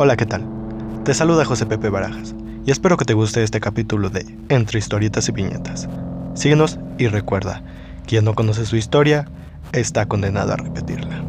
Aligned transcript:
Hola, 0.00 0.16
¿qué 0.16 0.26
tal? 0.26 0.44
Te 1.04 1.12
saluda 1.12 1.44
José 1.44 1.66
Pepe 1.66 1.88
Barajas 1.88 2.34
y 2.64 2.70
espero 2.70 2.96
que 2.96 3.04
te 3.04 3.14
guste 3.14 3.42
este 3.42 3.60
capítulo 3.60 4.10
de 4.10 4.26
Entre 4.48 4.78
historietas 4.78 5.28
y 5.28 5.32
viñetas. 5.32 5.88
Síguenos 6.34 6.78
y 6.98 7.08
recuerda, 7.08 7.62
quien 8.06 8.24
no 8.24 8.34
conoce 8.34 8.64
su 8.64 8.76
historia 8.76 9.26
está 9.72 10.06
condenado 10.06 10.52
a 10.52 10.56
repetirla. 10.56 11.27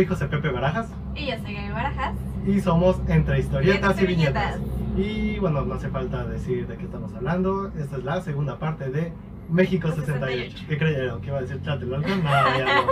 Soy 0.00 0.06
José 0.06 0.28
Pepe 0.28 0.48
Barajas 0.48 0.88
Y 1.14 1.26
yo 1.26 1.36
soy 1.42 1.52
Gaby 1.52 1.72
Barajas. 1.72 2.14
y 2.46 2.58
somos 2.60 2.98
Entre 3.06 3.38
historietas 3.38 4.00
y 4.00 4.06
Viñetas. 4.06 4.58
viñetas. 4.58 4.96
Y 4.96 5.38
bueno, 5.40 5.60
no 5.60 5.74
hace 5.74 5.90
falta 5.90 6.24
decir 6.24 6.66
de 6.66 6.78
qué 6.78 6.84
estamos 6.84 7.12
hablando. 7.12 7.70
Esta 7.78 7.98
es 7.98 8.04
la 8.04 8.22
segunda 8.22 8.58
parte 8.58 8.88
de 8.88 9.12
México 9.50 9.88
68. 9.92 10.52
68. 10.56 10.64
¿Qué 10.70 10.78
creyeron? 10.78 11.20
¿Que 11.20 11.26
iba 11.26 11.36
a 11.36 11.42
decir 11.42 11.60
Tlatelolco? 11.60 12.08
No, 12.08 12.24
ya 12.24 12.64
no. 12.64 12.90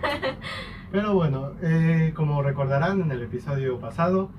Pero 0.90 1.12
bueno, 1.12 1.50
eh, 1.60 2.14
como 2.16 2.42
recordarán 2.42 3.02
en 3.02 3.10
el 3.10 3.22
episodio 3.24 3.78
pasado, 3.78 4.30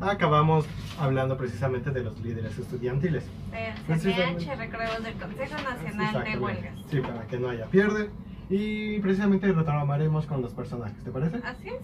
acabamos 0.00 0.66
hablando 0.98 1.36
precisamente 1.36 1.92
de 1.92 2.02
los 2.02 2.18
líderes 2.22 2.58
estudiantiles. 2.58 3.24
De 3.52 3.72
Precisamente. 3.86 4.46
CNH, 4.46 4.56
recordemos 4.56 5.04
del 5.04 5.14
Consejo 5.14 5.54
Nacional 5.62 6.24
de. 6.24 6.38
Huelgas. 6.40 6.74
Sí, 6.90 7.00
para 7.00 7.22
que 7.28 7.38
no 7.38 7.50
haya 7.50 7.66
pierde. 7.66 8.10
Y 8.50 8.98
precisamente 9.00 9.50
retomaremos 9.52 10.26
con 10.26 10.42
los 10.42 10.52
personajes, 10.52 11.02
¿te 11.04 11.10
parece? 11.10 11.36
Así 11.44 11.68
es. 11.68 11.76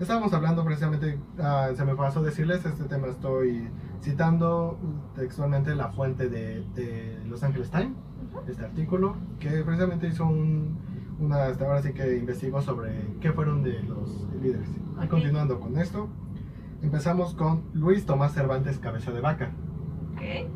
Estábamos 0.00 0.32
hablando 0.32 0.64
precisamente, 0.64 1.18
ah, 1.38 1.70
se 1.74 1.84
me 1.84 1.94
pasó 1.94 2.22
decirles, 2.22 2.64
este 2.64 2.84
tema 2.84 3.08
estoy 3.08 3.68
citando 4.00 4.78
textualmente 5.14 5.74
la 5.74 5.88
fuente 5.88 6.28
de, 6.28 6.64
de 6.74 7.20
Los 7.26 7.42
Angeles 7.44 7.70
Times, 7.70 7.92
Ujú. 8.32 8.50
este 8.50 8.64
artículo, 8.64 9.16
que 9.38 9.50
precisamente 9.62 10.08
hizo 10.08 10.24
un, 10.24 10.78
una, 11.20 11.44
hasta 11.44 11.64
ahora 11.64 11.80
sí 11.82 11.92
que 11.92 12.16
investigó 12.16 12.60
sobre 12.60 12.90
qué 13.20 13.32
fueron 13.32 13.62
de 13.62 13.82
los 13.84 14.26
líderes. 14.42 14.68
Continuando 15.08 15.60
con 15.60 15.78
esto, 15.78 16.08
empezamos 16.82 17.34
con 17.34 17.62
Luis 17.72 18.04
Tomás 18.04 18.32
Cervantes 18.34 18.78
Cabeza 18.78 19.12
de 19.12 19.20
Vaca. 19.20 19.50
¿Qué, 20.18 20.48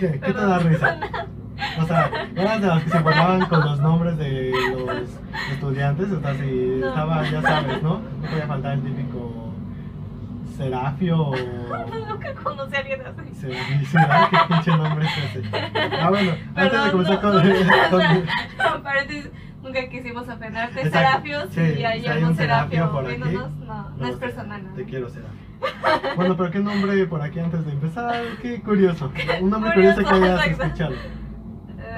¿Qué 0.00 0.18
te 0.18 0.32
da 0.32 0.58
risa? 0.58 1.00
O 1.80 1.86
sea, 1.86 2.10
eras 2.36 2.60
de 2.60 2.66
los 2.66 2.82
que 2.82 2.90
se 2.90 3.00
formaban 3.00 3.46
con 3.46 3.60
los 3.60 3.80
nombres 3.80 4.16
de 4.16 4.52
los 4.70 5.20
estudiantes, 5.52 6.10
o 6.12 6.20
sea, 6.20 6.34
si 6.34 6.80
estaba, 6.82 7.22
ya 7.28 7.42
sabes, 7.42 7.82
¿no? 7.82 8.00
No 8.20 8.28
podía 8.28 8.46
faltar 8.46 8.72
el 8.74 8.82
típico 8.82 9.52
Serafio 10.56 11.20
o... 11.20 11.36
Nunca 11.36 12.34
conocí 12.34 12.74
a 12.74 12.78
alguien 12.78 13.00
así. 13.02 13.34
Serafio, 13.34 13.86
Serafio, 13.86 14.38
¿qué 14.38 14.54
pinche 14.54 14.70
nombre 14.70 15.06
es 15.06 15.36
ese? 15.36 15.50
Ah, 16.00 16.10
bueno, 16.10 16.32
antes 16.54 16.84
de 16.84 16.90
comenzar 16.90 17.20
con... 17.20 18.82
paréntesis, 18.82 19.30
nunca 19.62 19.88
quisimos 19.88 20.28
ofenderte. 20.28 20.80
Exacto. 20.80 20.98
Serafios, 20.98 21.48
Sí, 21.50 21.60
y 21.60 21.84
hay 21.84 22.22
un 22.22 22.34
Serafio 22.34 22.34
Serafio 22.34 22.92
por 22.92 23.06
aquí, 23.06 23.16
viéndonos, 23.16 23.56
no, 23.58 23.90
no 23.90 24.06
es 24.06 24.16
personal. 24.16 24.62
Te 24.74 24.84
quiero, 24.84 25.08
Serafio. 25.08 25.38
Bueno, 26.16 26.36
pero 26.36 26.50
¿qué 26.50 26.58
nombre 26.60 27.06
por 27.06 27.22
aquí 27.22 27.40
antes 27.40 27.64
de 27.64 27.72
empezar? 27.72 28.14
Qué 28.42 28.60
curioso. 28.60 29.12
Un 29.40 29.50
nombre 29.50 29.72
Curioso, 29.74 30.04
que 30.04 30.14
hayas 30.14 30.46
escuchado. 30.46 30.94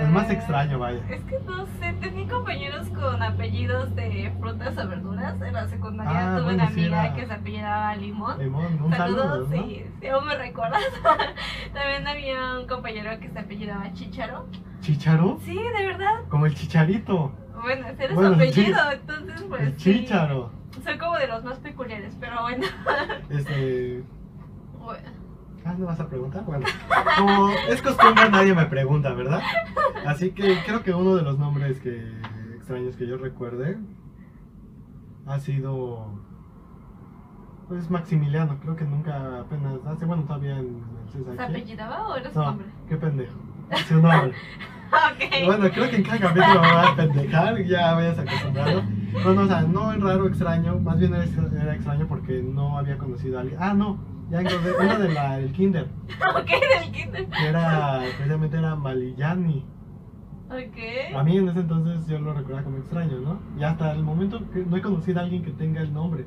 El 0.01 0.09
más 0.11 0.31
extraño, 0.31 0.79
vaya. 0.79 1.01
Es 1.11 1.23
que 1.25 1.39
no 1.47 1.67
sé, 1.79 1.93
tenía 2.01 2.29
compañeros 2.29 2.89
con 2.89 3.23
apellidos 3.23 3.95
de 3.95 4.33
frutas 4.41 4.77
o 4.79 4.89
verduras. 4.89 5.41
En 5.43 5.53
la 5.53 5.69
secundaria 5.69 6.13
Ah, 6.33 6.37
tuve 6.37 6.43
bueno, 6.45 6.63
una 6.65 6.73
sí, 6.73 6.81
amiga 6.81 7.07
era- 7.07 7.15
que 7.15 7.27
se 7.27 7.33
apellidaba 7.33 7.97
Limón. 7.97 8.39
Limón, 8.39 8.83
un 8.83 8.93
saludo, 8.93 9.23
Saludos, 9.29 9.51
¿no? 9.51 9.63
sí, 9.65 9.85
sí, 10.01 10.07
aún 10.09 10.27
me 10.27 10.37
recuerdas. 10.37 10.83
También 11.75 12.07
había 12.07 12.59
un 12.59 12.67
compañero 12.67 13.11
que 13.21 13.29
se 13.31 13.39
apellidaba 13.39 13.93
Chicharo. 13.93 14.47
¿Chicharo? 14.81 15.39
Sí, 15.45 15.55
de 15.55 15.87
verdad. 15.87 16.21
Como 16.29 16.47
el 16.47 16.55
chicharito. 16.55 17.33
Bueno, 17.63 17.87
ese 17.89 18.05
era 18.05 18.15
Bueno, 18.15 18.35
su 18.35 18.41
sí. 18.41 18.49
apellido, 18.49 18.79
entonces 18.93 19.43
pues 19.49 19.61
el 19.63 19.79
sí. 19.79 20.01
chicharo. 20.01 20.51
Son 20.83 20.99
como 20.99 21.19
de 21.19 21.27
los 21.27 21.45
más 21.45 21.59
peculiares, 21.59 22.17
pero 22.19 22.41
bueno. 22.43 22.67
Este. 23.29 24.03
Bueno, 24.81 25.09
Ah, 25.65 25.75
¿no 25.79 25.87
vas 25.87 26.01
a 26.01 26.09
preguntar? 26.09 26.45
Bueno, 26.45 26.67
como 27.19 27.51
es 27.69 27.83
costumbre, 27.83 28.31
nadie 28.31 28.55
me 28.55 28.67
pregunta, 28.67 29.13
¿verdad? 29.13 29.41
Así 30.07 30.31
que 30.31 30.59
creo 30.65 30.83
que 30.83 30.95
uno 30.95 31.17
de 31.17 31.23
los 31.23 31.39
nombres 31.39 31.81
que 31.81 32.11
extraños 32.57 32.97
que 32.97 33.07
yo 33.07 33.17
recuerde 33.19 33.77
ha 35.27 35.39
sido. 35.39 36.19
Pues 37.69 37.89
Maximiliano, 37.91 38.59
creo 38.61 38.75
que 38.75 38.85
nunca 38.85 39.41
apenas 39.41 39.75
hace, 39.87 40.05
bueno, 40.05 40.25
todavía 40.25 40.59
en 40.59 40.83
el 41.15 41.37
¿Se 41.37 41.43
apellidaba 41.43 42.09
o 42.09 42.17
era 42.17 42.31
su 42.33 42.39
No, 42.39 42.45
nombre? 42.47 42.67
qué 42.89 42.97
pendejo. 42.97 43.39
Su 43.89 43.95
nombre. 44.01 44.33
Ok. 44.93 45.47
Bueno, 45.47 45.71
creo 45.71 45.89
que 45.89 45.97
en 45.99 46.03
cada 46.03 46.19
capítulo 46.19 46.63
me 46.63 46.73
va 46.73 46.89
a 46.89 46.97
pendejar, 46.97 47.63
ya 47.63 47.95
vayas 47.95 48.19
acostumbrado. 48.19 48.83
Bueno, 49.23 49.43
o 49.43 49.47
sea, 49.47 49.63
no 49.63 49.93
es 49.93 50.01
raro, 50.03 50.27
extraño, 50.27 50.81
más 50.81 50.99
bien 50.99 51.15
era 51.15 51.75
extraño 51.77 52.09
porque 52.09 52.43
no 52.43 52.77
había 52.77 52.99
conocido 52.99 53.39
a 53.39 53.43
alguien. 53.43 53.61
Ah, 53.63 53.73
no, 53.73 53.99
ya 54.31 54.41
encontré 54.41 54.73
uno 54.79 54.99
del 54.99 55.17
el 55.17 55.53
kinder, 55.53 55.89
ok, 56.37 56.51
del 56.83 56.93
kinder. 56.93 57.27
que 57.29 57.47
era, 57.47 58.03
precisamente 58.17 58.57
era 58.59 58.75
Malillani. 58.77 59.65
A 60.51 60.55
Ok. 60.55 61.25
mí 61.25 61.37
en 61.39 61.49
ese 61.49 61.61
entonces 61.61 62.07
yo 62.09 62.19
lo 62.19 62.33
recordaba 62.35 62.65
como 62.65 62.79
extraño, 62.79 63.19
¿no? 63.21 63.39
Y 63.59 63.63
hasta 63.63 63.93
el 63.93 64.03
momento 64.03 64.41
no 64.67 64.77
he 64.77 64.83
conocido 64.83 65.21
a 65.21 65.23
alguien 65.23 65.45
que 65.45 65.53
tenga 65.53 65.81
el 65.81 65.93
nombre. 65.95 66.27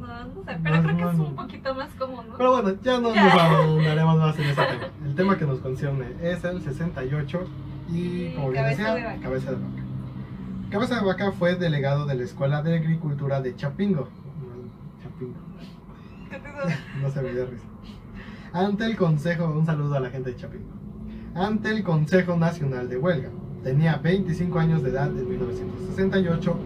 No, 0.00 0.06
no 0.06 0.42
sé, 0.44 0.58
pero 0.62 0.76
No, 0.76 0.82
creo 0.82 0.96
que 0.96 1.02
es 1.14 1.18
un 1.20 1.36
poquito 1.36 1.74
más 1.74 1.90
común, 1.94 2.24
¿no? 2.30 2.36
Pero 2.38 2.52
bueno, 2.52 2.78
ya 2.82 2.98
no 3.00 3.14
Ya. 3.14 3.24
nos 3.24 3.34
ahondaremos 3.42 4.16
más 4.18 4.38
en 4.38 4.44
ese 4.46 4.54
tema. 4.62 4.84
El 5.04 5.14
tema 5.14 5.36
que 5.38 5.44
nos 5.44 5.58
concierne 5.60 6.06
es 6.22 6.42
el 6.44 6.62
68 6.62 7.40
y, 7.90 8.34
como 8.34 8.50
bien 8.50 8.62
Cabeza 8.64 8.94
decía, 8.94 9.08
de. 9.10 9.20
Cabeza 9.20 9.50
de 9.50 9.56
Vaca. 9.56 9.82
Cabeza 10.70 10.94
de 11.00 11.04
Vaca 11.06 11.32
fue 11.32 11.54
delegado 11.56 12.06
de 12.06 12.14
la 12.14 12.22
Escuela 12.24 12.62
de 12.62 12.76
Agricultura 12.78 13.42
de 13.42 13.54
Chapingo. 13.54 14.08
Chapingo. 15.02 15.34
No 17.00 17.10
se 17.10 17.22
me 17.22 17.32
dio 17.32 17.46
risa. 17.46 17.64
Ante 18.52 18.84
el 18.84 18.96
Consejo, 18.96 19.46
un 19.46 19.64
saludo 19.64 19.96
a 19.96 20.00
la 20.00 20.10
gente 20.10 20.30
de 20.30 20.36
Chapingo. 20.36 20.70
Ante 21.34 21.70
el 21.70 21.82
Consejo 21.82 22.36
Nacional 22.36 22.88
de 22.88 22.98
Huelga. 22.98 23.30
Tenía 23.62 23.96
25 23.96 24.58
años 24.58 24.82
de 24.82 24.90
edad 24.90 25.08
en 25.08 25.28
1968 25.28 26.56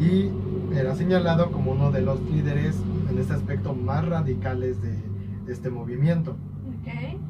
y 0.00 0.30
era 0.74 0.94
señalado 0.94 1.50
como 1.50 1.72
uno 1.72 1.90
de 1.90 2.00
los 2.00 2.20
líderes 2.22 2.76
en 3.10 3.18
este 3.18 3.34
aspecto 3.34 3.74
más 3.74 4.06
radicales 4.06 4.80
de, 4.80 4.96
de 5.44 5.52
este 5.52 5.70
movimiento. 5.70 6.32
Ok. 6.80 7.20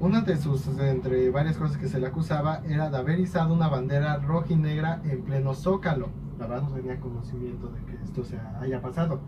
Una 0.00 0.20
de 0.20 0.36
sus, 0.36 0.66
entre 0.78 1.28
varias 1.30 1.56
cosas 1.56 1.76
que 1.76 1.88
se 1.88 1.98
le 1.98 2.06
acusaba, 2.06 2.62
era 2.68 2.88
de 2.88 2.98
haber 2.98 3.18
izado 3.18 3.52
una 3.52 3.68
bandera 3.68 4.18
roja 4.18 4.52
y 4.52 4.56
negra 4.56 5.00
en 5.04 5.22
pleno 5.22 5.54
zócalo. 5.54 6.10
La 6.38 6.46
verdad 6.46 6.68
no 6.68 6.74
tenía 6.76 7.00
conocimiento 7.00 7.68
de 7.68 7.80
que 7.84 8.04
esto 8.04 8.24
se 8.24 8.38
haya 8.60 8.80
pasado. 8.80 9.20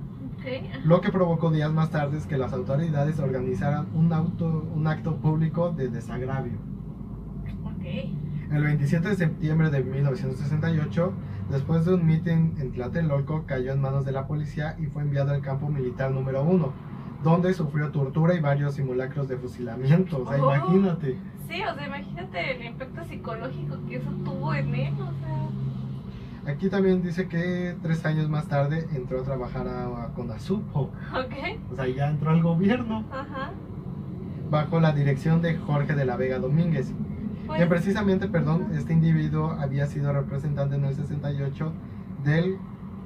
Lo 0.84 1.00
que 1.00 1.10
provocó 1.10 1.50
días 1.50 1.72
más 1.72 1.90
tarde 1.90 2.18
que 2.28 2.38
las 2.38 2.52
autoridades 2.52 3.18
organizaran 3.18 3.86
un, 3.94 4.12
auto, 4.12 4.68
un 4.74 4.86
acto 4.86 5.16
público 5.16 5.70
de 5.70 5.88
desagravio. 5.88 6.58
Ok. 7.64 7.84
El 8.52 8.62
27 8.64 9.08
de 9.10 9.14
septiembre 9.16 9.70
de 9.70 9.82
1968, 9.84 11.12
después 11.50 11.84
de 11.84 11.94
un 11.94 12.06
mitin 12.06 12.54
en 12.58 12.72
Tlatelolco, 12.72 13.44
cayó 13.46 13.72
en 13.72 13.80
manos 13.80 14.04
de 14.04 14.12
la 14.12 14.26
policía 14.26 14.76
y 14.78 14.86
fue 14.86 15.02
enviado 15.02 15.32
al 15.32 15.40
campo 15.40 15.68
militar 15.68 16.10
número 16.10 16.42
1, 16.42 16.72
donde 17.22 17.54
sufrió 17.54 17.90
tortura 17.90 18.34
y 18.34 18.40
varios 18.40 18.74
simulacros 18.74 19.28
de 19.28 19.36
fusilamiento. 19.36 20.22
O 20.22 20.28
sea, 20.28 20.42
Oh. 20.42 20.54
imagínate. 20.54 21.16
Sí, 21.48 21.62
o 21.62 21.74
sea, 21.74 21.86
imagínate 21.86 22.56
el 22.56 22.64
impacto 22.66 23.04
psicológico 23.04 23.76
que 23.88 23.96
eso 23.96 24.10
tuvo 24.24 24.54
en 24.54 24.74
él, 24.74 24.94
o 24.94 25.12
sea. 25.12 25.48
Aquí 26.46 26.68
también 26.68 27.02
dice 27.02 27.28
que 27.28 27.76
tres 27.82 28.04
años 28.06 28.28
más 28.28 28.46
tarde 28.48 28.86
entró 28.94 29.20
a 29.20 29.24
trabajar 29.24 29.68
a, 29.68 30.04
a 30.04 30.08
Conasupo. 30.14 30.90
Ok. 31.12 31.34
O 31.72 31.76
sea, 31.76 31.86
ya 31.88 32.08
entró 32.08 32.30
al 32.30 32.42
gobierno 32.42 33.04
Ajá. 33.12 33.50
bajo 34.50 34.80
la 34.80 34.92
dirección 34.92 35.42
de 35.42 35.56
Jorge 35.58 35.94
de 35.94 36.04
la 36.04 36.16
Vega 36.16 36.38
Domínguez. 36.38 36.92
Pues, 37.46 37.60
Que 37.60 37.66
precisamente, 37.66 38.26
perdón, 38.28 38.68
este 38.74 38.92
individuo 38.92 39.50
había 39.52 39.86
sido 39.86 40.12
representante 40.12 40.76
en 40.76 40.84
el 40.84 40.94
68 40.94 41.72
del 42.24 42.56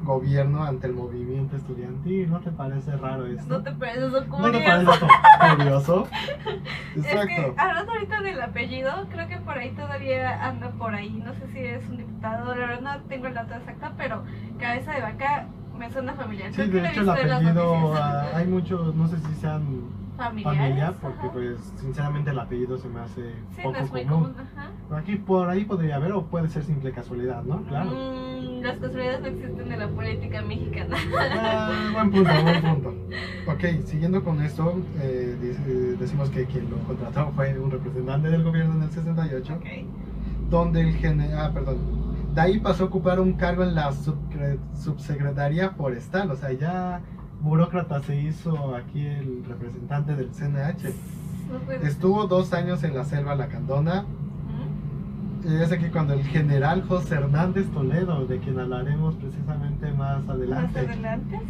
gobierno 0.05 0.65
ante 0.65 0.87
el 0.87 0.95
movimiento 0.95 1.57
estudiantil. 1.57 2.31
¿No 2.31 2.41
te 2.41 2.51
parece 2.51 2.97
raro 2.97 3.27
esto? 3.27 3.45
¿No 3.49 3.63
te 3.63 3.73
parece 3.73 4.07
eso 4.07 4.11
¿No 4.11 4.23
te 4.23 4.29
curioso? 4.29 4.65
parece 4.65 4.91
eso 4.93 5.09
curioso? 5.57 6.09
Es 6.97 7.03
que 7.05 7.11
Exacto. 7.13 7.55
hablando 7.57 7.93
ahorita 7.93 8.21
del 8.23 8.41
apellido, 8.41 9.07
creo 9.11 9.29
que 9.29 9.37
por 9.39 9.59
ahí 9.59 9.71
todavía 9.71 10.47
anda 10.47 10.71
por 10.71 10.95
ahí. 10.95 11.11
No 11.25 11.35
sé 11.35 11.49
si 11.53 11.59
es 11.59 11.87
un 11.89 11.97
diputado, 11.97 12.55
la 12.55 12.67
verdad 12.67 12.81
no 12.99 13.03
tengo 13.09 13.27
el 13.27 13.35
dato 13.35 13.55
exacto, 13.55 13.89
pero 13.97 14.23
cabeza 14.61 14.93
de 14.93 15.01
vaca 15.01 15.47
me 15.77 15.91
suena 15.91 16.15
familiar. 16.15 16.53
Sí, 16.53 16.69
Creo 16.71 16.83
de 16.83 16.89
hecho 16.89 17.01
el 17.01 17.09
apellido, 17.11 17.95
ah, 17.97 18.27
hay 18.35 18.47
muchos, 18.47 18.95
no 18.95 19.09
sé 19.09 19.17
si 19.19 19.35
sean 19.41 19.65
Familiares, 20.17 20.59
familia, 20.61 20.95
porque 21.01 21.19
ajá. 21.27 21.33
pues 21.33 21.73
sinceramente 21.77 22.31
el 22.31 22.39
apellido 22.39 22.79
se 22.79 22.89
me 22.89 23.01
hace 23.01 23.33
Sí, 23.57 23.63
poco 23.63 23.73
no 23.73 23.85
es 23.85 23.91
muy 23.91 24.05
común. 24.05 24.33
común. 24.35 24.49
Ajá. 24.57 24.97
Aquí 24.99 25.17
por 25.17 25.49
ahí 25.49 25.65
podría 25.65 25.97
haber 25.97 26.13
o 26.13 26.25
puede 26.27 26.49
ser 26.49 26.63
simple 26.65 26.93
casualidad, 26.93 27.43
¿no? 27.43 27.63
Claro. 27.65 27.91
Mm, 27.91 28.63
casualidades 28.63 29.21
no 29.23 29.27
existen 29.27 29.73
en 29.73 29.79
la 29.81 29.89
política 29.89 30.43
mexicana. 30.43 30.97
Ah, 31.19 31.91
buen 31.95 32.11
punto, 32.13 32.31
buen 32.43 32.63
punto. 32.83 32.95
Ok, 33.49 33.85
siguiendo 33.87 34.23
con 34.23 34.41
esto, 34.41 34.75
eh, 35.01 35.97
decimos 35.99 36.31
que 36.31 36.45
quien 36.47 36.71
lo 36.71 36.77
contrató 36.87 37.33
fue 37.35 37.59
un 37.59 37.71
representante 37.73 38.31
del 38.31 38.45
gobierno 38.45 38.75
en 38.77 38.83
el 38.83 38.91
68, 38.91 39.55
Ok. 39.55 39.67
donde 40.49 40.81
el 40.83 40.95
general, 40.95 41.39
ah, 41.47 41.51
perdón, 41.53 41.77
de 42.35 42.41
ahí 42.41 42.59
pasó 42.61 42.85
a 42.85 42.87
ocupar 42.87 43.19
un 43.21 43.33
cargo 43.35 43.63
en 43.65 43.75
la 43.75 43.91
subsecretaría 44.75 45.71
forestal, 45.71 46.31
o 46.31 46.37
sea, 46.37 46.53
ya 46.53 47.01
burócrata 47.55 48.01
se 48.03 48.17
hizo 48.21 48.75
aquí 48.75 49.05
el 49.07 49.45
representante 49.47 50.17
del 50.17 50.31
CNH. 50.31 50.93
Estuvo 51.83 52.27
dos 52.27 52.53
años 52.55 52.83
en 52.85 52.95
la 52.95 53.05
selva 53.05 53.35
lacandona, 53.35 54.07
y 55.45 55.57
es 55.57 55.71
aquí 55.71 55.89
cuando 55.91 56.15
el 56.15 56.23
general 56.25 56.85
José 56.89 57.17
Hernández 57.17 57.67
Toledo, 57.71 58.25
de 58.27 58.39
quien 58.39 58.59
hablaremos 58.59 59.15
precisamente 59.17 59.93
más 59.93 60.25
Más 60.25 60.37
adelante, 60.37 60.89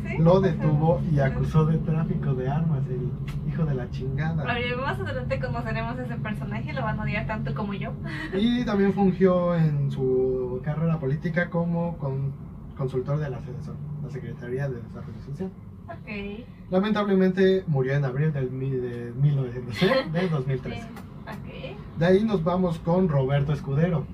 sí. 0.04 0.18
lo 0.18 0.40
detuvo 0.40 1.00
y 1.12 1.20
acusó 1.20 1.64
de 1.64 1.78
tráfico 1.78 2.34
de 2.34 2.48
armas, 2.48 2.80
el 2.88 3.08
hijo 3.48 3.64
de 3.64 3.74
la 3.76 3.88
chingada. 3.90 4.42
A 4.50 4.54
ver, 4.54 4.76
más 4.78 4.98
adelante 4.98 5.38
conoceremos 5.38 5.96
ese 6.00 6.16
personaje 6.16 6.70
y 6.70 6.72
lo 6.74 6.82
van 6.82 6.98
a 6.98 7.02
odiar 7.04 7.26
tanto 7.28 7.54
como 7.54 7.72
yo. 7.72 7.92
Y 8.36 8.64
también 8.64 8.92
fungió 8.94 9.54
en 9.54 9.92
su 9.92 10.60
carrera 10.64 10.98
política 10.98 11.48
como 11.48 11.96
con- 11.98 12.32
consultor 12.76 13.20
de 13.20 13.30
la 13.30 13.38
CEDESOL, 13.38 13.76
la 14.02 14.10
Secretaría 14.10 14.68
de 14.68 14.82
Desarrollo 14.82 15.20
Social. 15.24 15.50
Ok. 15.86 16.46
Lamentablemente 16.70 17.64
murió 17.66 17.94
en 17.94 18.04
abril 18.04 18.32
del, 18.32 18.48
de 18.50 19.12
1900, 19.20 19.82
¿eh? 19.82 19.88
del 20.12 20.30
2013. 20.30 20.80
Sí. 20.80 20.86
Ok. 21.22 21.98
De 21.98 22.06
ahí 22.06 22.24
nos 22.24 22.42
vamos 22.42 22.78
con 22.78 23.08
Roberto 23.08 23.52
Escudero, 23.52 24.04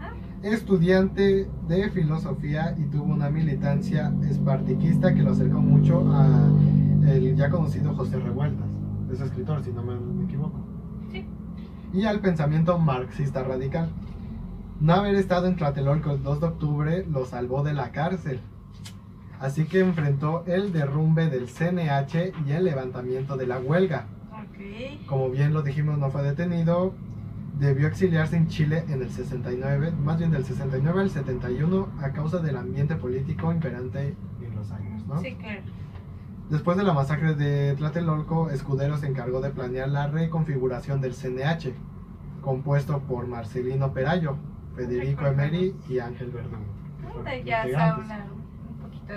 Ajá. 0.00 0.14
estudiante 0.42 1.48
de 1.68 1.90
filosofía 1.90 2.74
y 2.78 2.84
tuvo 2.84 3.12
una 3.12 3.30
militancia 3.30 4.12
espartiquista 4.28 5.14
que 5.14 5.22
lo 5.22 5.32
acercó 5.32 5.60
mucho 5.60 6.04
a 6.12 6.26
el 7.06 7.34
ya 7.36 7.50
conocido 7.50 7.94
José 7.94 8.18
Revueltas, 8.20 8.66
es 9.12 9.20
escritor 9.20 9.62
si 9.64 9.72
no 9.72 9.82
me, 9.82 9.96
me 9.98 10.24
equivoco, 10.24 10.60
Sí. 11.10 11.26
y 11.92 12.04
al 12.04 12.20
pensamiento 12.20 12.78
marxista 12.78 13.42
radical. 13.42 13.88
No 14.80 14.94
haber 14.94 15.14
estado 15.16 15.46
en 15.46 15.56
Tlatelolco 15.56 16.12
el 16.12 16.22
2 16.22 16.40
de 16.40 16.46
octubre 16.46 17.06
lo 17.10 17.24
salvó 17.26 17.62
de 17.62 17.72
la 17.72 17.90
cárcel, 17.92 18.40
así 19.42 19.64
que 19.64 19.80
enfrentó 19.80 20.44
el 20.46 20.72
derrumbe 20.72 21.28
del 21.28 21.48
CNH 21.48 22.32
y 22.46 22.52
el 22.52 22.64
levantamiento 22.64 23.36
de 23.36 23.46
la 23.48 23.58
huelga. 23.58 24.06
Ok. 24.30 25.06
Como 25.06 25.30
bien 25.30 25.52
lo 25.52 25.62
dijimos, 25.62 25.98
no 25.98 26.10
fue 26.10 26.22
detenido. 26.22 26.94
Debió 27.58 27.88
exiliarse 27.88 28.36
en 28.36 28.46
Chile 28.46 28.84
en 28.88 29.02
el 29.02 29.10
69, 29.10 29.92
más 30.02 30.18
bien 30.18 30.30
del 30.30 30.44
69 30.44 31.02
al 31.02 31.10
71, 31.10 31.88
a 32.00 32.12
causa 32.12 32.38
del 32.38 32.56
ambiente 32.56 32.94
político 32.94 33.52
imperante 33.52 34.14
en 34.40 34.54
los 34.54 34.70
años. 34.70 35.06
¿no? 35.06 35.20
Sí, 35.20 35.34
claro. 35.34 35.60
Después 36.48 36.76
de 36.76 36.84
la 36.84 36.92
masacre 36.92 37.34
de 37.34 37.74
Tlatelolco, 37.74 38.50
Escudero 38.50 38.96
se 38.96 39.06
encargó 39.06 39.40
de 39.40 39.50
planear 39.50 39.88
la 39.88 40.06
reconfiguración 40.06 41.00
del 41.00 41.14
CNH, 41.14 41.72
compuesto 42.42 43.00
por 43.00 43.26
Marcelino 43.26 43.92
Perayo, 43.92 44.36
Federico. 44.76 45.26
Emery 45.26 45.74
y 45.88 45.98
Ángel 45.98 46.30
Verdugo. 46.30 46.62
ya 47.44 47.64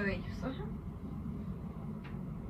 de 0.03 0.15
ellos. 0.15 0.37
Ajá. 0.43 0.63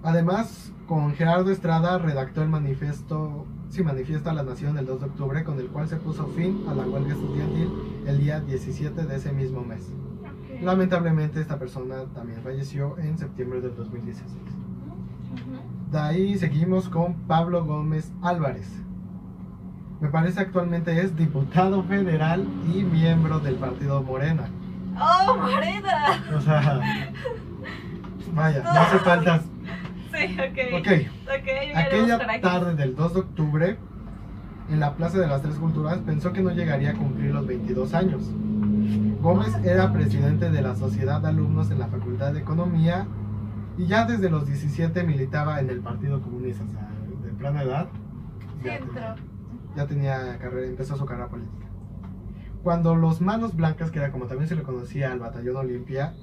Además, 0.03 0.71
con 0.87 1.13
Gerardo 1.13 1.49
Estrada 1.49 1.97
redactó 1.97 2.43
el 2.43 2.49
manifiesto, 2.49 3.47
sí, 3.69 3.83
manifiesto 3.83 4.29
a 4.29 4.33
la 4.33 4.43
Nación 4.43 4.77
el 4.77 4.85
2 4.85 4.99
de 4.99 5.05
octubre, 5.07 5.43
con 5.43 5.59
el 5.59 5.67
cual 5.67 5.87
se 5.87 5.95
puso 5.95 6.27
fin 6.27 6.63
a 6.69 6.75
la 6.75 6.83
huelga 6.85 7.13
estudiantil 7.13 7.71
el 8.05 8.19
día 8.19 8.39
17 8.39 9.03
de 9.03 9.15
ese 9.15 9.31
mismo 9.31 9.63
mes. 9.63 9.91
Lamentablemente, 10.61 11.41
esta 11.41 11.57
persona 11.57 12.03
también 12.13 12.41
falleció 12.41 12.97
en 12.99 13.17
septiembre 13.17 13.61
del 13.61 13.75
2016. 13.75 14.31
Ujú. 15.33 15.91
De 15.91 15.99
ahí 15.99 16.37
seguimos 16.37 16.87
con 16.87 17.15
Pablo 17.27 17.65
Gómez 17.65 18.11
Álvarez. 18.21 18.69
Me 20.01 20.09
parece 20.09 20.39
actualmente 20.39 21.01
es 21.01 21.15
diputado 21.15 21.83
federal 21.83 22.45
y 22.73 22.83
miembro 22.83 23.39
del 23.39 23.55
partido 23.55 24.03
Morena. 24.03 24.49
¡Oh, 24.99 25.35
Morena! 25.37 26.23
O 26.35 26.41
sea, 26.41 27.11
vaya, 28.33 28.63
no 28.63 28.69
hace 28.69 28.99
falta. 28.99 29.41
Sí, 30.11 30.37
ok. 30.39 30.79
Ok. 30.79 30.87
Ok, 31.25 31.45
veremos 31.45 31.83
Aquella 31.83 32.41
tarde 32.41 32.75
del 32.75 32.95
2 32.95 33.13
de 33.13 33.19
octubre, 33.19 33.77
en 34.69 34.79
la 34.79 34.95
Plaza 34.95 35.19
de 35.19 35.27
las 35.27 35.41
Tres 35.41 35.55
Culturas, 35.55 35.99
pensó 36.05 36.31
que 36.31 36.41
no 36.41 36.51
llegaría 36.51 36.91
a 36.91 36.93
cumplir 36.93 37.33
los 37.33 37.45
22 37.45 37.93
años. 37.93 38.21
Gómez 39.21 39.55
era 39.63 39.91
presidente 39.91 40.49
de 40.49 40.61
la 40.61 40.75
Sociedad 40.75 41.19
de 41.21 41.27
Alumnos 41.29 41.71
en 41.71 41.79
la 41.79 41.87
Facultad 41.87 42.33
de 42.33 42.39
Economía 42.39 43.07
y 43.77 43.87
ya 43.87 44.05
desde 44.05 44.29
los 44.29 44.45
17 44.45 45.03
militaba 45.03 45.59
en 45.59 45.69
el 45.69 45.79
Partido 45.81 46.21
Comunista, 46.21 46.63
o 46.63 46.67
sea, 46.67 46.89
de 47.09 47.27
temprana 47.27 47.63
edad. 47.63 47.87
Ya 48.63 48.79
tenía, 48.79 49.15
ya 49.75 49.87
tenía 49.87 50.37
carrera, 50.37 50.67
empezó 50.67 50.95
su 50.95 51.05
carrera 51.05 51.27
política. 51.27 51.64
Cuando 52.65 52.95
los 52.95 53.21
Manos 53.21 53.55
Blancas, 53.55 53.91
que 53.91 53.99
era 53.99 54.11
como 54.11 54.25
también 54.25 54.49
se 54.49 54.55
le 54.55 54.63
conocía 54.63 55.11
al 55.11 55.19
Batallón 55.19 55.55
Olimpia, 55.55 56.15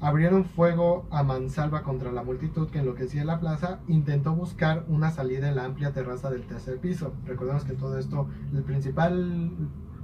abrieron 0.00 0.44
fuego 0.44 1.06
a 1.12 1.22
mansalva 1.22 1.84
contra 1.84 2.10
la 2.10 2.24
multitud 2.24 2.68
que 2.68 2.80
enloquecía 2.80 3.24
la 3.24 3.38
plaza, 3.38 3.78
intentó 3.86 4.34
buscar 4.34 4.84
una 4.88 5.12
salida 5.12 5.48
en 5.48 5.54
la 5.54 5.64
amplia 5.64 5.92
terraza 5.92 6.30
del 6.30 6.42
tercer 6.48 6.78
piso. 6.78 7.12
Recordemos 7.26 7.62
que 7.62 7.74
todo 7.74 7.96
esto, 7.96 8.26
el 8.52 8.64
principal, 8.64 9.52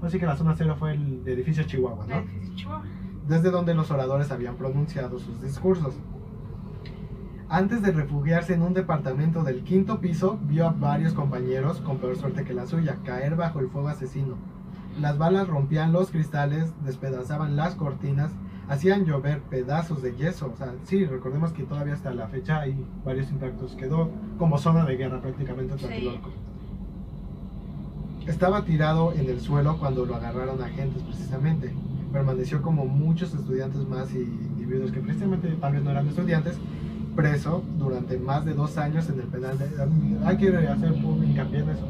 así 0.00 0.20
que 0.20 0.26
la 0.26 0.36
zona 0.36 0.54
cero 0.56 0.76
fue 0.78 0.92
el 0.92 1.26
edificio 1.26 1.64
Chihuahua, 1.64 2.06
¿no? 2.06 2.18
Edificio 2.18 2.54
Chihuahua. 2.54 2.84
Desde 3.26 3.50
donde 3.50 3.74
los 3.74 3.90
oradores 3.90 4.30
habían 4.30 4.54
pronunciado 4.54 5.18
sus 5.18 5.42
discursos. 5.42 5.96
Antes 7.48 7.82
de 7.82 7.90
refugiarse 7.90 8.54
en 8.54 8.62
un 8.62 8.74
departamento 8.74 9.42
del 9.42 9.64
quinto 9.64 9.98
piso, 9.98 10.38
vio 10.40 10.68
a 10.68 10.70
varios 10.70 11.14
compañeros, 11.14 11.80
con 11.80 11.98
peor 11.98 12.16
suerte 12.16 12.44
que 12.44 12.54
la 12.54 12.64
suya, 12.68 12.98
caer 13.02 13.34
bajo 13.34 13.58
el 13.58 13.68
fuego 13.70 13.88
asesino. 13.88 14.36
Las 15.00 15.16
balas 15.16 15.46
rompían 15.46 15.92
los 15.92 16.10
cristales, 16.10 16.72
despedazaban 16.84 17.56
las 17.56 17.74
cortinas, 17.74 18.32
hacían 18.68 19.04
llover 19.04 19.40
pedazos 19.42 20.02
de 20.02 20.16
yeso. 20.16 20.52
O 20.52 20.56
sea, 20.56 20.74
sí, 20.84 21.04
recordemos 21.04 21.52
que 21.52 21.62
todavía 21.62 21.94
hasta 21.94 22.12
la 22.12 22.26
fecha 22.28 22.60
hay 22.60 22.84
varios 23.04 23.30
impactos. 23.30 23.74
Quedó 23.74 24.10
como 24.38 24.58
zona 24.58 24.84
de 24.84 24.96
guerra 24.96 25.20
prácticamente 25.20 25.76
Tlatelolco. 25.76 26.30
Estaba 28.26 28.64
tirado 28.64 29.12
en 29.12 29.30
el 29.30 29.40
suelo 29.40 29.78
cuando 29.78 30.04
lo 30.04 30.16
agarraron 30.16 30.62
agentes 30.62 31.02
precisamente. 31.02 31.72
Permaneció 32.12 32.60
como 32.60 32.84
muchos 32.84 33.32
estudiantes 33.34 33.86
más 33.88 34.12
y 34.12 34.18
individuos 34.18 34.90
que 34.90 35.00
precisamente 35.00 35.48
tal 35.60 35.72
vez 35.74 35.82
no 35.82 35.90
eran 35.90 36.08
estudiantes, 36.08 36.58
preso 37.16 37.62
durante 37.78 38.18
más 38.18 38.44
de 38.44 38.54
dos 38.54 38.76
años 38.78 39.08
en 39.08 39.20
el 39.20 39.26
penal 39.26 39.56
de... 39.58 39.66
Hay 40.26 40.36
que 40.36 40.48
hacer 40.48 40.92
un 40.92 41.24
hincapié 41.24 41.60
en 41.60 41.70
eso. 41.70 41.86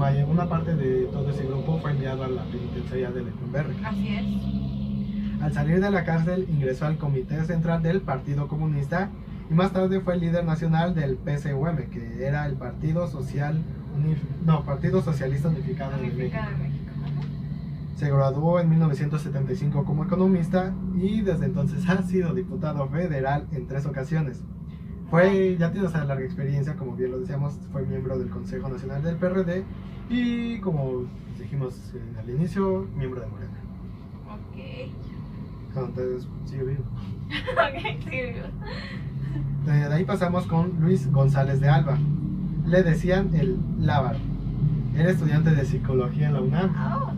May- 0.00 0.22
Una 0.22 0.48
parte 0.48 0.74
de 0.74 1.04
todo 1.12 1.28
ese 1.30 1.44
grupo 1.44 1.78
fue 1.80 1.90
enviado 1.92 2.24
a 2.24 2.28
la 2.28 2.42
penitenciaría 2.44 3.10
de 3.10 3.22
Lecumberri. 3.22 3.76
Así 3.84 4.08
es. 4.08 5.42
Al 5.42 5.52
salir 5.52 5.80
de 5.80 5.90
la 5.90 6.04
cárcel 6.04 6.46
ingresó 6.50 6.86
al 6.86 6.96
Comité 6.96 7.44
Central 7.44 7.82
del 7.82 8.00
Partido 8.00 8.48
Comunista 8.48 9.10
y 9.50 9.54
más 9.54 9.72
tarde 9.72 10.00
fue 10.00 10.16
líder 10.18 10.44
nacional 10.46 10.94
del 10.94 11.16
PCUM, 11.16 11.76
que 11.90 12.24
era 12.26 12.46
el 12.46 12.54
Partido 12.54 13.06
Social 13.08 13.62
Unif- 13.98 14.44
no, 14.46 14.64
Partido 14.64 15.02
Socialista 15.02 15.48
Unificado 15.48 15.92
de 15.92 16.08
México. 16.08 16.18
De 16.18 16.28
México. 16.62 16.90
Se 17.96 18.08
graduó 18.10 18.58
en 18.60 18.70
1975 18.70 19.84
como 19.84 20.04
economista 20.04 20.72
y 20.96 21.20
desde 21.20 21.44
entonces 21.46 21.86
ha 21.90 22.00
sido 22.02 22.32
diputado 22.34 22.88
federal 22.88 23.46
en 23.52 23.66
tres 23.66 23.84
ocasiones. 23.84 24.42
Fue, 25.10 25.56
ya 25.58 25.72
tiene 25.72 25.88
esa 25.88 26.04
larga 26.04 26.24
experiencia, 26.24 26.76
como 26.76 26.94
bien 26.94 27.10
lo 27.10 27.18
decíamos, 27.20 27.58
fue 27.72 27.84
miembro 27.84 28.18
del 28.18 28.28
Consejo 28.30 28.68
Nacional 28.68 29.02
del 29.02 29.16
PRD 29.16 29.64
y 30.08 30.58
como 30.60 31.04
dijimos 31.38 31.92
al 32.18 32.30
inicio, 32.30 32.86
miembro 32.96 33.20
de 33.20 33.26
Morena. 33.26 33.50
Ok. 34.32 34.92
Entonces, 35.68 36.28
sigue 36.44 36.62
vivo. 36.64 36.84
Ok, 37.30 38.04
sí. 38.04 38.10
De 39.66 39.72
de 39.72 39.94
ahí 39.94 40.04
pasamos 40.04 40.46
con 40.46 40.72
Luis 40.80 41.10
González 41.12 41.60
de 41.60 41.68
Alba. 41.68 41.96
Le 42.66 42.82
decían 42.82 43.30
el 43.34 43.58
Lábaro. 43.78 44.18
Era 44.96 45.10
estudiante 45.10 45.50
de 45.50 45.64
psicología 45.64 46.28
en 46.28 46.34
la 46.34 46.40
UNAM 46.40 46.74
Oh, 46.76 47.12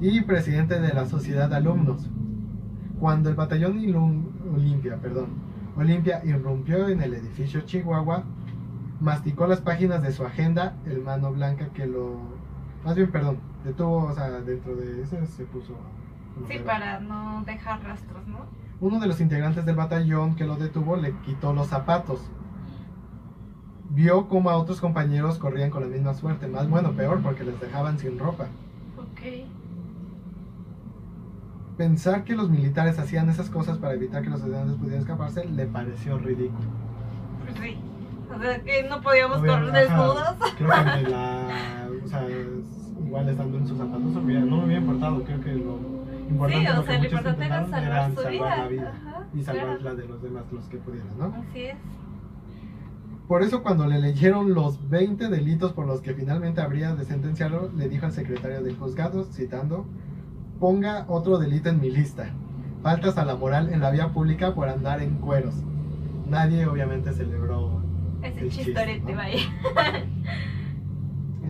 y 0.00 0.20
presidente 0.22 0.80
de 0.80 0.92
la 0.94 1.04
Sociedad 1.06 1.48
de 1.50 1.56
Alumnos. 1.56 2.08
Cuando 2.98 3.28
el 3.28 3.34
batallón 3.36 3.78
Ilum- 3.80 4.24
Olimpia, 4.54 4.96
perdón, 4.96 5.26
Olimpia 5.76 6.22
irrumpió 6.24 6.88
en 6.88 7.00
el 7.02 7.14
edificio 7.14 7.62
Chihuahua, 7.62 8.24
masticó 9.00 9.46
las 9.46 9.60
páginas 9.60 10.02
de 10.02 10.12
su 10.12 10.24
agenda, 10.24 10.76
el 10.86 11.02
mano 11.02 11.32
blanca 11.32 11.68
que 11.74 11.86
lo, 11.86 12.20
más 12.84 12.96
bien, 12.96 13.10
perdón, 13.10 13.38
detuvo, 13.64 14.06
o 14.06 14.14
sea, 14.14 14.30
dentro 14.40 14.74
de 14.74 15.02
ese 15.02 15.24
se 15.26 15.44
puso. 15.44 15.74
sí, 16.48 16.58
para 16.58 17.00
no 17.00 17.42
dejar 17.46 17.82
rastros, 17.82 18.26
¿no? 18.26 18.40
Uno 18.80 18.98
de 18.98 19.06
los 19.06 19.20
integrantes 19.20 19.64
del 19.64 19.76
batallón 19.76 20.34
que 20.34 20.44
lo 20.44 20.56
detuvo 20.56 20.96
le 20.96 21.12
quitó 21.20 21.52
los 21.52 21.68
zapatos. 21.68 22.20
Vio 23.90 24.28
cómo 24.28 24.50
a 24.50 24.56
otros 24.56 24.80
compañeros 24.80 25.38
corrían 25.38 25.70
con 25.70 25.82
la 25.82 25.88
misma 25.88 26.14
suerte, 26.14 26.48
más 26.48 26.68
bueno, 26.68 26.92
peor, 26.92 27.22
porque 27.22 27.44
les 27.44 27.60
dejaban 27.60 27.98
sin 27.98 28.18
ropa. 28.18 28.46
Ok. 28.98 29.46
Pensar 31.82 32.22
que 32.22 32.36
los 32.36 32.48
militares 32.48 32.96
hacían 33.00 33.28
esas 33.28 33.50
cosas 33.50 33.76
para 33.78 33.94
evitar 33.94 34.22
que 34.22 34.30
los 34.30 34.38
estudiantes 34.38 34.76
pudieran 34.76 35.00
escaparse 35.00 35.44
le 35.46 35.66
pareció 35.66 36.16
ridículo. 36.16 36.68
Pues 37.40 37.58
sí. 37.58 37.76
O 38.32 38.40
sea, 38.40 38.62
que 38.62 38.84
no 38.88 39.00
podíamos 39.00 39.38
correr 39.38 39.54
Obviamente, 39.64 39.78
desnudos. 39.80 40.36
Creo 40.58 40.68
que 40.70 41.10
la. 41.10 41.48
O 42.04 42.06
sea, 42.06 42.24
igual 43.04 43.28
estando 43.28 43.58
en 43.58 43.66
sus 43.66 43.78
zapatos, 43.78 44.00
no 44.00 44.22
me 44.22 44.38
había 44.38 44.76
importado. 44.76 45.24
Creo 45.24 45.40
que 45.40 45.54
lo 45.54 45.78
importante, 46.30 46.70
Sí, 46.70 46.78
o 46.78 46.82
sea, 46.84 46.98
lo 46.98 47.04
importante 47.04 47.44
era 47.46 47.66
salvar 47.66 48.10
su 48.14 48.22
salvar 48.22 48.30
vida. 48.30 48.56
la 48.56 48.68
vida 48.68 48.92
Ajá, 49.04 49.26
y 49.34 49.42
salvar 49.42 49.64
claro. 49.64 49.82
la 49.82 49.94
de 49.94 50.06
los 50.08 50.22
demás, 50.22 50.44
los 50.52 50.64
que 50.66 50.76
pudieran, 50.76 51.18
¿no? 51.18 51.34
Así 51.34 51.62
es. 51.64 51.76
Por 53.26 53.42
eso 53.42 53.64
cuando 53.64 53.86
le 53.88 53.98
leyeron 53.98 54.54
los 54.54 54.88
20 54.88 55.28
delitos 55.30 55.72
por 55.72 55.86
los 55.86 56.00
que 56.00 56.14
finalmente 56.14 56.60
habría 56.60 56.94
de 56.94 57.04
sentenciarlo, 57.04 57.72
le 57.76 57.88
dijo 57.88 58.06
al 58.06 58.12
secretario 58.12 58.62
del 58.62 58.76
juzgado, 58.76 59.24
citando, 59.24 59.84
ponga 60.62 61.06
otro 61.08 61.38
delito 61.38 61.70
en 61.70 61.80
mi 61.80 61.90
lista. 61.90 62.30
Faltas 62.84 63.18
a 63.18 63.24
la 63.24 63.34
moral 63.34 63.72
en 63.72 63.80
la 63.80 63.90
vía 63.90 64.12
pública 64.12 64.54
por 64.54 64.68
andar 64.68 65.02
en 65.02 65.16
cueros. 65.16 65.56
Nadie 66.28 66.66
obviamente 66.66 67.12
celebró. 67.12 67.82
Ese 68.22 68.38
El 68.42 68.48
chiste, 68.48 68.66
chistorete, 68.66 69.10
¿no? 69.10 69.18
vaya. 69.18 69.40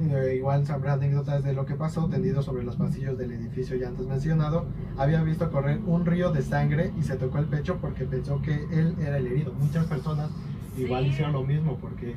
eh, 0.17 0.35
igual 0.39 0.65
sabrá 0.65 0.95
anécdotas 0.95 1.45
de 1.45 1.53
lo 1.53 1.67
que 1.67 1.75
pasó, 1.75 2.09
tendido 2.09 2.41
sobre 2.41 2.65
los 2.65 2.77
pasillos 2.77 3.19
del 3.19 3.33
edificio 3.33 3.77
ya 3.77 3.89
antes 3.89 4.07
mencionado, 4.07 4.65
había 4.97 5.23
visto 5.23 5.51
correr 5.51 5.83
un 5.85 6.07
río 6.07 6.33
de 6.33 6.41
sangre 6.41 6.91
y 6.99 7.03
se 7.03 7.17
tocó 7.17 7.37
el 7.37 7.45
pecho 7.45 7.77
porque 7.83 8.07
pensó 8.07 8.41
que 8.41 8.65
él 8.73 8.97
era 8.99 9.19
el 9.19 9.27
herido. 9.27 9.53
Muchas 9.53 9.85
personas 9.85 10.31
igual 10.79 11.07
hicieron 11.07 11.35
lo 11.35 11.45
mismo 11.45 11.77
porque 11.77 12.15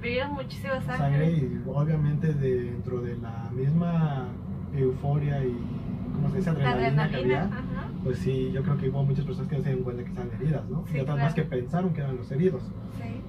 Vieron 0.00 0.32
muchísima 0.32 0.80
sangre 0.80 0.96
sangre. 0.96 1.32
y 1.32 1.62
obviamente 1.66 2.32
dentro 2.32 3.02
de 3.02 3.18
la 3.18 3.50
misma 3.54 4.28
euforia 4.74 5.44
y 5.44 5.79
¿cómo 6.20 6.30
se 6.30 6.38
dice? 6.38 6.52
La 6.52 6.70
adrenalina, 6.70 7.08
que 7.08 7.16
adrenalina. 7.16 7.44
había, 7.44 7.58
Ajá. 7.58 7.90
pues 8.04 8.18
sí, 8.18 8.50
yo 8.52 8.62
creo 8.62 8.76
que 8.76 8.88
hubo 8.90 9.04
muchas 9.04 9.24
personas 9.24 9.48
que 9.48 9.56
no 9.56 9.62
se 9.62 9.68
dieron 9.68 9.84
cuenta 9.84 10.02
que 10.02 10.08
estaban 10.10 10.30
heridas, 10.40 10.68
¿no? 10.68 10.84
Sí, 10.86 10.96
y 10.96 11.00
otras 11.00 11.16
claro. 11.16 11.22
más 11.22 11.34
que 11.34 11.42
pensaron 11.42 11.92
que 11.92 12.00
eran 12.00 12.16
los 12.16 12.30
heridos. 12.30 12.62
Sí. 12.96 13.20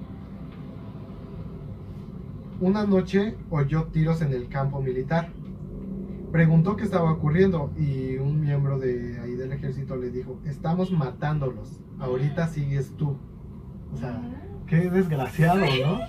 Una 2.60 2.86
noche 2.86 3.38
oyó 3.50 3.86
tiros 3.86 4.22
en 4.22 4.34
el 4.34 4.48
campo 4.48 4.82
militar. 4.82 5.30
Preguntó 6.32 6.76
qué 6.76 6.84
estaba 6.84 7.12
ocurriendo 7.12 7.72
y 7.78 8.18
un 8.18 8.40
miembro 8.40 8.80
de 8.80 9.20
ahí 9.20 9.36
del 9.36 9.52
ejército 9.52 9.96
le 9.96 10.12
dijo, 10.12 10.40
estamos 10.46 10.92
matándolos, 10.92 11.82
ahorita 12.00 12.48
sigues 12.48 12.96
tú. 12.98 13.18
O 13.94 13.98
sea, 13.98 14.22
qué 14.68 14.90
desgraciado, 14.90 15.60
¿no? 15.60 16.00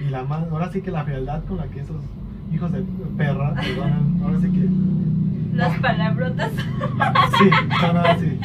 Y 0.00 0.10
la 0.10 0.20
ahora 0.20 0.72
sí 0.72 0.80
que 0.80 0.90
la 0.90 1.04
fealdad 1.04 1.44
con 1.44 1.58
la 1.58 1.66
que 1.66 1.80
esos 1.80 2.02
hijos 2.52 2.72
de 2.72 2.82
perra, 3.16 3.54
perdonan, 3.54 4.20
ahora 4.22 4.40
sí 4.40 4.50
que 4.50 4.68
Las 5.56 5.78
palabrotas. 5.80 6.52
Sí, 7.38 7.50
así. 8.04 8.38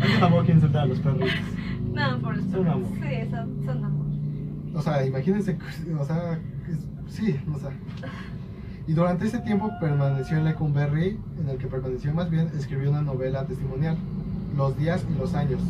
Es 0.00 0.10
que 0.10 0.18
tampoco 0.18 0.42
quiero 0.42 0.54
insultar 0.54 0.82
a 0.82 0.86
los 0.86 0.98
perritos. 0.98 1.30
No, 1.92 2.18
por 2.20 2.34
eso. 2.36 2.50
Son 2.50 2.68
amor. 2.68 2.88
Sí, 2.94 3.30
son, 3.30 3.64
son 3.64 3.84
amor. 3.84 4.06
O 4.74 4.82
sea, 4.82 5.06
imagínense, 5.06 5.58
o 5.98 6.04
sea, 6.04 6.38
sí, 7.08 7.36
o 7.52 7.58
sea. 7.58 7.70
Y 8.86 8.92
durante 8.94 9.26
ese 9.26 9.38
tiempo 9.40 9.70
permaneció 9.80 10.38
en 10.38 10.44
Lecumberri, 10.44 11.18
en 11.40 11.48
el 11.48 11.58
que 11.58 11.66
permaneció 11.66 12.12
más 12.14 12.30
bien, 12.30 12.50
escribió 12.56 12.90
una 12.90 13.02
novela 13.02 13.44
testimonial, 13.46 13.96
Los 14.56 14.76
días 14.78 15.04
y 15.08 15.18
los 15.18 15.34
años, 15.34 15.60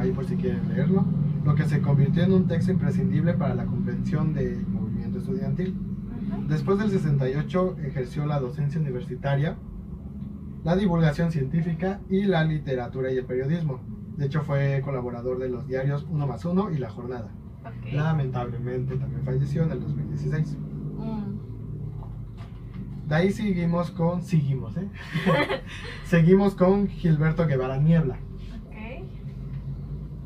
ahí 0.00 0.10
por 0.10 0.26
si 0.26 0.36
quieren 0.36 0.68
leerlo, 0.68 1.04
lo 1.44 1.54
que 1.54 1.64
se 1.64 1.80
convirtió 1.80 2.24
en 2.24 2.32
un 2.32 2.48
texto 2.48 2.72
imprescindible 2.72 3.34
para 3.34 3.54
la 3.54 3.66
comprensión 3.66 4.34
del 4.34 4.66
movimiento 4.66 5.18
estudiantil. 5.18 5.74
Después 6.48 6.78
del 6.78 6.90
68 6.90 7.76
ejerció 7.84 8.26
la 8.26 8.40
docencia 8.40 8.80
universitaria, 8.80 9.56
la 10.66 10.74
divulgación 10.74 11.30
científica 11.30 12.00
y 12.10 12.24
la 12.24 12.42
literatura 12.42 13.12
y 13.12 13.18
el 13.18 13.24
periodismo. 13.24 13.78
De 14.16 14.26
hecho 14.26 14.42
fue 14.42 14.82
colaborador 14.84 15.38
de 15.38 15.48
los 15.48 15.68
diarios 15.68 16.04
Uno 16.10 16.26
más 16.26 16.44
Uno 16.44 16.72
y 16.72 16.78
La 16.78 16.90
Jornada. 16.90 17.30
Lamentablemente 17.92 18.96
también 18.96 19.22
falleció 19.22 19.62
en 19.62 19.70
el 19.70 19.80
2016. 19.80 20.58
Mm. 20.98 21.36
De 23.08 23.14
ahí 23.14 23.30
seguimos 23.30 23.92
con... 23.92 24.24
Seguimos, 24.24 24.76
¿eh? 24.76 24.88
seguimos 26.04 26.56
con 26.56 26.88
Gilberto 26.88 27.46
Guevara 27.46 27.78
Niebla. 27.78 28.18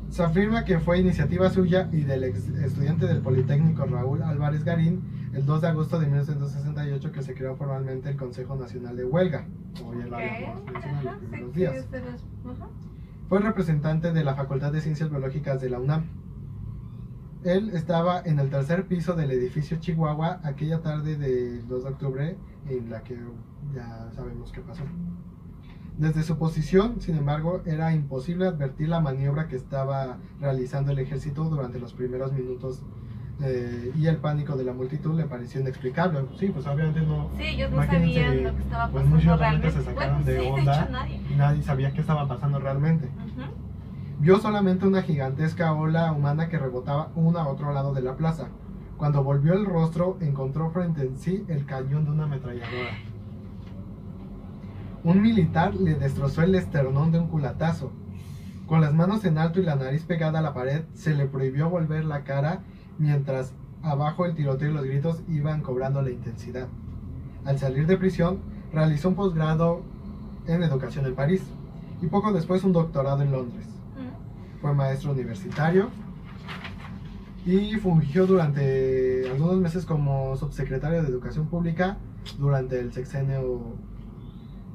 Se 0.09 0.23
afirma 0.23 0.65
que 0.65 0.79
fue 0.79 0.97
iniciativa 0.97 1.51
suya 1.51 1.87
y 1.91 2.01
del 2.01 2.23
ex 2.23 2.47
estudiante 2.47 3.05
del 3.05 3.21
Politécnico 3.21 3.85
Raúl 3.85 4.23
Álvarez 4.23 4.63
Garín 4.63 5.03
el 5.33 5.45
2 5.45 5.61
de 5.61 5.67
agosto 5.67 5.99
de 5.99 6.07
1968 6.07 7.11
que 7.11 7.21
se 7.21 7.35
creó 7.35 7.55
formalmente 7.55 8.09
el 8.09 8.17
Consejo 8.17 8.55
Nacional 8.55 8.97
de 8.97 9.05
Huelga. 9.05 9.45
Como 9.77 9.93
ya 9.99 10.05
lo 10.07 10.15
habíamos 10.17 10.61
Ok. 10.61 10.71
mencionado 10.71 11.01
en 11.01 11.07
Ajá, 11.07 11.11
los 11.11 11.19
sí, 11.21 11.25
primeros 11.27 11.53
sí, 11.53 11.59
días. 11.59 11.75
es 11.75 11.91
de 11.91 11.99
los- 12.01 12.21
ajá. 12.55 12.67
Fue 13.29 13.39
representante 13.39 14.11
de 14.11 14.23
la 14.23 14.35
Facultad 14.35 14.71
de 14.73 14.81
Ciencias 14.81 15.09
Biológicas 15.09 15.61
de 15.61 15.69
la 15.69 15.79
UNAM. 15.79 16.03
Él 17.43 17.71
estaba 17.73 18.21
en 18.23 18.39
el 18.39 18.49
tercer 18.49 18.85
piso 18.87 19.15
del 19.15 19.31
edificio 19.31 19.77
Chihuahua 19.79 20.41
aquella 20.43 20.81
tarde 20.81 21.15
del 21.15 21.67
2 21.67 21.83
de 21.83 21.89
octubre 21.89 22.37
en 22.69 22.89
la 22.89 23.03
que 23.03 23.17
ya 23.73 24.11
sabemos 24.13 24.51
qué 24.51 24.61
pasó. 24.61 24.83
Desde 25.97 26.23
su 26.23 26.37
posición, 26.37 27.01
sin 27.01 27.15
embargo, 27.17 27.61
era 27.65 27.93
imposible 27.93 28.45
advertir 28.47 28.89
la 28.89 28.99
maniobra 28.99 29.47
que 29.47 29.55
estaba 29.55 30.17
realizando 30.39 30.91
el 30.91 30.99
ejército 30.99 31.45
durante 31.45 31.79
los 31.79 31.93
primeros 31.93 32.31
minutos 32.33 32.83
eh, 33.43 33.91
y 33.95 34.05
el 34.07 34.17
pánico 34.17 34.55
de 34.55 34.63
la 34.63 34.73
multitud 34.73 35.15
le 35.15 35.25
pareció 35.25 35.61
inexplicable. 35.61 36.19
Sí, 36.39 36.47
pues 36.47 36.65
obviamente 36.67 37.01
no, 37.01 37.29
Sí, 37.37 37.43
ellos 37.43 37.71
no 37.71 37.83
sabían 37.83 38.43
lo 38.43 38.55
que 38.55 38.61
estaba 38.61 38.87
pues 38.89 39.03
pasando 39.03 39.15
muchos 39.15 39.39
realmente 39.39 39.71
se 39.71 39.83
sacaron 39.83 40.23
bueno, 40.23 40.25
de 40.25 40.39
sí, 40.39 40.47
onda. 40.47 40.75
de 40.75 40.81
hecho 40.81 40.91
nadie. 40.91 41.21
y 41.29 41.35
nadie 41.35 41.63
sabía 41.63 41.91
qué 41.91 42.01
estaba 42.01 42.27
pasando 42.27 42.59
realmente. 42.59 43.05
Ujú. 43.07 43.41
Vio 44.19 44.37
solamente 44.39 44.85
una 44.85 45.01
gigantesca 45.01 45.73
ola 45.73 46.11
humana 46.11 46.47
que 46.47 46.59
rebotaba 46.59 47.09
uno 47.15 47.39
a 47.39 47.47
otro 47.47 47.73
lado 47.73 47.93
de 47.93 48.01
la 48.01 48.15
plaza. 48.15 48.49
Cuando 48.97 49.23
volvió 49.23 49.53
el 49.53 49.65
rostro, 49.65 50.17
encontró 50.21 50.69
frente 50.69 51.01
en 51.01 51.17
sí 51.17 51.43
el 51.47 51.65
cañón 51.65 52.05
de 52.05 52.11
una 52.11 52.25
ametralladora. 52.25 52.91
Un 55.03 55.21
militar 55.21 55.73
le 55.73 55.95
destrozó 55.95 56.43
el 56.43 56.53
esternón 56.53 57.11
de 57.11 57.17
un 57.17 57.27
culatazo. 57.27 57.91
Con 58.67 58.81
las 58.81 58.93
manos 58.93 59.25
en 59.25 59.39
alto 59.39 59.59
y 59.59 59.63
la 59.63 59.75
nariz 59.75 60.03
pegada 60.05 60.37
a 60.37 60.41
la 60.43 60.53
pared, 60.53 60.83
se 60.93 61.15
le 61.15 61.25
prohibió 61.25 61.71
volver 61.71 62.05
la 62.05 62.23
cara 62.23 62.61
mientras 62.97 63.53
abajo 63.81 64.25
el 64.25 64.35
tiroteo 64.35 64.69
y 64.69 64.73
los 64.73 64.85
gritos 64.85 65.21
iban 65.27 65.61
cobrando 65.61 66.01
la 66.01 66.11
intensidad. 66.11 66.67
Al 67.45 67.57
salir 67.57 67.87
de 67.87 67.97
prisión, 67.97 68.39
realizó 68.73 69.09
un 69.09 69.15
posgrado 69.15 69.81
en 70.47 70.63
educación 70.63 71.05
en 71.05 71.15
París 71.15 71.41
y 72.01 72.07
poco 72.07 72.31
después 72.31 72.63
un 72.63 72.73
doctorado 72.73 73.21
en 73.23 73.31
Londres. 73.31 73.65
Mm. 73.67 74.61
Fue 74.61 74.73
maestro 74.73 75.11
universitario 75.11 75.89
y 77.45 77.73
fungió 77.77 78.27
durante 78.27 79.27
algunos 79.31 79.57
meses 79.57 79.85
como 79.85 80.35
subsecretario 80.37 81.01
de 81.01 81.09
Educación 81.09 81.47
Pública 81.47 81.97
durante 82.37 82.79
el 82.79 82.93
sexenio. 82.93 83.61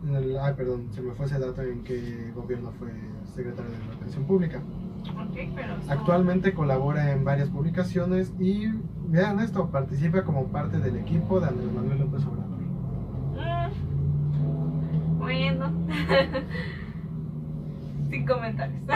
en 0.06 0.14
el- 0.14 0.38
ay, 0.38 0.54
perdón, 0.56 0.86
se 0.92 1.00
me 1.00 1.12
fue 1.14 1.26
ese 1.26 1.38
dato 1.38 1.62
en 1.62 1.82
que 1.82 2.30
gobierno 2.34 2.70
fue 2.78 2.88
secretario 3.34 3.70
de 3.72 3.76
Educación 3.92 4.24
Pública. 4.24 4.60
Actualmente 5.88 6.54
colabora 6.54 7.12
en 7.12 7.24
varias 7.24 7.48
publicaciones 7.48 8.32
y, 8.38 8.68
vean 9.08 9.40
esto, 9.40 9.70
participa 9.70 10.22
como 10.24 10.48
parte 10.48 10.78
del 10.78 10.96
equipo 10.96 11.40
de 11.40 11.48
Andrés 11.48 11.72
Manuel 11.72 12.00
López 12.00 12.22
Obrador. 12.24 12.60
Mm. 14.42 15.18
Bueno. 15.18 15.72
Sin 18.10 18.26
comentarios. 18.26 18.82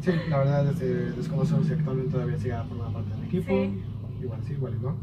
Sí, 0.00 0.12
la 0.28 0.38
verdad 0.38 0.66
es 0.68 0.78
que 0.78 0.84
desconozco 0.84 1.64
si 1.64 1.72
actualmente 1.72 2.12
todavía 2.12 2.38
siga 2.38 2.62
formando 2.64 3.00
parte 3.00 3.16
del 3.16 3.24
equipo. 3.24 3.48
Sí. 3.48 3.82
Igual 4.22 4.40
sí, 4.44 4.52
igual 4.52 4.80
no. 4.80 4.94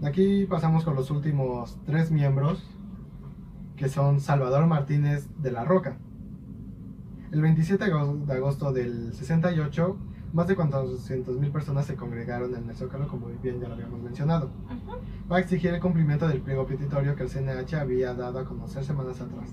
De 0.00 0.08
aquí 0.08 0.44
pasamos 0.44 0.84
con 0.84 0.96
los 0.96 1.10
últimos 1.10 1.78
tres 1.86 2.10
miembros, 2.10 2.68
que 3.76 3.88
son 3.88 4.20
Salvador 4.20 4.66
Martínez 4.66 5.30
de 5.38 5.52
la 5.52 5.64
Roca. 5.64 5.96
El 7.32 7.42
27 7.42 7.84
de 7.84 7.90
agosto- 7.92 8.26
de 8.26 8.32
agosto 8.34 8.72
del 8.72 9.12
68, 9.12 9.96
más 10.32 10.46
de 10.48 10.56
400.000 10.56 11.50
personas 11.52 11.86
se 11.86 11.94
congregaron 11.94 12.54
en 12.54 12.68
el 12.68 12.74
Zócalo, 12.76 13.06
como 13.08 13.26
bien 13.42 13.60
ya 13.60 13.68
lo 13.68 13.74
habíamos 13.74 14.00
mencionado, 14.00 14.46
Ujú. 14.66 14.96
para 15.28 15.40
exigir 15.40 15.72
el 15.72 15.80
cumplimiento 15.80 16.26
del 16.28 16.40
pliego 16.40 16.66
petitorio 16.66 17.14
que 17.16 17.22
el 17.24 17.28
CNH 17.28 17.74
había 17.78 18.14
dado 18.14 18.38
a 18.40 18.44
conocer 18.44 18.84
semanas 18.84 19.20
atrás. 19.20 19.50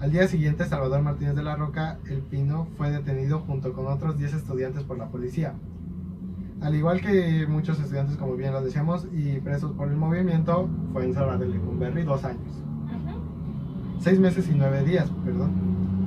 Al 0.00 0.10
día 0.10 0.26
siguiente, 0.26 0.64
Salvador 0.66 1.00
Martínez 1.02 1.34
de 1.36 1.42
la 1.42 1.54
Roca, 1.56 1.98
el 2.10 2.18
Pino, 2.22 2.66
fue 2.76 2.90
detenido 2.90 3.40
junto 3.40 3.72
con 3.72 3.86
otros 3.86 4.18
10 4.18 4.34
estudiantes 4.34 4.82
por 4.82 4.98
la 4.98 5.06
policía. 5.08 5.54
Al 6.60 6.74
igual 6.74 7.00
que 7.00 7.46
muchos 7.48 7.78
estudiantes, 7.80 8.16
como 8.16 8.34
bien 8.36 8.52
lo 8.52 8.62
decíamos, 8.62 9.06
y 9.12 9.40
presos 9.40 9.72
por 9.72 9.88
el 9.88 9.96
movimiento, 9.96 10.68
fue 10.92 11.04
encerrado 11.04 11.44
en 11.44 11.52
Lecumberri 11.52 12.02
dos 12.02 12.24
años. 12.24 12.52
Ujú. 12.86 14.00
Seis 14.00 14.18
meses 14.18 14.48
y 14.48 14.54
nueve 14.54 14.82
días, 14.82 15.10
perdón. 15.24 15.50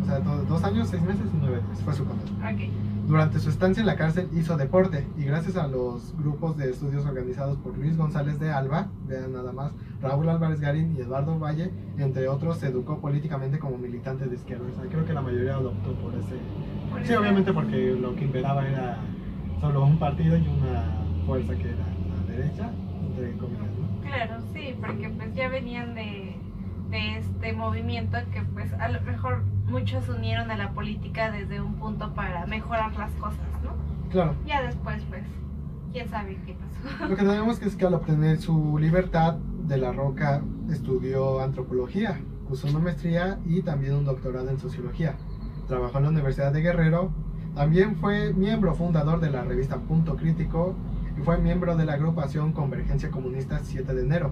O 0.06 0.08
sea, 0.08 0.20
do- 0.20 0.44
dos 0.46 0.64
años, 0.64 0.88
seis 0.88 1.02
meses 1.02 1.26
y 1.34 1.38
nueve 1.40 1.62
días 1.66 1.82
fue 1.84 1.94
su 1.94 2.06
condena. 2.06 2.52
Ok. 2.52 2.60
Durante 3.08 3.40
su 3.40 3.50
estancia 3.50 3.82
en 3.82 3.88
la 3.88 3.96
cárcel 3.96 4.28
hizo 4.36 4.56
deporte 4.58 5.06
y 5.18 5.24
gracias 5.24 5.58
a 5.58 5.68
los 5.68 6.16
grupos 6.18 6.58
de 6.58 6.70
estudios 6.72 7.06
organizados 7.06 7.58
por 7.58 7.78
Luis 7.78 7.98
González 7.98 8.40
de 8.40 8.52
Alba, 8.52 8.88
vean 9.08 9.34
nada 9.34 9.52
más, 9.52 9.72
Raúl 10.02 10.28
Álvarez 10.30 10.60
Garín 10.60 10.96
y 10.98 11.02
Eduardo 11.02 11.38
Valle, 11.40 11.72
entre 11.98 12.28
otros, 12.28 12.58
se 12.58 12.68
educó 12.68 13.00
políticamente 13.00 13.60
como 13.60 13.78
militante 13.78 14.26
de 14.26 14.36
izquierda. 14.36 14.66
O 14.72 14.76
sea, 14.82 14.90
creo 14.90 15.06
que 15.06 15.14
la 15.14 15.22
mayoría 15.22 15.58
lo 15.58 15.70
optó 15.70 15.94
por 15.96 16.14
ese... 16.16 16.36
Por 16.92 17.06
Sí, 17.06 17.14
obviamente 17.14 17.52
porque 17.54 17.96
lo 18.00 18.16
que 18.16 18.26
imperaba 18.26 18.68
era 18.68 18.98
solo 19.62 19.84
un 19.86 19.98
partido 20.00 20.36
y 20.38 20.48
una 20.48 20.84
fuerza 21.28 21.54
que 21.56 21.70
era 21.70 21.78
la 21.78 22.32
derecha, 22.34 22.70
entre 23.08 23.38
comillas, 23.38 23.66
¿no? 23.80 24.02
Claro, 24.02 24.42
sí, 24.54 24.76
porque 24.82 25.10
pues 25.10 25.34
ya 25.36 25.48
venían 25.50 25.94
de, 25.96 26.36
de 26.90 27.18
este 27.18 27.54
movimiento 27.54 28.18
que 28.34 28.42
pues 28.54 28.72
a 28.74 28.88
lo 28.90 29.00
mejor 29.02 29.44
muchos 29.68 30.08
unieron 30.10 30.52
a 30.52 30.56
la 30.58 30.72
política 30.72 31.32
desde 31.32 31.62
un 31.62 31.76
punto 31.76 32.14
para 32.14 32.46
mejorar 32.46 32.96
las 32.96 33.12
cosas, 33.14 33.40
¿no? 33.64 33.72
Claro. 34.10 34.36
Ya 34.46 34.62
después 34.64 35.02
pues, 35.10 35.24
quién 35.92 36.08
sabe 36.10 36.38
qué 36.46 36.54
pasó. 36.56 37.08
Lo 37.10 37.16
que 37.16 37.60
que 37.60 37.66
es 37.66 37.76
que 37.76 37.86
al 37.86 37.94
obtener 37.96 38.38
su 38.40 38.78
libertad 38.78 39.36
de 39.68 39.78
la 39.78 39.92
Roca 39.92 40.42
estudió 40.70 41.42
antropología, 41.42 42.20
cursó 42.48 42.68
una 42.68 42.80
maestría 42.80 43.40
y 43.46 43.62
también 43.64 43.96
un 43.96 44.06
doctorado 44.06 44.50
en 44.50 44.60
sociología. 44.60 45.16
Trabajó 45.68 45.98
en 45.98 46.04
la 46.04 46.10
Universidad 46.12 46.54
de 46.54 46.62
Guerrero. 46.62 47.12
También 47.56 47.96
fue 47.96 48.34
miembro 48.34 48.76
fundador 48.76 49.20
de 49.20 49.32
la 49.32 49.44
revista 49.44 49.78
Punto 49.78 50.16
Crítico 50.16 50.76
y 51.18 51.22
fue 51.24 51.38
miembro 51.40 51.76
de 51.76 51.86
la 51.86 51.94
agrupación 51.94 52.52
Convergencia 52.52 53.10
Comunista 53.10 53.60
7 53.64 53.94
de 53.94 54.02
enero. 54.04 54.32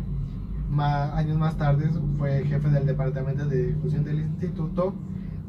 Ma- 0.69 1.15
años 1.17 1.37
más 1.37 1.57
tarde 1.57 1.89
fue 2.17 2.43
jefe 2.45 2.69
del 2.69 2.85
departamento 2.85 3.45
de 3.47 3.67
difusión 3.73 4.03
del 4.03 4.19
Instituto 4.19 4.93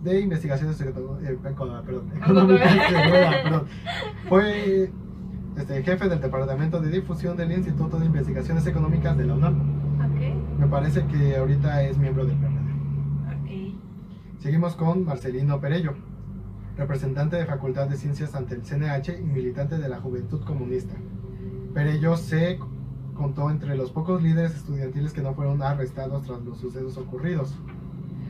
de 0.05 0.21
Investigaciones 0.21 0.81
eh, 0.81 0.93
Económicas. 1.45 2.03
Fue 4.29 4.91
este, 5.57 5.83
jefe 5.83 6.09
del 6.09 6.21
Departamento 6.21 6.81
de 6.81 6.91
Difusión 6.91 7.37
del 7.37 7.53
Instituto 7.53 7.99
de 7.99 8.07
Investigaciones 8.07 8.67
Económicas 8.67 9.17
de 9.17 9.25
la 9.25 9.35
UNAM. 9.35 9.85
Me 10.59 10.67
parece 10.67 11.07
que 11.07 11.37
ahorita 11.37 11.83
es 11.83 11.97
miembro 11.99 12.27
del 12.27 12.37
PRD. 12.37 13.75
Seguimos 14.41 14.77
con 14.77 15.05
Marcelino 15.07 15.59
Perello, 15.61 15.95
representante 16.77 17.37
de 17.37 17.47
Facultad 17.47 17.89
de 17.89 17.97
Ciencias 17.97 18.35
ante 18.35 18.55
el 18.55 18.63
CNH 18.63 19.19
y 19.19 19.23
militante 19.23 19.79
de 19.79 19.89
la 19.89 20.01
Juventud 20.01 20.45
Comunista. 20.45 20.95
Perello 21.73 22.17
se 22.17 22.59
contó 23.15 23.51
entre 23.51 23.75
los 23.77 23.91
pocos 23.91 24.23
líderes 24.23 24.55
estudiantiles 24.55 25.13
que 25.13 25.23
no 25.23 25.35
fueron 25.35 25.63
arrestados 25.63 26.27
tras 26.27 26.43
los 26.43 26.59
sucesos 26.59 26.99
ocurridos. 26.99 27.55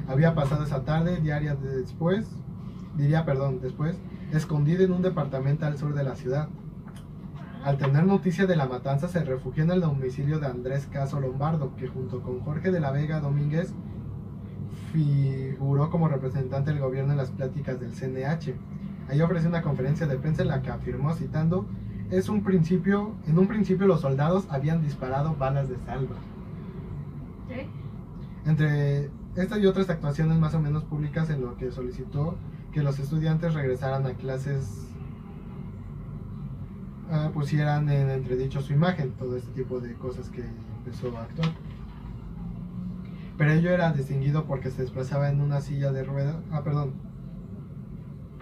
Había 0.08 0.34
pasado 0.34 0.64
esa 0.64 0.84
tarde, 0.84 1.20
diaria 1.20 1.54
de 1.54 1.80
después, 1.80 2.28
diría, 2.96 3.25
perdón, 3.25 3.61
después, 3.61 3.96
escondido 4.32 4.84
en 4.84 4.92
un 4.92 5.02
departamento 5.02 5.66
al 5.66 5.78
sur 5.78 5.94
de 5.94 6.04
la 6.04 6.14
ciudad. 6.14 6.49
Al 7.64 7.78
tener 7.78 8.04
noticia 8.04 8.46
de 8.46 8.56
la 8.56 8.66
matanza, 8.66 9.08
se 9.08 9.25
refugió 9.25 9.64
en 9.64 9.70
el 9.70 9.80
domicilio 9.80 10.38
de 10.38 10.46
Andrés 10.46 10.87
Caso 10.87 11.20
Lombardo, 11.20 11.75
que 11.76 11.88
junto 11.88 12.20
con 12.23 12.40
Jorge 12.40 12.70
de 12.70 12.80
la 12.80 12.90
Vega 12.90 13.20
Domínguez 13.20 13.73
figuró 14.92 15.90
como 15.90 16.08
representante 16.08 16.70
del 16.70 16.80
gobierno 16.80 17.12
en 17.12 17.18
las 17.18 17.30
pláticas 17.30 17.80
del 17.80 17.92
CNH. 17.92 18.54
Ahí 19.08 19.20
ofreció 19.23 19.49
una 19.49 19.62
conferencia 19.62 20.06
de 20.06 20.16
prensa 20.16 20.42
en 20.42 20.49
la 20.49 20.61
que 20.61 20.70
afirmó, 20.70 21.14
citando, 21.14 21.66
es 22.11 22.28
un 22.28 22.42
principio, 22.42 23.14
en 23.26 23.38
un 23.38 23.49
principio 23.49 23.87
los 23.87 24.02
soldados 24.02 24.46
habían 24.50 24.82
disparado 24.82 25.34
balas 25.34 25.68
de 25.68 25.76
salva. 25.87 26.16
Ok. 27.46 27.66
Entre 28.46 29.11
estas 29.36 29.58
y 29.60 29.66
otras 29.66 29.90
actuaciones 29.90 30.38
más 30.38 30.54
o 30.54 30.60
menos 30.60 30.84
públicas 30.84 31.28
en 31.30 31.40
lo 31.40 31.56
que 31.56 31.72
solicitó 31.72 32.36
que 32.72 32.82
los 32.82 32.98
estudiantes 32.98 33.54
regresaran 33.54 34.06
a 34.06 34.14
clases, 34.14 34.86
ah, 37.10 37.30
pusieran 37.32 37.88
en 37.88 38.10
entredicho 38.10 38.60
su 38.60 38.72
imagen, 38.72 39.12
todo 39.12 39.36
este 39.36 39.50
tipo 39.52 39.80
de 39.80 39.94
cosas 39.94 40.28
que 40.28 40.44
empezó 40.78 41.16
a 41.16 41.22
actuar. 41.22 41.52
Pero 43.36 43.50
ello 43.52 43.70
era 43.70 43.92
distinguido 43.92 44.44
porque 44.44 44.70
se 44.70 44.82
desplazaba 44.82 45.28
en 45.28 45.40
una 45.40 45.60
silla 45.60 45.90
de 45.92 46.04
ruedas, 46.04 46.36
ah, 46.52 46.62
perdón. 46.62 46.92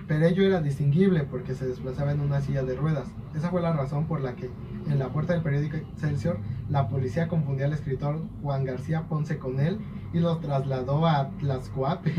Pero 0.07 0.27
ello 0.27 0.45
era 0.45 0.61
distinguible 0.61 1.25
porque 1.25 1.55
se 1.55 1.67
desplazaba 1.67 2.13
en 2.13 2.21
una 2.21 2.43
silla 2.43 2.63
de 2.65 2.75
ruedas. 2.75 3.07
Esa 3.35 3.51
fue 3.51 3.63
la 3.63 3.73
razón 3.73 4.07
por 4.07 4.21
la 4.21 4.35
que 4.35 4.51
en 4.91 4.99
la 4.99 5.09
puerta 5.09 5.33
del 5.33 5.43
periódico 5.43 5.77
Excelsior 5.77 6.39
la 6.69 6.89
policía 6.89 7.29
confundió 7.29 7.65
al 7.65 7.73
escritor 7.73 8.21
Juan 8.43 8.65
García 8.65 9.07
Ponce 9.09 9.39
con 9.39 9.61
él 9.61 9.79
y 10.13 10.21
lo 10.21 10.37
trasladó 10.39 11.07
a 11.07 11.31
Tlaxcoape. 11.39 12.13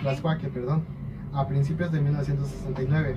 Tlaxcoaque, 0.00 0.48
perdón, 0.48 0.84
a 1.32 1.46
principios 1.46 1.92
de 1.92 2.00
1969. 2.00 3.16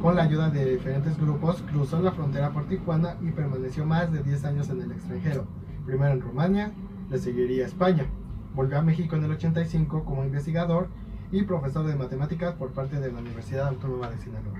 Con 0.00 0.14
la 0.14 0.22
ayuda 0.22 0.50
de 0.50 0.76
diferentes 0.76 1.18
grupos, 1.18 1.62
cruzó 1.62 2.00
la 2.00 2.12
frontera 2.12 2.50
por 2.50 2.68
Tijuana 2.68 3.16
y 3.20 3.30
permaneció 3.32 3.84
más 3.84 4.12
de 4.12 4.22
10 4.22 4.44
años 4.44 4.68
en 4.70 4.82
el 4.82 4.92
extranjero. 4.92 5.46
Primero 5.84 6.12
en 6.12 6.20
Rumania, 6.20 6.72
le 7.10 7.18
seguiría 7.18 7.66
España. 7.66 8.06
Volvió 8.54 8.78
a 8.78 8.82
México 8.82 9.16
en 9.16 9.24
el 9.24 9.32
85 9.32 10.04
como 10.04 10.24
investigador 10.24 10.88
y 11.32 11.42
profesor 11.42 11.86
de 11.86 11.96
matemáticas 11.96 12.54
por 12.54 12.72
parte 12.72 13.00
de 13.00 13.12
la 13.12 13.18
Universidad 13.18 13.68
Autónoma 13.68 14.08
de 14.10 14.18
Sinaloa. 14.18 14.58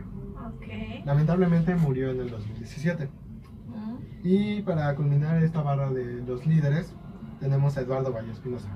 Lamentablemente 1.04 1.74
murió 1.74 2.10
en 2.10 2.20
el 2.20 2.30
2017. 2.30 3.08
Mm. 3.68 3.96
Y 4.24 4.62
para 4.62 4.94
culminar 4.94 5.42
esta 5.42 5.62
barra 5.62 5.90
de 5.90 6.22
los 6.26 6.46
líderes, 6.46 6.94
tenemos 7.40 7.76
a 7.76 7.82
Eduardo 7.82 8.12
Valle 8.12 8.32
Espinosa. 8.32 8.68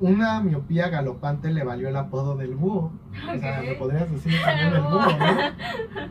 Una 0.00 0.40
miopía 0.40 0.88
galopante 0.88 1.50
le 1.50 1.64
valió 1.64 1.88
el 1.88 1.96
apodo 1.96 2.36
del 2.36 2.54
búho. 2.54 2.92
O 3.12 3.38
sea, 3.38 3.62
me 3.62 3.74
podrías 3.74 4.10
decir 4.10 4.32
también 4.44 4.74
el 4.74 4.82
búho, 4.82 5.00
¿no? 5.00 6.08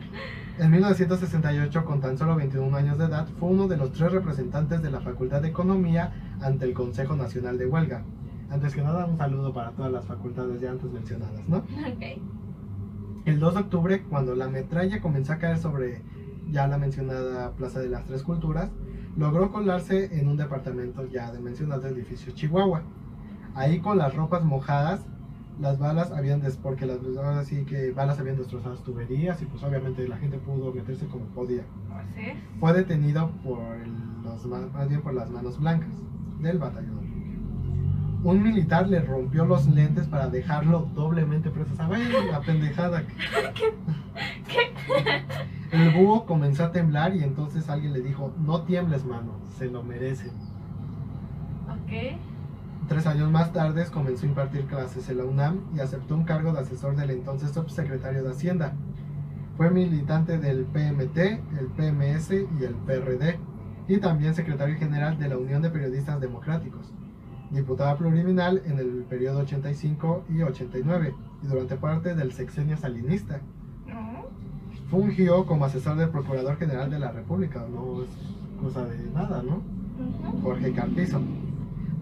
En 0.58 0.72
1968, 0.72 1.84
con 1.84 2.00
tan 2.00 2.18
solo 2.18 2.34
21 2.34 2.76
años 2.76 2.98
de 2.98 3.04
edad, 3.04 3.28
fue 3.38 3.48
uno 3.48 3.68
de 3.68 3.76
los 3.76 3.92
tres 3.92 4.10
representantes 4.10 4.82
de 4.82 4.90
la 4.90 5.00
Facultad 5.00 5.40
de 5.40 5.48
Economía 5.48 6.12
ante 6.42 6.64
el 6.64 6.74
Consejo 6.74 7.14
Nacional 7.14 7.58
de 7.58 7.66
Huelga. 7.66 8.02
Antes 8.50 8.74
que 8.74 8.82
nada, 8.82 9.06
un 9.06 9.16
saludo 9.18 9.52
para 9.52 9.70
todas 9.70 9.92
las 9.92 10.04
facultades 10.04 10.60
ya 10.60 10.70
antes 10.70 10.90
mencionadas, 10.90 11.48
¿no? 11.48 11.58
Ok. 11.58 12.20
El 13.24 13.38
2 13.38 13.54
de 13.54 13.60
octubre, 13.60 14.02
cuando 14.02 14.34
la 14.34 14.48
metralla 14.48 15.00
comenzó 15.00 15.34
a 15.34 15.38
caer 15.38 15.58
sobre 15.58 16.02
ya 16.50 16.66
la 16.66 16.78
mencionada 16.78 17.52
Plaza 17.52 17.78
de 17.78 17.90
las 17.90 18.04
Tres 18.06 18.22
Culturas, 18.22 18.70
logró 19.16 19.52
colarse 19.52 20.18
en 20.18 20.28
un 20.28 20.36
departamento 20.36 21.06
ya 21.06 21.30
de 21.30 21.38
mencionado 21.38 21.86
edificio 21.86 22.32
Chihuahua. 22.32 22.82
Ahí 23.58 23.80
con 23.80 23.98
las 23.98 24.14
ropas 24.14 24.44
mojadas, 24.44 25.00
las 25.60 25.80
balas 25.80 26.12
habían 26.12 26.40
des 26.40 26.56
porque 26.56 26.86
las 26.86 26.98
ahora 27.16 27.42
sí 27.42 27.64
que 27.64 27.90
balas 27.90 28.20
habían 28.20 28.36
destrozado 28.36 28.76
las 28.76 28.84
tuberías 28.84 29.42
y 29.42 29.46
pues 29.46 29.64
obviamente 29.64 30.06
la 30.06 30.16
gente 30.16 30.38
pudo 30.38 30.72
meterse 30.72 31.06
como 31.08 31.24
podía. 31.26 31.64
Así 31.92 32.20
es. 32.20 32.36
Fue 32.60 32.72
detenido 32.72 33.32
por 33.42 33.58
los 34.22 34.46
más 34.46 34.88
bien 34.88 35.02
por 35.02 35.12
las 35.12 35.28
manos 35.30 35.58
blancas 35.58 35.90
del 36.40 36.58
batallón. 36.58 37.08
Un 38.22 38.42
militar 38.44 38.86
le 38.88 39.00
rompió 39.00 39.44
los 39.44 39.66
lentes 39.66 40.06
para 40.06 40.28
dejarlo 40.28 40.88
doblemente 40.94 41.50
preso. 41.50 41.74
¿Saben 41.74 42.00
la 42.30 42.40
pendejada? 42.40 43.02
El 45.72 45.90
búho 45.90 46.26
comenzó 46.26 46.64
a 46.64 46.72
temblar 46.72 47.16
y 47.16 47.24
entonces 47.24 47.68
alguien 47.68 47.92
le 47.92 48.02
dijo, 48.02 48.32
no 48.38 48.62
tiembles 48.62 49.04
mano, 49.04 49.32
se 49.58 49.66
lo 49.66 49.82
merecen. 49.82 50.30
Ok. 51.68 52.18
Tres 52.88 53.06
años 53.06 53.30
más 53.30 53.52
tarde 53.52 53.84
comenzó 53.92 54.24
a 54.24 54.30
impartir 54.30 54.64
clases 54.64 55.10
en 55.10 55.18
la 55.18 55.24
UNAM 55.24 55.60
y 55.76 55.80
aceptó 55.80 56.14
un 56.14 56.24
cargo 56.24 56.52
de 56.52 56.60
asesor 56.60 56.96
del 56.96 57.10
entonces 57.10 57.50
subsecretario 57.50 58.22
de 58.22 58.30
Hacienda. 58.30 58.72
Fue 59.58 59.70
militante 59.70 60.38
del 60.38 60.64
PMT, 60.64 61.18
el 61.18 61.66
PMS 61.76 62.30
y 62.30 62.64
el 62.64 62.74
PRD, 62.86 63.38
y 63.88 63.98
también 63.98 64.34
secretario 64.34 64.78
general 64.78 65.18
de 65.18 65.28
la 65.28 65.36
Unión 65.36 65.60
de 65.60 65.68
Periodistas 65.68 66.18
Democráticos. 66.18 66.94
Diputada 67.50 67.96
pluriminal 67.98 68.62
en 68.64 68.78
el 68.78 69.04
periodo 69.04 69.40
85 69.40 70.24
y 70.30 70.40
89, 70.40 71.14
y 71.42 71.46
durante 71.46 71.76
parte 71.76 72.14
del 72.14 72.32
sexenio 72.32 72.78
salinista. 72.78 73.40
Fungió 74.90 75.44
como 75.44 75.66
asesor 75.66 75.96
del 75.98 76.08
Procurador 76.08 76.56
General 76.56 76.90
de 76.90 76.98
la 76.98 77.10
República, 77.10 77.66
no 77.70 78.02
es 78.02 78.08
cosa 78.62 78.86
de 78.86 79.10
nada, 79.10 79.42
¿no? 79.42 79.60
Jorge 80.42 80.72
Carpizo. 80.72 81.20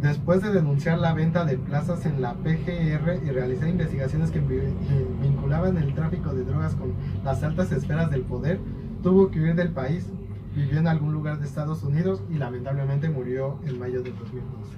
Después 0.01 0.43
de 0.43 0.53
denunciar 0.53 0.99
la 0.99 1.15
venta 1.15 1.45
de 1.45 1.57
plazas 1.57 2.05
en 2.05 2.21
la 2.21 2.35
PGR 2.35 3.25
y 3.25 3.31
realizar 3.31 3.69
investigaciones 3.69 4.31
que 4.31 4.39
eh, 4.41 4.75
vinculaban 5.23 5.77
el 5.79 5.95
tráfico 5.95 6.35
de 6.35 6.45
drogas 6.45 6.75
con 6.75 6.93
las 7.25 7.43
altas 7.43 7.73
esferas 7.73 8.11
del 8.11 8.23
poder, 8.23 8.61
tuvo 9.03 9.31
que 9.31 9.41
huir 9.41 9.55
del 9.55 9.71
país. 9.71 10.07
Vivió 10.55 10.79
en 10.79 10.89
algún 10.89 11.13
lugar 11.13 11.39
de 11.39 11.47
Estados 11.47 11.83
Unidos 11.83 12.23
y 12.31 12.35
lamentablemente 12.35 13.09
murió 13.11 13.59
en 13.67 13.79
mayo 13.79 14.03
de 14.03 14.11
2012. 14.11 14.77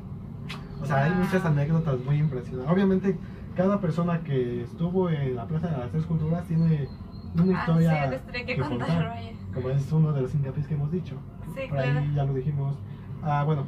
O 0.82 0.86
sea, 0.86 1.04
hay 1.04 1.12
muchas 1.14 1.44
anécdotas 1.44 1.98
muy 2.04 2.16
impresionantes. 2.18 2.72
Obviamente, 2.72 3.16
cada 3.56 3.80
persona 3.80 4.20
que 4.20 4.62
estuvo 4.62 5.08
en 5.10 5.34
la 5.36 5.46
Plaza 5.46 5.68
de 5.68 5.78
las 5.78 5.90
Tres 5.90 6.04
Culturas 6.06 6.44
tiene 6.46 6.88
una 7.34 7.58
Ah, 7.58 7.60
historia 7.60 8.04
sí, 8.04 8.10
les 8.10 8.22
tenía 8.26 8.46
que 8.46 8.54
que 8.54 8.60
contar, 8.60 8.88
contar. 8.88 9.12
como 9.54 9.68
es 9.70 9.92
uno 9.92 10.12
de 10.12 10.22
los 10.22 10.34
hincapiés 10.34 10.66
que 10.66 10.74
hemos 10.74 10.90
dicho. 10.90 11.16
Sí, 11.54 11.60
Por 11.68 11.78
claro. 11.78 11.98
ahí 12.00 12.12
ya 12.14 12.24
lo 12.24 12.34
dijimos. 12.34 12.76
Ah, 13.22 13.42
bueno, 13.44 13.64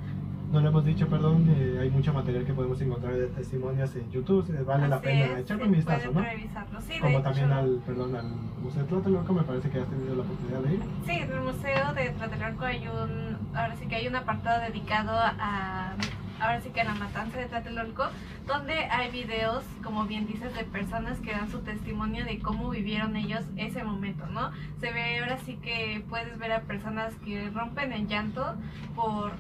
no 0.51 0.61
lo 0.61 0.69
hemos 0.69 0.85
dicho, 0.85 1.07
perdón, 1.09 1.47
eh, 1.49 1.79
hay 1.81 1.91
mucho 1.91 2.13
material 2.13 2.45
que 2.45 2.53
podemos 2.53 2.81
encontrar 2.81 3.15
de 3.15 3.29
testimonios 3.29 3.95
en 3.95 4.11
YouTube, 4.11 4.65
vale 4.65 4.89
la 4.89 5.01
pena 5.01 5.27
es, 5.27 5.39
echarle 5.39 5.65
un 5.65 5.73
vistazo, 5.73 6.11
¿no? 6.11 6.21
revisarlo. 6.21 6.81
Sí, 6.81 6.99
Como 6.99 7.19
hecho, 7.19 7.23
también 7.23 7.53
al, 7.53 7.83
perdón, 7.87 8.17
al 8.17 8.27
Museo 8.61 8.83
de 8.83 8.89
Tlatelolco, 8.89 9.33
me 9.33 9.43
parece 9.43 9.71
que 9.71 9.81
has 9.81 9.89
tenido 9.89 10.17
la 10.17 10.23
oportunidad 10.23 10.61
de 10.61 10.75
ir. 10.75 10.81
Sí, 11.07 11.13
en 11.13 11.31
el 11.31 11.41
Museo 11.41 11.95
de 11.95 12.11
Tlatelolco 12.11 12.65
hay 12.65 12.89
un, 12.89 13.57
ahora 13.57 13.77
sí 13.77 13.87
que 13.87 13.95
hay 13.95 14.09
un 14.09 14.17
apartado 14.17 14.61
dedicado 14.61 15.13
a, 15.13 15.95
ahora 16.41 16.61
sí 16.61 16.71
que 16.71 16.81
a 16.81 16.85
la 16.85 16.95
matanza 16.95 17.39
de 17.39 17.47
Tlatelolco, 17.47 18.05
donde 18.49 18.75
hay 18.75 19.11
videos, 19.13 19.63
como 19.85 20.05
bien 20.07 20.27
dices, 20.27 20.53
de 20.57 20.65
personas 20.65 21.21
que 21.21 21.31
dan 21.31 21.49
su 21.49 21.61
testimonio 21.61 22.25
de 22.25 22.41
cómo 22.41 22.71
vivieron 22.71 23.15
ellos 23.15 23.45
ese 23.57 23.85
momento, 23.85 24.27
¿no? 24.27 24.51
Se 24.81 24.91
ve 24.91 25.21
ahora 25.21 25.39
sí 25.39 25.59
que 25.63 26.05
puedes 26.09 26.37
ver 26.39 26.51
a 26.53 26.63
personas 26.63 27.15
que 27.25 27.51
rompen 27.51 27.93
en 27.93 28.09
llanto 28.09 28.57
por 28.97 29.33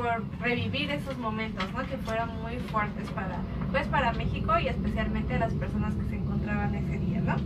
por 0.00 0.40
revivir 0.40 0.90
esos 0.90 1.18
momentos, 1.18 1.64
¿no? 1.72 1.86
Que 1.86 1.96
fueron 1.98 2.30
muy 2.42 2.56
fuertes 2.70 3.08
para, 3.10 3.36
pues 3.70 3.86
para 3.88 4.12
México 4.12 4.58
y 4.58 4.68
especialmente 4.68 5.38
las 5.38 5.52
personas 5.54 5.94
que 5.94 6.08
se 6.08 6.16
encontraban 6.16 6.74
ese 6.74 6.98
día, 6.98 7.20
¿no? 7.20 7.36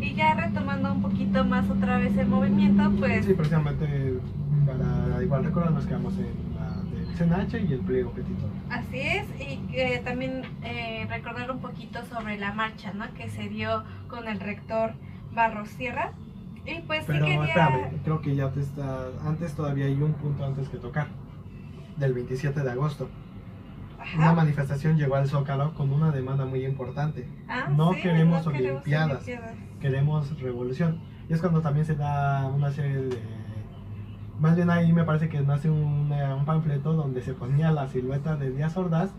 Y 0.00 0.14
ya 0.14 0.34
retomando 0.34 0.92
un 0.92 1.02
poquito 1.02 1.44
más 1.44 1.68
otra 1.70 1.98
vez 1.98 2.16
el 2.16 2.26
movimiento, 2.26 2.90
pues 2.98 3.24
Sí, 3.24 3.34
precisamente 3.34 4.14
para 4.66 5.22
igual 5.22 5.44
recordar 5.44 5.72
nos 5.72 5.86
quedamos 5.86 6.14
en 6.18 6.34
la 6.56 6.82
del 6.90 7.06
CNH 7.16 7.70
y 7.70 7.72
el 7.72 7.80
pliego 7.80 8.10
petitorio. 8.10 8.50
Así 8.68 8.98
es, 8.98 9.26
y 9.40 9.60
eh, 9.72 10.00
también 10.04 10.42
eh, 10.64 11.06
recordar 11.08 11.50
un 11.52 11.60
poquito 11.60 12.04
sobre 12.06 12.36
la 12.36 12.52
marcha, 12.52 12.92
¿no? 12.92 13.12
Que 13.14 13.28
se 13.28 13.48
dio 13.48 13.84
con 14.08 14.26
el 14.26 14.40
rector 14.40 14.94
Barros 15.32 15.68
Sierra. 15.70 16.12
Y 16.64 16.80
pues 16.82 17.04
Pero 17.06 17.26
sí 17.26 17.32
quería... 17.32 17.44
espérame, 17.44 17.98
creo 18.04 18.20
que 18.20 18.36
ya 18.36 18.50
te 18.50 18.60
está. 18.60 19.06
Antes 19.24 19.54
todavía 19.54 19.86
hay 19.86 20.00
un 20.00 20.12
punto 20.14 20.44
antes 20.44 20.68
que 20.68 20.78
tocar. 20.78 21.08
Del 21.96 22.14
27 22.14 22.60
de 22.62 22.70
agosto. 22.70 23.08
Ajá. 23.98 24.18
Una 24.18 24.32
manifestación 24.32 24.96
llegó 24.96 25.14
al 25.16 25.28
Zócalo 25.28 25.74
con 25.74 25.92
una 25.92 26.10
demanda 26.10 26.44
muy 26.44 26.64
importante. 26.64 27.28
Ah, 27.48 27.68
no 27.70 27.92
sí, 27.92 28.02
queremos 28.02 28.44
no 28.44 28.52
queremos 28.52 28.72
olimpiadas. 28.82 29.12
olimpiadas. 29.22 29.54
Queremos 29.80 30.40
revolución. 30.40 31.00
Y 31.28 31.32
es 31.34 31.40
cuando 31.40 31.60
también 31.60 31.86
se 31.86 31.94
da 31.94 32.46
una 32.48 32.70
serie 32.72 32.96
de. 32.96 33.18
Más 34.40 34.56
bien 34.56 34.70
ahí 34.70 34.92
me 34.92 35.04
parece 35.04 35.28
que 35.28 35.40
nace 35.40 35.70
un, 35.70 36.10
un 36.10 36.44
panfleto 36.44 36.94
donde 36.94 37.22
se 37.22 37.32
ponía 37.34 37.70
la 37.70 37.86
silueta 37.88 38.34
de 38.36 38.50
Díaz 38.50 38.76
Ordaz 38.76 39.10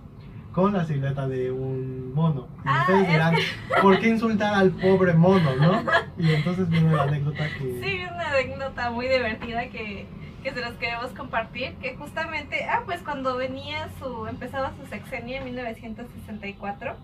con 0.51 0.73
la 0.73 0.83
silueta 0.85 1.27
de 1.29 1.51
un 1.51 2.13
mono. 2.13 2.47
Y 2.57 2.67
Ah, 2.67 2.79
ustedes 2.81 3.03
es 3.07 3.11
dirán, 3.13 3.35
¿por 3.81 3.99
qué 3.99 4.09
insultar 4.09 4.53
al 4.53 4.71
pobre 4.71 5.13
mono, 5.13 5.55
no? 5.55 5.81
Y 6.17 6.31
entonces 6.33 6.69
viene 6.69 6.91
la 6.93 7.03
anécdota 7.03 7.45
que. 7.57 7.81
Sí, 7.81 8.01
una 8.13 8.29
anécdota 8.31 8.91
muy 8.91 9.07
divertida 9.07 9.67
que, 9.69 10.05
que 10.43 10.53
se 10.53 10.61
los 10.61 10.73
queremos 10.73 11.11
compartir, 11.11 11.75
que 11.75 11.95
justamente, 11.95 12.65
ah, 12.65 12.81
pues 12.85 13.01
cuando 13.01 13.37
venía 13.37 13.89
su, 13.97 14.27
empezaba 14.27 14.73
su 14.79 14.85
sexenio 14.87 15.37
en 15.37 15.45
1964, 15.45 16.95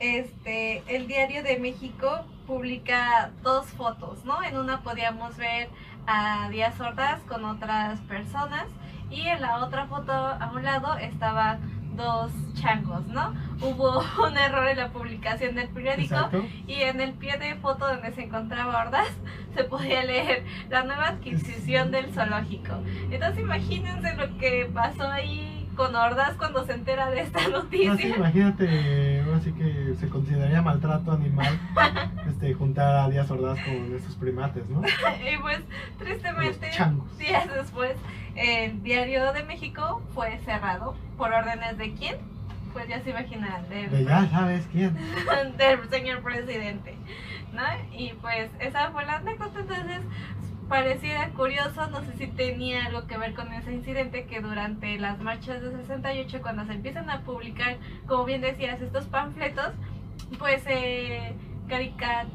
este, 0.00 0.82
el 0.86 1.06
Diario 1.06 1.42
de 1.42 1.58
México 1.58 2.24
publica 2.46 3.30
dos 3.42 3.66
fotos, 3.66 4.24
¿no? 4.24 4.42
En 4.42 4.56
una 4.56 4.80
podíamos 4.80 5.36
ver 5.36 5.68
a 6.06 6.48
Díaz 6.50 6.80
Ordaz 6.80 7.20
con 7.28 7.44
otras 7.44 8.00
personas 8.00 8.64
y 9.10 9.28
en 9.28 9.42
la 9.42 9.62
otra 9.62 9.86
foto 9.86 10.12
a 10.12 10.50
un 10.54 10.64
lado 10.64 10.96
estaba 10.96 11.58
dos 11.96 12.32
changos, 12.54 13.06
¿no? 13.08 13.34
Hubo 13.60 14.02
un 14.26 14.38
error 14.38 14.66
en 14.68 14.78
la 14.78 14.88
publicación 14.88 15.54
del 15.54 15.68
periódico 15.68 16.14
Exacto. 16.14 16.44
y 16.66 16.82
en 16.82 17.00
el 17.00 17.12
pie 17.12 17.36
de 17.36 17.56
foto 17.56 17.86
donde 17.86 18.12
se 18.12 18.22
encontraba 18.22 18.80
Ordaz 18.80 19.10
se 19.54 19.64
podía 19.64 20.04
leer 20.04 20.44
la 20.68 20.84
nueva 20.84 21.08
adquisición 21.08 21.90
del 21.90 22.12
zoológico. 22.12 22.74
Entonces 23.10 23.40
imagínense 23.40 24.14
lo 24.16 24.36
que 24.38 24.70
pasó 24.72 25.08
ahí 25.08 25.68
con 25.76 25.94
Ordaz 25.96 26.36
cuando 26.36 26.64
se 26.66 26.72
entera 26.74 27.10
de 27.10 27.20
esta 27.20 27.40
No, 27.40 27.46
sí, 27.46 27.52
noticia. 27.86 28.16
imagínate, 28.16 29.22
ahora 29.24 29.40
sí 29.40 29.52
que 29.52 29.94
se 29.98 30.08
consideraría 30.08 30.60
maltrato 30.60 31.12
animal 31.12 31.58
este, 32.28 32.52
juntar 32.54 32.96
a 32.96 33.08
Díaz 33.08 33.30
Ordaz 33.30 33.58
con 33.64 33.94
estos 33.96 34.14
primates, 34.16 34.68
¿no? 34.68 34.82
y 35.32 35.38
pues 35.38 35.60
tristemente 35.98 36.70
días 37.18 37.48
después 37.54 37.96
el 38.36 38.82
diario 38.82 39.32
de 39.32 39.42
México 39.44 40.02
fue 40.14 40.38
cerrado 40.44 40.94
por 41.16 41.32
órdenes 41.32 41.78
de 41.78 41.94
quién? 41.94 42.16
Pues 42.72 42.86
ya 42.88 43.00
se 43.02 43.10
imaginan, 43.10 43.68
del, 43.68 43.90
De 43.90 44.04
ya 44.04 44.28
sabes 44.28 44.64
quién. 44.70 44.94
del 45.56 45.88
señor 45.90 46.22
presidente, 46.22 46.94
¿no? 47.52 47.62
Y 47.96 48.12
pues 48.20 48.50
esa 48.60 48.90
fue 48.90 49.04
la 49.04 49.16
anécdota, 49.16 49.60
entonces 49.60 50.00
pareciera 50.68 51.28
curioso, 51.30 51.88
no 51.90 52.00
sé 52.04 52.16
si 52.16 52.26
tenía 52.28 52.86
algo 52.86 53.06
que 53.08 53.18
ver 53.18 53.34
con 53.34 53.52
ese 53.52 53.72
incidente 53.72 54.24
que 54.26 54.40
durante 54.40 54.98
las 54.98 55.18
marchas 55.20 55.60
de 55.62 55.72
68 55.72 56.38
cuando 56.42 56.64
se 56.66 56.74
empiezan 56.74 57.10
a 57.10 57.22
publicar, 57.22 57.76
como 58.06 58.24
bien 58.24 58.40
decías, 58.40 58.80
estos 58.80 59.06
panfletos, 59.06 59.72
pues 60.38 60.62
carica- 61.68 62.26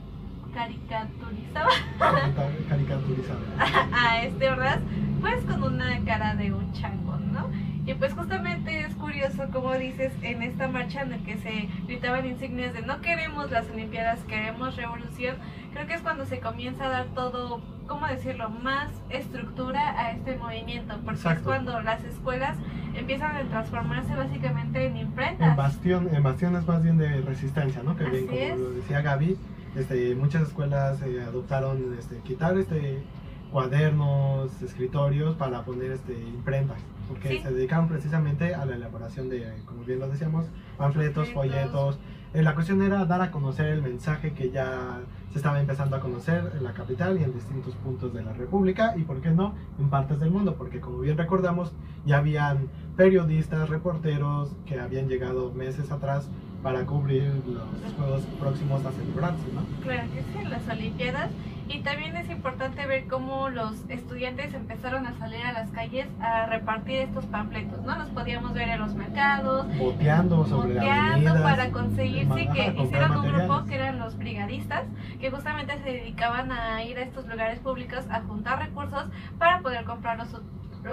caricaturizaba 0.53 1.69
Carica- 1.99 2.67
Caricaturizado. 2.69 3.39
a 3.93 4.21
este 4.23 4.49
Ordaz, 4.49 4.79
pues 5.21 5.43
con 5.45 5.63
una 5.63 5.99
cara 6.05 6.35
de 6.35 6.51
un 6.53 6.71
chango, 6.73 7.17
¿no? 7.17 7.49
Y 7.85 7.93
pues 7.93 8.13
justamente 8.13 8.79
es 8.81 8.95
curioso, 8.95 9.43
como 9.53 9.73
dices, 9.75 10.11
en 10.23 10.41
esta 10.41 10.67
marcha 10.67 11.03
en 11.03 11.11
la 11.11 11.17
que 11.19 11.37
se 11.37 11.69
gritaban 11.85 12.25
insignias 12.25 12.73
de 12.73 12.81
no 12.81 12.99
queremos 13.01 13.51
las 13.51 13.69
Olimpiadas, 13.69 14.19
queremos 14.21 14.75
revolución, 14.75 15.35
creo 15.71 15.85
que 15.85 15.93
es 15.93 16.01
cuando 16.01 16.25
se 16.25 16.39
comienza 16.39 16.85
a 16.85 16.89
dar 16.89 17.05
todo, 17.13 17.61
¿cómo 17.87 18.07
decirlo?, 18.07 18.49
más 18.49 18.89
estructura 19.09 19.99
a 19.99 20.11
este 20.11 20.35
movimiento, 20.35 20.95
porque 21.05 21.29
es 21.29 21.39
cuando 21.39 21.79
las 21.81 22.03
escuelas 22.03 22.57
empiezan 22.95 23.35
a 23.35 23.43
transformarse 23.43 24.15
básicamente 24.15 24.87
en 24.87 24.97
imprentas. 24.97 25.47
En 25.47 25.55
bastión, 25.55 26.09
en 26.11 26.23
bastiones 26.23 26.65
más 26.65 26.81
bien 26.81 26.97
de 26.97 27.21
resistencia, 27.21 27.83
¿no? 27.83 27.95
Que 27.95 28.05
bien, 28.05 28.25
como 28.25 28.39
es. 28.39 28.57
lo 28.57 28.71
decía 28.71 29.01
Gaby, 29.01 29.37
este, 29.75 30.15
muchas 30.15 30.43
escuelas 30.43 31.01
eh, 31.03 31.21
adoptaron 31.21 31.95
este, 31.99 32.17
quitar 32.21 32.57
este 32.57 33.03
cuadernos, 33.51 34.61
escritorios 34.61 35.35
para 35.35 35.63
poner 35.63 35.91
este 35.91 36.13
imprentas, 36.13 36.77
porque 37.07 37.29
Sí. 37.29 37.39
se 37.39 37.51
dedicaban 37.51 37.87
precisamente 37.87 38.55
a 38.55 38.65
la 38.65 38.75
elaboración 38.75 39.29
de, 39.29 39.53
como 39.65 39.83
bien 39.83 39.99
lo 39.99 40.07
decíamos, 40.09 40.45
panfletos, 40.77 41.29
Panfletos. 41.29 41.29
folletos. 41.33 41.99
Eh, 42.33 42.43
la 42.43 42.53
cuestión 42.53 42.81
era 42.81 43.05
dar 43.05 43.21
a 43.21 43.31
conocer 43.31 43.67
el 43.67 43.81
mensaje 43.81 44.33
que 44.33 44.51
ya 44.51 44.99
se 45.31 45.37
estaba 45.39 45.59
empezando 45.59 45.95
a 45.95 45.99
conocer 46.01 46.51
en 46.57 46.63
la 46.63 46.73
capital 46.73 47.17
y 47.19 47.23
en 47.23 47.33
distintos 47.33 47.75
puntos 47.75 48.13
de 48.13 48.23
la 48.23 48.33
República 48.33 48.93
y, 48.97 49.03
¿por 49.03 49.21
qué 49.21 49.29
no?, 49.31 49.53
en 49.79 49.89
partes 49.89 50.19
del 50.19 50.31
mundo, 50.31 50.55
porque 50.55 50.79
como 50.81 50.99
bien 50.99 51.17
recordamos, 51.17 51.73
ya 52.05 52.17
habían 52.17 52.67
periodistas, 52.97 53.69
reporteros 53.69 54.53
que 54.65 54.79
habían 54.79 55.07
llegado 55.07 55.51
meses 55.53 55.91
atrás 55.91 56.29
para 56.61 56.85
cubrir 56.85 57.31
los 57.47 57.93
juegos 57.95 58.21
próximos 58.39 58.85
a 58.85 58.91
celebrarse, 58.91 59.43
¿no? 59.53 59.61
Claro 59.83 60.03
que 60.13 60.21
sí, 60.21 60.49
las 60.49 60.67
Olimpiadas. 60.67 61.29
Y 61.67 61.79
también 61.79 62.15
es 62.15 62.29
importante 62.29 62.85
ver 62.85 63.07
cómo 63.07 63.49
los 63.49 63.89
estudiantes 63.89 64.53
empezaron 64.53 65.07
a 65.07 65.17
salir 65.17 65.41
a 65.43 65.51
las 65.51 65.71
calles 65.71 66.07
a 66.21 66.45
repartir 66.45 66.97
estos 66.97 67.25
panfletos, 67.25 67.81
¿no? 67.83 67.97
Los 67.97 68.09
podíamos 68.09 68.53
ver 68.53 68.69
en 68.69 68.79
los 68.79 68.93
mercados, 68.93 69.65
Boteando 69.77 70.45
sobre 70.45 70.75
boteando 70.75 71.41
para 71.41 71.71
conseguir, 71.71 72.27
sí, 72.35 72.41
ajá, 72.43 72.53
que 72.53 72.75
hicieron 72.83 73.17
un 73.17 73.33
grupo 73.33 73.65
que 73.65 73.75
eran 73.75 73.97
los 73.99 74.15
brigadistas, 74.17 74.83
que 75.19 75.31
justamente 75.31 75.77
se 75.79 75.89
dedicaban 75.91 76.51
a 76.51 76.83
ir 76.83 76.97
a 76.99 77.01
estos 77.01 77.27
lugares 77.27 77.59
públicos 77.59 78.05
a 78.11 78.21
juntar 78.21 78.59
recursos 78.59 79.05
para 79.39 79.59
poder 79.61 79.85
comprar 79.85 80.17
los 80.19 80.33
ut- 80.35 80.43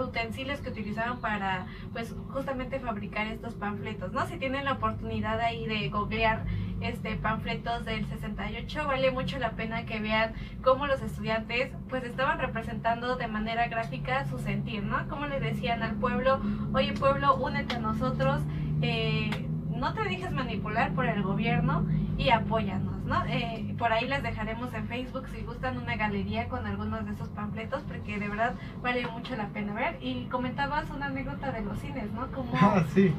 utensilios 0.09 0.59
que 0.63 0.71
utilizaban 0.71 1.21
para, 1.21 1.67
pues, 1.93 2.15
justamente 2.31 2.81
fabricar 2.81 3.27
estos 3.27 3.53
panfletos, 3.55 4.11
¿no? 4.13 4.25
Si 4.27 4.39
tienen 4.39 4.65
la 4.65 4.73
oportunidad 4.73 5.39
ahí 5.41 5.67
de 5.67 5.91
googlear 5.91 6.45
este 6.83 7.17
panfletos 7.17 7.85
del 7.85 8.07
68 8.07 8.87
vale 8.87 9.11
mucho 9.11 9.39
la 9.39 9.51
pena 9.53 9.85
que 9.85 10.01
vean 10.01 10.33
cómo 10.63 10.87
los 10.87 11.01
estudiantes 11.03 11.71
pues 11.89 12.05
estaban 12.05 12.39
representando 12.39 13.17
de 13.17 13.29
manera 13.29 13.69
gráfica 13.69 14.25
su 14.27 14.39
sentir, 14.39 14.83
¿no? 14.83 15.09
Como 15.09 15.27
le 15.27 15.41
decían 15.41 15.83
al 15.83 15.95
pueblo, 15.97 16.41
oye 16.75 16.93
pueblo, 16.93 17.37
únete 17.37 17.77
a 17.77 17.81
nosotros, 17.81 18.43
eh, 18.83 19.31
no 19.71 19.95
te 19.95 20.03
dejes 20.05 20.33
manipular 20.33 20.93
por 20.93 21.07
el 21.07 21.23
gobierno 21.23 21.87
y 22.19 22.31
apóyanos, 22.31 23.03
¿no? 23.05 23.25
Eh, 23.27 23.75
por 23.79 23.93
ahí 23.93 24.07
les 24.07 24.23
dejaremos 24.23 24.73
en 24.75 24.87
Facebook 24.87 25.27
si 25.35 25.43
gustan 25.43 25.79
una 25.79 25.97
galería 25.97 26.49
con 26.49 26.67
algunos 26.67 27.05
de 27.05 27.13
esos 27.13 27.29
panfletos 27.31 27.83
porque 27.89 28.19
de 28.19 28.29
verdad 28.29 28.55
vale 28.81 29.07
mucho 29.09 29.35
la 29.35 29.49
pena 29.49 29.73
ver. 29.73 29.99
Y 30.01 30.27
comentabas 30.27 30.89
una 30.91 31.07
anécdota 31.07 31.51
de 31.51 31.63
los 31.63 31.79
cines, 31.81 32.13
¿no? 32.13 32.31
Cómo, 32.31 32.53
Ah, 32.61 32.85
sí, 32.95 33.13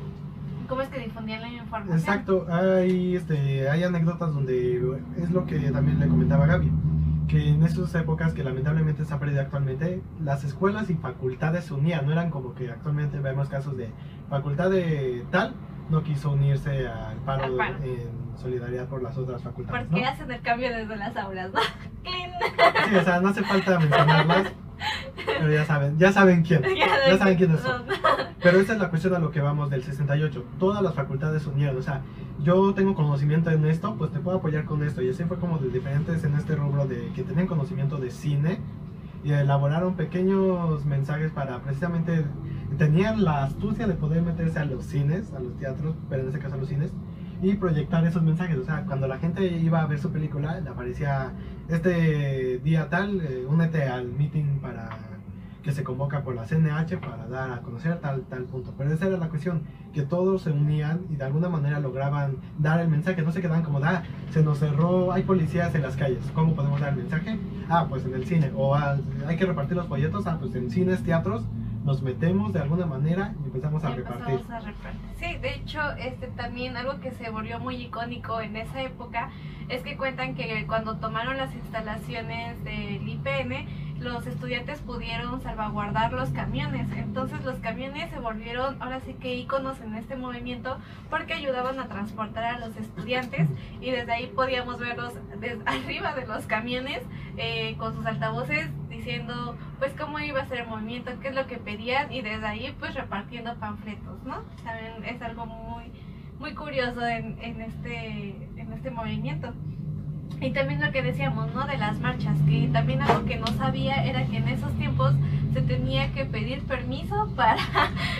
cómo 0.68 0.82
es 0.82 0.90
que 0.90 1.00
difundían 1.00 1.42
la 1.42 1.50
información. 1.50 1.98
exacto. 1.98 2.46
Hay, 2.50 3.16
este, 3.16 3.70
hay 3.70 3.84
anécdotas 3.84 4.34
donde 4.34 4.98
es 5.18 5.32
lo 5.32 5.46
que 5.46 5.60
también 5.72 6.00
le 6.00 6.08
comentaba 6.08 6.46
Gaby, 6.46 6.72
que 7.28 7.50
en 7.50 7.64
estas 7.64 7.94
épocas 7.96 8.34
que 8.34 8.44
lamentablemente 8.44 9.06
se 9.06 9.14
ha 9.14 9.20
perdido 9.20 9.42
actualmente, 9.42 10.02
las 10.22 10.44
escuelas 10.44 10.90
y 10.90 10.96
facultades 10.96 11.66
se 11.66 11.74
unían, 11.74 12.06
no 12.06 12.12
eran 12.12 12.30
como 12.30 12.54
que 12.54 12.72
actualmente 12.72 13.20
vemos 13.20 13.50
casos 13.50 13.78
de 13.78 13.90
facultad 14.30 14.70
de 14.70 15.26
tal 15.32 15.54
no 15.90 16.04
quiso 16.04 16.32
unirse 16.32 16.88
al 16.88 17.18
paro, 17.18 17.44
Al 17.44 17.56
paro. 17.58 17.76
en 17.84 18.38
solidaridad 18.38 18.88
por 18.88 19.04
las 19.04 19.18
otras 19.18 19.42
facultades. 19.44 19.86
Porque 19.86 20.02
¿no? 20.02 20.08
hacen 20.08 20.32
el 20.32 20.42
cambio 20.42 20.70
desde 20.76 20.96
las 20.96 21.16
aulas, 21.18 21.52
¿no? 21.54 21.60
¡Clean! 22.04 22.32
Sí, 22.90 22.96
o 22.96 23.04
sea, 23.04 23.20
no 23.22 23.30
hace 23.30 23.44
falta 23.44 23.80
mencionarlas, 23.80 24.54
pero 25.26 25.52
ya 25.52 25.66
saben, 25.66 25.98
ya 25.98 26.12
saben 26.12 26.44
quién, 26.44 26.62
ya 27.08 27.18
saben 27.18 27.38
quiénes 27.38 27.62
son. 27.62 27.84
Pero 28.42 28.60
esa 28.60 28.74
es 28.74 28.80
la 28.80 28.90
cuestión 28.90 29.16
a 29.16 29.20
lo 29.20 29.32
que 29.32 29.40
vamos 29.40 29.70
del 29.70 29.84
68. 29.84 30.44
Todas 30.60 30.82
las 30.82 30.94
facultades 30.94 31.48
unieron. 31.48 31.78
O 31.78 31.82
sea, 31.82 32.02
yo 32.42 32.74
tengo 32.74 32.94
conocimiento 32.94 33.50
en 33.52 33.66
esto, 33.66 33.96
pues 33.96 34.12
te 34.12 34.20
puedo 34.20 34.38
apoyar 34.38 34.66
con 34.66 34.84
esto. 34.84 35.02
Y 35.02 35.10
así 35.10 35.24
fue 35.24 35.38
como 35.38 35.58
de 35.60 35.70
diferentes 35.70 36.24
en 36.24 36.36
este 36.36 36.56
rubro 36.56 36.86
de 36.86 37.12
que 37.16 37.24
tenían 37.24 37.48
conocimiento 37.48 37.98
de 37.98 38.12
cine 38.12 38.60
y 39.24 39.32
elaboraron 39.32 39.96
pequeños 39.96 40.84
mensajes 40.86 41.32
para 41.32 41.60
precisamente 41.62 42.26
tenían 42.78 43.24
la 43.24 43.46
astucia 43.46 43.88
de 43.88 43.94
poder 43.94 44.22
meterse 44.22 44.60
a 44.60 44.66
los 44.66 44.84
cines, 44.86 45.32
a 45.34 45.40
los 45.40 45.58
teatros, 45.58 45.96
pero 46.10 46.24
en 46.24 46.28
este 46.28 46.40
caso 46.40 46.56
a 46.56 46.58
los 46.58 46.68
cines 46.68 46.92
y 47.44 47.56
proyectar 47.56 48.06
esos 48.06 48.24
mensajes. 48.24 48.58
O 48.58 48.66
sea, 48.66 48.86
cuando 48.86 49.08
la 49.08 49.18
gente 49.18 49.46
iba 49.46 49.82
a 49.82 49.86
ver 49.86 50.00
su 50.00 50.12
película, 50.12 50.60
le 50.60 50.70
aparecía 50.70 51.32
este 51.70 52.60
día 52.60 52.90
tal, 52.90 53.22
eh, 53.22 53.46
únete 53.48 53.84
al 53.88 54.08
meeting 54.08 54.60
para 54.62 54.90
que 55.64 55.72
se 55.72 55.84
convoca 55.84 56.24
por 56.24 56.36
la 56.36 56.46
CNH 56.46 56.98
para 56.98 57.26
dar 57.28 57.52
a 57.52 57.62
conocer 57.62 57.98
tal, 58.00 58.24
tal 58.24 58.44
punto. 58.44 58.74
Pero 58.78 58.92
esa 58.92 59.08
era 59.08 59.18
la 59.18 59.30
cuestión, 59.30 59.62
que 59.94 60.02
todos 60.02 60.42
se 60.42 60.52
unían 60.52 61.06
y 61.10 61.16
de 61.16 61.24
alguna 61.24 61.48
manera 61.48 61.80
lograban 61.80 62.38
dar 62.60 62.82
el 62.82 62.90
mensaje, 62.90 63.22
no 63.22 63.32
se 63.32 63.42
quedaban 63.42 63.64
como, 63.64 63.80
ah, 63.80 64.04
se 64.32 64.44
nos 64.44 64.60
cerró, 64.60 65.14
hay 65.14 65.24
policías 65.24 65.74
en 65.74 65.84
las 65.84 65.96
calles, 65.96 66.24
¿cómo 66.34 66.54
podemos 66.54 66.82
dar 66.82 66.90
el 66.90 66.98
mensaje? 66.98 67.40
Ah, 67.70 67.86
pues 67.88 68.04
en 68.04 68.14
el 68.14 68.26
cine, 68.26 68.52
o 68.56 68.76
ah, 68.76 68.98
hay 69.26 69.38
que 69.38 69.46
repartir 69.46 69.78
los 69.78 69.88
folletos, 69.88 70.28
ah, 70.28 70.38
pues 70.40 70.54
en 70.56 70.70
cines, 70.70 71.02
teatros, 71.04 71.44
nos 71.84 72.02
metemos 72.02 72.54
de 72.54 72.62
alguna 72.62 72.86
manera 72.86 73.34
y 73.42 73.46
empezamos 73.46 73.84
a 73.84 73.90
repartir. 73.90 74.40
A 74.50 74.60
repartir. 74.60 75.02
Sí, 75.18 75.38
de 75.38 75.56
hecho, 75.56 75.80
este 75.94 76.28
también 76.28 76.78
algo 76.78 77.00
que 77.00 77.12
se 77.12 77.30
volvió 77.30 77.60
muy 77.60 77.76
icónico 77.76 78.42
en 78.42 78.56
esa 78.56 78.82
época 78.82 79.30
es 79.70 79.82
que 79.84 79.98
cuentan 79.98 80.36
que 80.36 80.66
cuando 80.68 80.98
tomaron 80.98 81.38
las 81.38 81.54
instalaciones 81.54 82.64
del 82.64 83.08
IPN, 83.08 83.68
los 84.00 84.28
estudiantes 84.28 84.82
pudieron 84.82 85.42
salvaguardar 85.42 86.12
los 86.14 86.30
camiones. 86.30 86.88
Entonces 86.98 87.44
los 87.46 87.56
camiones 87.60 88.10
se 88.10 88.20
volvieron 88.20 88.82
ahora 88.82 89.00
sí 89.00 89.14
que 89.14 89.36
íconos 89.36 89.80
en 89.82 89.96
este 89.96 90.16
movimiento 90.16 90.78
porque 91.10 91.34
ayudaban 91.34 91.80
a 91.80 91.88
transportar 91.88 92.44
a 92.44 92.60
los 92.60 92.76
estudiantes 92.76 93.48
y 93.82 93.92
desde 93.92 94.12
ahí 94.12 94.28
podíamos 94.28 94.80
verlos 94.80 95.14
desde 95.40 95.62
arriba 95.66 96.14
de 96.14 96.28
los 96.28 96.46
camiones 96.46 97.02
eh, 97.38 97.76
con 97.78 97.96
sus 97.96 98.06
altavoces 98.06 98.70
diciendo 99.04 99.58
pues 99.80 99.92
cómo 100.00 100.20
iba 100.20 100.42
a 100.42 100.48
ser 100.48 100.60
el 100.60 100.68
movimiento, 100.68 101.12
qué 101.22 101.28
es 101.30 101.36
lo 101.36 101.46
que 101.46 101.58
pedían 101.58 102.12
y 102.12 102.22
desde 102.22 102.46
ahí 102.46 102.76
pues 102.80 102.96
repartiendo 102.96 103.54
panfletos, 103.56 104.24
¿no? 104.24 104.44
También 104.64 105.04
es 105.06 105.22
algo 105.22 105.46
muy, 105.46 105.92
muy 106.40 106.54
curioso 106.54 107.06
en, 107.06 107.38
en, 107.42 107.62
este, 107.62 108.50
en 108.56 108.74
este 108.74 108.92
movimiento. 108.92 109.54
Y 110.40 110.52
también 110.52 110.82
lo 110.82 110.92
que 110.92 111.02
decíamos, 111.02 111.54
¿no? 111.54 111.66
De 111.68 111.78
las 111.78 112.00
marchas, 112.00 112.38
que 112.48 112.70
también 112.72 113.02
algo 113.02 113.26
que 113.26 113.38
no 113.38 113.48
sabía 113.48 114.06
era 114.06 114.26
que 114.26 114.38
en 114.38 114.48
esos 114.48 114.72
tiempos 114.74 115.14
se 115.54 115.62
tenía 115.62 116.12
que 116.14 116.26
pedir 116.26 116.62
permiso 116.64 117.30
para 117.36 117.58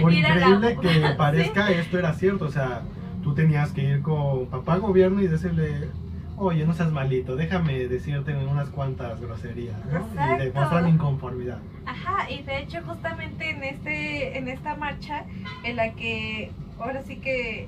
ir 0.10 0.26
a 0.26 0.36
la... 0.36 0.50
increíble 0.50 0.78
que 0.82 1.16
parezca 1.16 1.72
esto 1.72 1.98
era 1.98 2.14
cierto, 2.14 2.46
o 2.46 2.52
sea, 2.52 2.82
tú 3.24 3.34
tenías 3.34 3.72
que 3.72 3.84
ir 3.84 4.02
con 4.02 4.48
papá 4.48 4.78
gobierno 4.78 5.22
y 5.22 5.28
decirle, 5.28 5.90
oye, 6.38 6.66
no 6.66 6.74
seas 6.74 6.92
malito, 6.92 7.36
déjame 7.36 7.88
decirte 7.88 8.36
unas 8.36 8.70
cuantas 8.70 9.20
groserías, 9.22 9.76
¿no? 9.86 10.36
Y 10.36 10.38
demostrar 10.38 10.84
mi 10.84 10.90
inconformidad. 10.92 11.60
Ajá, 11.86 12.30
y 12.30 12.42
de 12.44 12.60
hecho 12.60 12.80
justamente 12.86 13.50
en 13.50 13.64
este, 13.64 14.38
en 14.38 14.48
esta 14.48 14.76
marcha, 14.76 15.26
en 15.64 15.76
la 15.76 15.94
que 15.94 16.52
ahora 16.80 17.02
sí 17.04 17.18
que 17.18 17.68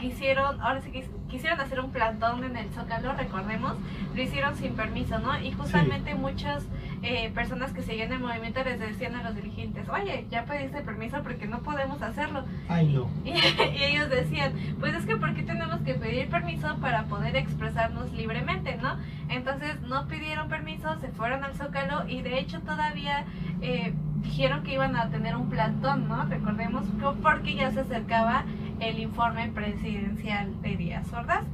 quisieron, 0.00 0.60
ahora 0.60 0.80
sí 0.82 0.90
que 0.90 1.04
quisieron 1.32 1.60
hacer 1.60 1.80
un 1.80 1.90
plantón 1.90 2.44
en 2.44 2.58
el 2.58 2.70
Zócalo, 2.72 3.14
recordemos, 3.14 3.74
lo 4.14 4.22
hicieron 4.22 4.54
sin 4.54 4.74
permiso, 4.74 5.18
¿no? 5.18 5.40
Y 5.40 5.50
justamente 5.52 6.14
muchas 6.14 6.66
eh, 7.02 7.30
personas 7.34 7.72
que 7.72 7.80
seguían 7.80 8.12
el 8.12 8.20
movimiento 8.20 8.62
les 8.62 8.78
decían 8.78 9.16
a 9.16 9.22
los 9.22 9.34
dirigentes, 9.34 9.88
oye, 9.88 10.26
ya 10.30 10.44
pediste 10.44 10.82
permiso 10.82 11.22
porque 11.22 11.46
no 11.46 11.60
podemos 11.60 12.02
hacerlo. 12.02 12.44
Ay, 12.68 12.92
no. 12.92 13.08
Y, 13.24 13.82
ellos 13.82 14.10
decían, 14.10 14.52
pues 14.78 14.94
es 14.94 15.06
que 15.06 15.16
¿por 15.16 15.34
qué 15.34 15.42
tenemos 15.42 15.80
que 15.80 15.94
pedir 15.94 16.28
permiso 16.28 16.76
para 16.80 17.04
poder 17.04 17.34
expresarnos 17.34 18.12
libremente, 18.12 18.76
¿no? 18.76 18.98
Entonces 19.30 19.80
no 19.80 20.06
pidieron 20.08 20.50
permiso, 20.50 20.98
se 21.00 21.08
fueron 21.08 21.44
al 21.44 21.54
Zócalo 21.54 22.06
y 22.08 22.20
de 22.20 22.38
hecho 22.38 22.60
todavía... 22.60 23.24
Eh, 23.62 23.94
dijeron 24.22 24.62
que 24.62 24.74
iban 24.74 24.94
a 24.94 25.10
tener 25.10 25.34
un 25.34 25.48
plantón, 25.50 26.06
¿no? 26.06 26.24
Recordemos, 26.26 26.84
porque 27.22 27.56
ya 27.56 27.72
se 27.72 27.80
acercaba 27.80 28.44
el 28.82 28.98
informe 28.98 29.50
presidencial 29.54 30.60
de 30.60 30.76
Díaz 30.76 31.12
Ordaz. 31.12 31.44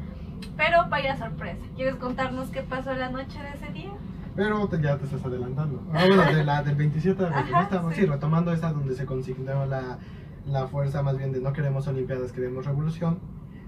Pero 0.56 0.88
vaya 0.88 1.16
sorpresa, 1.16 1.64
¿quieres 1.76 1.96
contarnos 1.96 2.48
qué 2.50 2.62
pasó 2.62 2.92
la 2.94 3.10
noche 3.10 3.38
de 3.42 3.50
ese 3.50 3.72
día? 3.72 3.92
Pero 4.34 4.70
ya 4.80 4.96
te 4.96 5.04
estás 5.04 5.24
adelantando. 5.24 5.82
Ah, 5.92 6.04
bueno, 6.06 6.24
de 6.24 6.44
la 6.44 6.62
del 6.62 6.76
27 6.76 7.22
de 7.22 7.28
estamos, 7.60 7.94
sí. 7.94 8.06
retomando 8.06 8.52
esa 8.52 8.72
donde 8.72 8.94
se 8.94 9.04
consignó 9.04 9.66
la, 9.66 9.98
la 10.46 10.68
fuerza 10.68 11.02
más 11.02 11.18
bien 11.18 11.32
de 11.32 11.40
no 11.40 11.52
queremos 11.52 11.86
Olimpiadas, 11.88 12.32
queremos 12.32 12.64
revolución. 12.64 13.18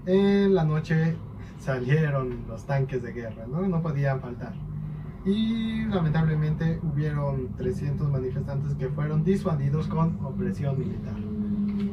En 0.05 0.55
la 0.55 0.63
noche 0.63 1.15
salieron 1.59 2.45
los 2.47 2.65
tanques 2.65 3.03
de 3.03 3.11
guerra, 3.11 3.45
¿no? 3.47 3.61
No 3.61 3.81
podían 3.81 4.21
faltar. 4.21 4.53
Y 5.25 5.83
lamentablemente 5.85 6.79
hubieron 6.81 7.53
300 7.57 8.09
manifestantes 8.09 8.73
que 8.75 8.87
fueron 8.87 9.23
disuadidos 9.23 9.87
con 9.87 10.25
opresión 10.25 10.79
militar. 10.79 11.15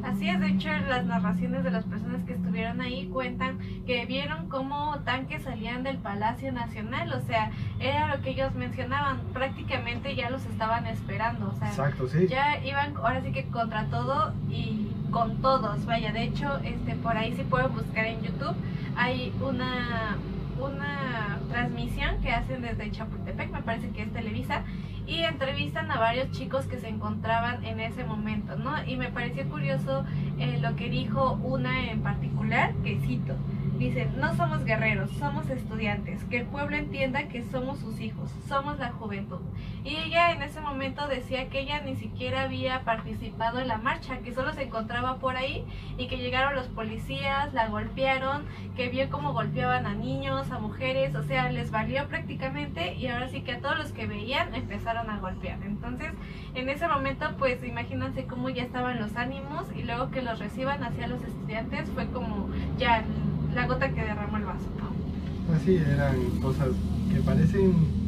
Así 0.03 0.29
es, 0.29 0.39
de 0.39 0.47
hecho 0.47 0.69
las 0.87 1.05
narraciones 1.05 1.63
de 1.63 1.71
las 1.71 1.83
personas 1.85 2.23
que 2.23 2.33
estuvieron 2.33 2.81
ahí 2.81 3.07
cuentan 3.07 3.59
que 3.85 4.05
vieron 4.05 4.49
cómo 4.49 4.99
tanques 5.05 5.43
salían 5.43 5.83
del 5.83 5.97
Palacio 5.97 6.51
Nacional, 6.51 7.11
o 7.13 7.21
sea, 7.21 7.51
era 7.79 8.15
lo 8.15 8.21
que 8.21 8.31
ellos 8.31 8.53
mencionaban, 8.55 9.19
prácticamente 9.33 10.15
ya 10.15 10.29
los 10.29 10.45
estaban 10.45 10.85
esperando, 10.87 11.51
o 11.55 11.59
sea, 11.59 11.69
Exacto, 11.69 12.07
sí. 12.07 12.27
ya 12.27 12.63
iban 12.63 12.95
ahora 12.97 13.21
sí 13.21 13.31
que 13.31 13.45
contra 13.45 13.85
todo 13.85 14.33
y 14.49 14.87
con 15.11 15.41
todos, 15.41 15.85
vaya, 15.85 16.11
de 16.11 16.23
hecho, 16.23 16.57
este 16.63 16.95
por 16.95 17.17
ahí 17.17 17.33
sí 17.35 17.43
pueden 17.43 17.73
buscar 17.73 18.05
en 18.05 18.21
YouTube, 18.21 18.55
hay 18.95 19.33
una 19.41 20.17
una 20.59 21.39
transmisión 21.49 22.21
que 22.21 22.31
hacen 22.31 22.61
desde 22.61 22.91
Chapultepec, 22.91 23.51
me 23.51 23.61
parece 23.61 23.89
que 23.89 24.03
es 24.03 24.13
Televisa, 24.13 24.63
y 25.07 25.23
entrevistan 25.23 25.89
a 25.91 25.99
varios 25.99 26.29
chicos 26.31 26.65
que 26.67 26.79
se 26.79 26.87
encontraban 26.87 27.65
en 27.65 27.79
ese 27.79 28.03
momento, 28.03 28.55
¿no? 28.57 28.71
Y 28.85 28.95
me 28.95 29.09
pareció 29.09 29.47
curioso 29.49 30.05
eh, 30.37 30.59
lo 30.61 30.75
que 30.75 30.89
dijo 30.89 31.33
una 31.43 31.89
en 31.89 32.01
particular, 32.01 32.73
que 32.83 32.99
cito, 32.99 33.35
Dice, 33.79 34.09
no 34.17 34.35
somos 34.35 34.65
guerreros, 34.65 35.09
somos 35.11 35.49
estudiantes, 35.49 36.21
que 36.25 36.39
el 36.39 36.45
pueblo 36.47 36.75
entienda 36.75 37.29
que 37.29 37.43
somos 37.43 37.79
sus 37.79 38.01
hijos, 38.01 38.29
somos 38.45 38.77
la 38.77 38.91
juventud. 38.91 39.39
Y 39.85 39.95
ella 39.95 40.33
en 40.33 40.41
ese 40.41 40.59
momento 40.59 41.07
decía 41.07 41.47
que 41.47 41.61
ella 41.61 41.79
ni 41.79 41.95
siquiera 41.95 42.41
había 42.41 42.81
participado 42.81 43.61
en 43.61 43.69
la 43.69 43.77
marcha, 43.77 44.17
que 44.17 44.33
solo 44.33 44.51
se 44.51 44.63
encontraba 44.63 45.15
por 45.19 45.37
ahí 45.37 45.63
y 45.97 46.07
que 46.07 46.17
llegaron 46.17 46.57
los 46.57 46.67
policías, 46.67 47.53
la 47.53 47.69
golpearon, 47.69 48.43
que 48.75 48.89
vio 48.89 49.09
cómo 49.09 49.31
golpeaban 49.31 49.85
a 49.85 49.95
niños, 49.95 50.51
a 50.51 50.59
mujeres, 50.59 51.15
o 51.15 51.23
sea, 51.23 51.49
les 51.49 51.71
valió 51.71 52.05
prácticamente 52.09 52.95
y 52.95 53.07
ahora 53.07 53.29
sí 53.29 53.43
que 53.43 53.53
a 53.53 53.61
todos 53.61 53.77
los 53.77 53.93
que 53.93 54.07
veían 54.07 54.53
empezaron 54.55 55.09
a 55.09 55.19
golpear. 55.19 55.59
Entonces, 55.63 56.11
en 56.53 56.67
ese 56.67 56.85
momento, 56.89 57.33
pues 57.37 57.63
imagínense 57.63 58.25
cómo 58.25 58.49
ya 58.49 58.63
estaban 58.63 58.99
los 58.99 59.15
ánimos 59.15 59.67
y 59.73 59.83
luego 59.83 60.11
que 60.11 60.21
los 60.21 60.37
reciban 60.37 60.83
hacia 60.83 61.07
los 61.07 61.23
estudiantes 61.23 61.89
fue 61.91 62.07
como 62.07 62.49
ya 62.77 63.05
la 63.53 63.67
gota 63.67 63.89
que 63.89 64.01
derramó 64.01 64.37
el 64.37 64.45
vaso, 64.45 64.65
¿no? 64.77 65.55
Así 65.55 65.77
eran 65.77 66.15
cosas 66.41 66.69
que 67.11 67.19
parecen 67.21 67.99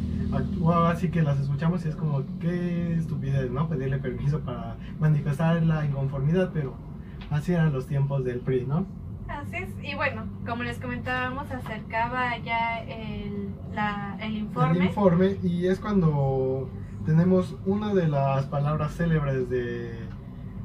así 0.86 1.10
que 1.10 1.22
las 1.22 1.38
escuchamos 1.38 1.84
y 1.84 1.88
es 1.88 1.96
como 1.96 2.22
qué 2.40 2.94
estupidez, 2.94 3.50
¿no? 3.50 3.68
Pedirle 3.68 3.98
permiso 3.98 4.40
para 4.40 4.76
manifestar 4.98 5.62
la 5.62 5.84
inconformidad, 5.84 6.50
pero 6.52 6.74
así 7.30 7.52
eran 7.52 7.72
los 7.72 7.86
tiempos 7.86 8.24
del 8.24 8.40
PRI, 8.40 8.66
¿no? 8.66 8.86
Así 9.28 9.56
es, 9.56 9.68
y 9.82 9.94
bueno, 9.94 10.26
como 10.46 10.62
les 10.62 10.78
comentábamos, 10.78 11.50
acercaba 11.50 12.36
ya 12.38 12.80
el, 12.80 13.48
la, 13.74 14.16
el 14.20 14.36
informe. 14.36 14.78
El 14.78 14.84
informe, 14.86 15.36
y 15.42 15.66
es 15.66 15.78
cuando 15.78 16.68
tenemos 17.06 17.56
una 17.64 17.94
de 17.94 18.08
las 18.08 18.46
palabras 18.46 18.94
célebres 18.94 19.48
de 19.48 19.98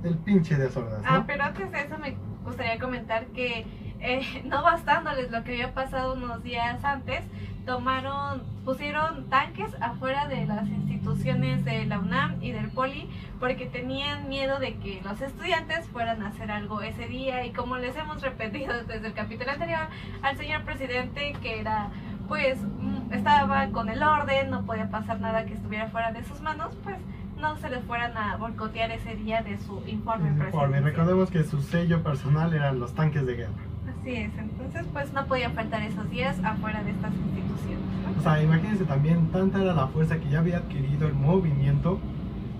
el 0.04 0.18
pinche 0.18 0.56
de 0.56 0.70
sordas. 0.70 1.02
¿no? 1.02 1.08
Ah, 1.10 1.24
pero 1.26 1.44
antes 1.44 1.72
de 1.72 1.82
eso 1.82 1.98
me 1.98 2.16
gustaría 2.44 2.78
comentar 2.80 3.26
que 3.28 3.66
eh, 4.02 4.22
no 4.46 4.64
bastándoles 4.64 5.32
lo 5.32 5.44
que 5.44 5.54
había 5.54 5.74
pasado 5.74 6.14
unos 6.14 6.44
días 6.44 6.84
antes, 6.84 7.24
tomaron, 7.66 8.44
pusieron 8.64 9.30
tanques 9.30 9.70
afuera 9.82 10.28
de 10.28 10.46
las 10.46 10.68
instituciones 10.70 11.66
de 11.66 11.86
la 11.86 12.00
UNAM 12.00 12.42
y 12.42 12.54
del 12.54 12.70
Poli 12.70 13.10
porque 13.40 13.66
tenían 13.66 14.30
miedo 14.30 14.60
de 14.60 14.76
que 14.76 15.02
los 15.04 15.22
estudiantes 15.22 15.86
fueran 15.88 16.24
a 16.24 16.30
hacer 16.30 16.50
algo 16.50 16.82
ese 16.82 17.08
día 17.08 17.46
y 17.46 17.52
como 17.52 17.78
les 17.78 17.96
hemos 17.98 18.22
repetido 18.22 18.74
desde 18.88 19.08
el 19.08 19.14
capítulo 19.14 19.52
anterior 19.52 19.88
al 20.22 20.38
señor 20.38 20.64
presidente 20.64 21.36
que 21.42 21.60
era 21.60 21.90
pues 22.28 22.58
mm, 22.62 23.14
estaba 23.14 23.68
con 23.70 23.90
el 23.90 24.02
orden, 24.04 24.50
no 24.50 24.66
podía 24.66 24.90
pasar 24.90 25.20
nada 25.20 25.46
que 25.46 25.54
estuviera 25.54 25.88
fuera 25.90 26.12
de 26.12 26.24
sus 26.24 26.42
manos, 26.42 26.76
pues 26.84 26.98
no 27.38 27.56
se 27.58 27.70
les 27.70 27.84
fueran 27.86 28.18
a 28.18 28.36
boicotear 28.38 28.92
ese 28.92 29.16
día 29.16 29.42
de 29.44 29.58
su 29.60 29.82
informe. 29.88 30.30
Informe. 30.30 30.82
Recordemos 30.82 31.30
que 31.32 31.44
su 31.44 31.62
sello 31.62 32.04
personal 32.04 32.54
eran 32.54 32.80
los 32.80 32.94
tanques 32.94 33.26
de 33.26 33.36
guerra. 33.36 33.77
Así 34.02 34.12
es, 34.12 34.32
entonces 34.38 34.86
pues 34.94 35.14
no 35.14 35.26
podían 35.26 35.54
faltar 35.54 35.82
esos 35.84 36.10
días 36.10 36.38
afuera 36.44 36.84
de 36.84 36.92
estas 36.92 37.14
instituciones. 37.14 37.80
O 38.18 38.22
sea, 38.22 38.42
imagínense 38.42 38.86
también, 38.86 39.28
tanta 39.28 39.62
era 39.62 39.74
la 39.74 39.88
fuerza 39.88 40.18
que 40.18 40.30
ya 40.30 40.40
había 40.40 40.58
adquirido 40.58 41.08
el 41.08 41.14
movimiento 41.14 42.00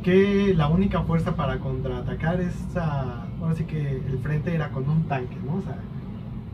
que 0.04 0.54
la 0.56 0.68
única 0.68 1.02
fuerza 1.02 1.36
para 1.36 1.60
contraatacar 1.60 2.40
esa 2.40 3.24
ahora 3.42 3.56
sí 3.56 3.66
que 3.66 3.98
el 3.98 4.20
frente 4.20 4.54
era 4.54 4.70
con 4.70 4.90
un 4.90 5.04
tanque, 5.04 5.36
¿no? 5.46 5.56
O 5.56 5.62
sea, 5.62 5.78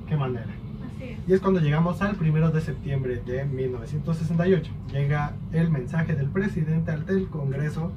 qué 0.08 0.16
manera. 0.16 0.48
Así 0.96 1.04
es. 1.04 1.20
Y 1.28 1.34
es 1.34 1.40
cuando 1.40 1.60
llegamos 1.60 2.02
al 2.02 2.16
primero 2.16 2.52
de 2.52 2.62
septiembre 2.62 3.22
de 3.26 3.46
1968. 3.46 4.72
Llega 4.92 5.34
el 5.52 5.70
mensaje 5.70 6.16
del 6.16 6.28
presidente 6.28 6.92
ante 6.92 7.14
el 7.14 7.28
Congreso 7.28 7.92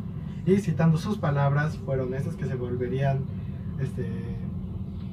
y 0.44 0.58
citando 0.58 0.98
sus 0.98 1.18
palabras 1.18 1.78
fueron 1.78 2.14
esas 2.14 2.36
que 2.36 2.46
se 2.46 2.54
volverían 2.54 3.20
este, 3.80 4.06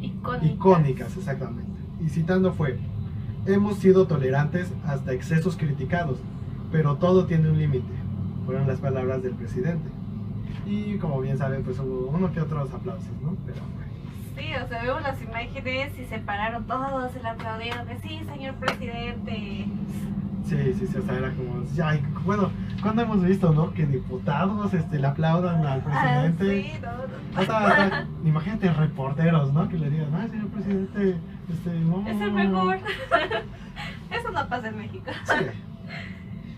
Icónicas. 0.04 0.52
icónicas, 0.52 1.18
exactamente. 1.18 1.72
Y 2.06 2.10
citando 2.10 2.54
fue, 2.54 2.78
hemos 3.46 3.78
sido 3.78 4.08
tolerantes 4.08 4.72
hasta 4.86 5.14
excesos 5.14 5.56
criticados, 5.58 6.18
pero 6.72 6.96
todo 6.96 7.26
tiene 7.26 7.50
un 7.50 7.58
límite. 7.58 7.94
Fueron 8.46 8.68
las 8.68 8.80
palabras 8.80 9.24
del 9.24 9.34
presidente. 9.34 9.90
Y 10.66 10.98
como 10.98 11.20
bien 11.22 11.38
saben, 11.38 11.64
pues 11.64 11.80
hubo 11.80 12.10
uno 12.14 12.32
que 12.32 12.42
otros 12.42 12.74
aplausos, 12.74 13.12
¿no? 13.22 13.36
Pero 13.46 13.60
Sí, 14.36 14.48
o 14.56 14.68
sea, 14.68 14.82
vemos 14.82 15.04
las 15.04 15.22
imágenes 15.22 15.92
y 16.00 16.06
se 16.06 16.18
pararon 16.20 16.66
todos, 16.66 17.12
se 17.12 17.22
le 17.22 17.30
aplaudieron 17.30 17.88
de 17.88 18.00
sí, 18.00 18.20
señor 18.26 18.56
presidente. 18.56 19.68
Sí, 20.54 20.74
sí, 20.80 20.88
sí, 20.88 20.98
o 20.98 21.02
sea, 21.04 21.18
era 21.18 21.32
como, 21.34 21.64
ya, 21.74 22.00
bueno, 22.26 22.50
¿cuándo 22.82 23.02
hemos 23.02 23.24
visto, 23.24 23.52
no? 23.54 23.74
Que 23.74 23.86
diputados 23.86 24.74
este, 24.74 25.00
le 25.00 25.08
aplaudan 25.08 25.66
al 25.66 25.82
presidente. 25.82 26.72
Ah, 26.74 26.76
sí, 26.76 26.82
no, 26.82 26.92
no. 26.92 27.40
Hasta, 27.42 27.68
hasta, 27.68 28.08
imagínate 28.26 28.72
reporteros, 28.74 29.54
¿no? 29.54 29.68
Que 29.70 29.78
le 29.78 29.90
digan, 29.90 30.14
ay, 30.16 30.30
señor 30.30 30.48
presidente, 30.48 31.18
este, 31.52 31.80
no. 31.82 32.08
Es 32.08 32.22
el 32.22 32.32
mejor. 32.32 32.78
Eso 34.12 34.32
no 34.32 34.48
pasa 34.48 34.70
en 34.70 34.78
México. 34.78 35.12
Sí. 35.26 35.46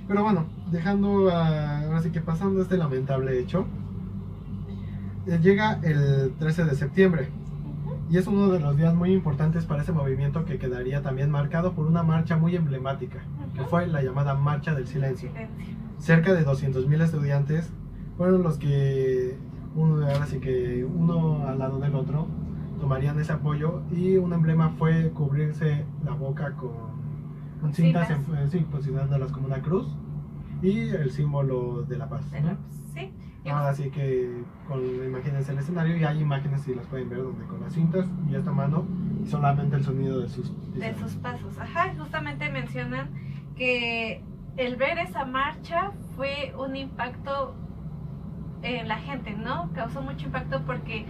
Pero 0.07 0.23
bueno, 0.23 0.45
dejando, 0.71 1.29
a- 1.29 1.79
ahora 1.81 2.01
sí 2.01 2.11
que 2.11 2.21
pasando 2.21 2.61
este 2.61 2.77
lamentable 2.77 3.39
hecho, 3.39 3.65
eh, 5.27 5.39
llega 5.41 5.79
el 5.83 6.33
13 6.37 6.65
de 6.65 6.75
septiembre 6.75 7.29
y 8.09 8.17
es 8.17 8.27
uno 8.27 8.49
de 8.49 8.59
los 8.59 8.77
días 8.77 8.93
muy 8.93 9.11
importantes 9.13 9.65
para 9.65 9.81
ese 9.81 9.91
movimiento 9.91 10.45
que 10.45 10.59
quedaría 10.59 11.01
también 11.01 11.31
marcado 11.31 11.73
por 11.73 11.87
una 11.87 12.03
marcha 12.03 12.37
muy 12.37 12.55
emblemática, 12.55 13.17
que 13.55 13.63
fue 13.65 13.87
la 13.87 14.01
llamada 14.01 14.33
Marcha 14.35 14.73
del 14.75 14.87
Silencio. 14.87 15.29
Cerca 15.97 16.33
de 16.33 16.45
200.000 16.45 17.01
estudiantes 17.01 17.71
fueron 18.17 18.43
los 18.43 18.57
que, 18.57 19.37
uno, 19.75 20.05
ahora 20.05 20.25
sí 20.25 20.39
que 20.39 20.85
uno 20.85 21.47
al 21.47 21.59
lado 21.59 21.79
del 21.79 21.95
otro, 21.95 22.27
tomarían 22.79 23.19
ese 23.19 23.31
apoyo 23.33 23.81
y 23.91 24.17
un 24.17 24.33
emblema 24.33 24.69
fue 24.77 25.09
cubrirse 25.11 25.85
la 26.03 26.11
boca 26.11 26.51
con, 26.53 26.71
con 27.61 27.73
cintas, 27.73 28.09
en- 28.09 28.17
eh, 28.35 28.47
sí, 28.49 28.59
posicionándolas 28.69 29.31
como 29.31 29.47
una 29.47 29.61
cruz 29.61 29.87
y 30.61 30.89
el 30.89 31.11
símbolo 31.11 31.83
de 31.87 31.97
la 31.97 32.09
paz. 32.09 32.29
De 32.31 32.41
¿no? 32.41 32.57
Sí. 32.93 33.11
Y 33.45 33.49
Ahora 33.49 33.73
sí 33.73 33.89
que 33.91 34.43
con, 34.67 34.79
imagínense 34.83 35.51
el 35.51 35.59
escenario 35.59 35.95
y 35.97 36.03
hay 36.03 36.19
imágenes 36.19 36.61
si 36.61 36.73
las 36.75 36.85
pueden 36.87 37.09
ver 37.09 37.21
donde 37.21 37.45
con 37.45 37.61
las 37.61 37.73
cintas 37.73 38.07
y 38.29 38.35
esta 38.35 38.51
mano 38.51 38.85
y 39.23 39.27
solamente 39.27 39.75
el 39.75 39.83
sonido 39.83 40.19
de 40.19 40.27
sus 40.29 40.51
de 40.73 40.93
sus 40.95 41.13
pasos. 41.15 41.57
Ajá, 41.59 41.93
justamente 41.97 42.49
mencionan 42.51 43.07
que 43.55 44.21
el 44.57 44.75
ver 44.75 44.97
esa 44.99 45.25
marcha 45.25 45.91
fue 46.15 46.53
un 46.57 46.75
impacto 46.75 47.55
en 48.61 48.87
la 48.87 48.97
gente, 48.97 49.31
¿no? 49.31 49.71
Causó 49.73 50.01
mucho 50.01 50.25
impacto 50.25 50.61
porque 50.65 51.05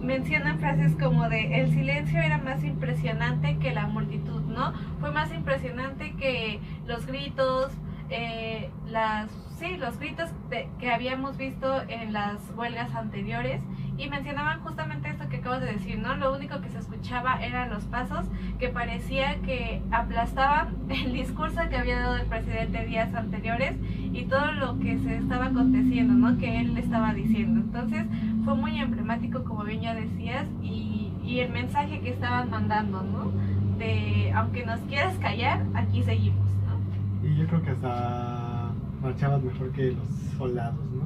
mencionan 0.00 0.58
frases 0.58 0.94
como 0.96 1.28
de 1.28 1.60
el 1.60 1.72
silencio 1.72 2.20
era 2.20 2.38
más 2.38 2.62
impresionante 2.64 3.58
que 3.58 3.72
la 3.72 3.86
multitud, 3.86 4.42
¿no? 4.42 4.72
Fue 5.00 5.10
más 5.10 5.32
impresionante 5.32 6.14
que 6.16 6.60
los 6.86 7.06
gritos, 7.06 7.72
eh, 8.10 8.70
las 8.86 9.30
sí, 9.58 9.76
los 9.76 9.98
gritos 9.98 10.30
que 10.78 10.90
habíamos 10.90 11.36
visto 11.36 11.82
en 11.88 12.12
las 12.12 12.38
huelgas 12.56 12.94
anteriores 12.94 13.62
y 13.96 14.08
mencionaban 14.08 14.60
justamente 14.60 15.08
acabas 15.46 15.60
de 15.60 15.74
decir, 15.74 15.98
¿no? 16.00 16.16
Lo 16.16 16.34
único 16.34 16.60
que 16.60 16.68
se 16.70 16.78
escuchaba 16.78 17.36
eran 17.40 17.70
los 17.70 17.84
pasos 17.84 18.26
que 18.58 18.68
parecía 18.68 19.36
que 19.42 19.80
aplastaban 19.92 20.74
el 20.88 21.12
discurso 21.12 21.60
que 21.70 21.76
había 21.76 22.00
dado 22.00 22.16
el 22.16 22.26
presidente 22.26 22.84
días 22.84 23.14
anteriores 23.14 23.76
y 24.12 24.24
todo 24.24 24.50
lo 24.52 24.78
que 24.80 24.98
se 24.98 25.18
estaba 25.18 25.46
aconteciendo, 25.46 26.14
¿no? 26.14 26.36
Que 26.38 26.60
él 26.60 26.74
le 26.74 26.80
estaba 26.80 27.14
diciendo. 27.14 27.60
Entonces 27.60 28.06
fue 28.44 28.56
muy 28.56 28.76
emblemático, 28.80 29.44
como 29.44 29.62
bien 29.62 29.82
ya 29.82 29.94
decías, 29.94 30.46
y, 30.62 31.12
y 31.24 31.38
el 31.40 31.52
mensaje 31.52 32.00
que 32.00 32.10
estaban 32.10 32.50
mandando, 32.50 33.02
¿no? 33.02 33.30
De, 33.78 34.32
aunque 34.34 34.66
nos 34.66 34.80
quieras 34.80 35.16
callar, 35.18 35.64
aquí 35.74 36.02
seguimos, 36.02 36.46
¿no? 36.66 37.28
Y 37.28 37.36
yo 37.36 37.46
creo 37.46 37.62
que 37.62 37.70
hasta 37.70 38.72
marchaban 39.00 39.46
mejor 39.46 39.70
que 39.70 39.92
los 39.92 40.08
soldados, 40.36 40.84
¿no? 40.92 41.04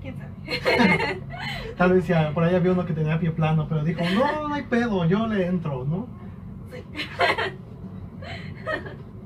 ¿Quién 0.00 0.16
sabe? 0.16 0.29
Tal 1.76 1.92
vez 1.92 2.06
ya, 2.06 2.30
por 2.32 2.44
ahí 2.44 2.54
había 2.54 2.72
uno 2.72 2.84
que 2.86 2.92
tenía 2.92 3.18
pie 3.18 3.30
plano, 3.30 3.66
pero 3.68 3.82
dijo, 3.84 4.00
no, 4.14 4.48
no 4.48 4.54
hay 4.54 4.62
pedo, 4.62 5.04
yo 5.06 5.26
le 5.26 5.46
entro, 5.46 5.84
¿no? 5.84 6.06
Sí. 6.72 6.82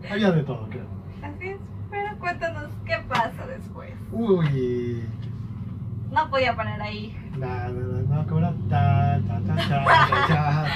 Había 0.10 0.30
de 0.32 0.42
todo, 0.42 0.68
creo. 0.68 0.86
Así 1.22 1.48
es, 1.48 1.56
pero 1.90 2.16
cuéntanos 2.18 2.70
qué 2.84 2.96
pasa 3.08 3.46
después. 3.46 3.90
Uy, 4.12 5.02
No 6.12 6.30
podía 6.30 6.54
parar 6.54 6.80
ahí. 6.82 7.16
nada, 7.38 7.68
no, 7.70 8.14
no, 8.14 8.26
como 8.26 8.38
era 8.38 8.52
ta, 8.68 9.20
ta, 9.26 9.40
ta, 9.46 9.56
ta, 9.56 10.26
ta. 10.28 10.66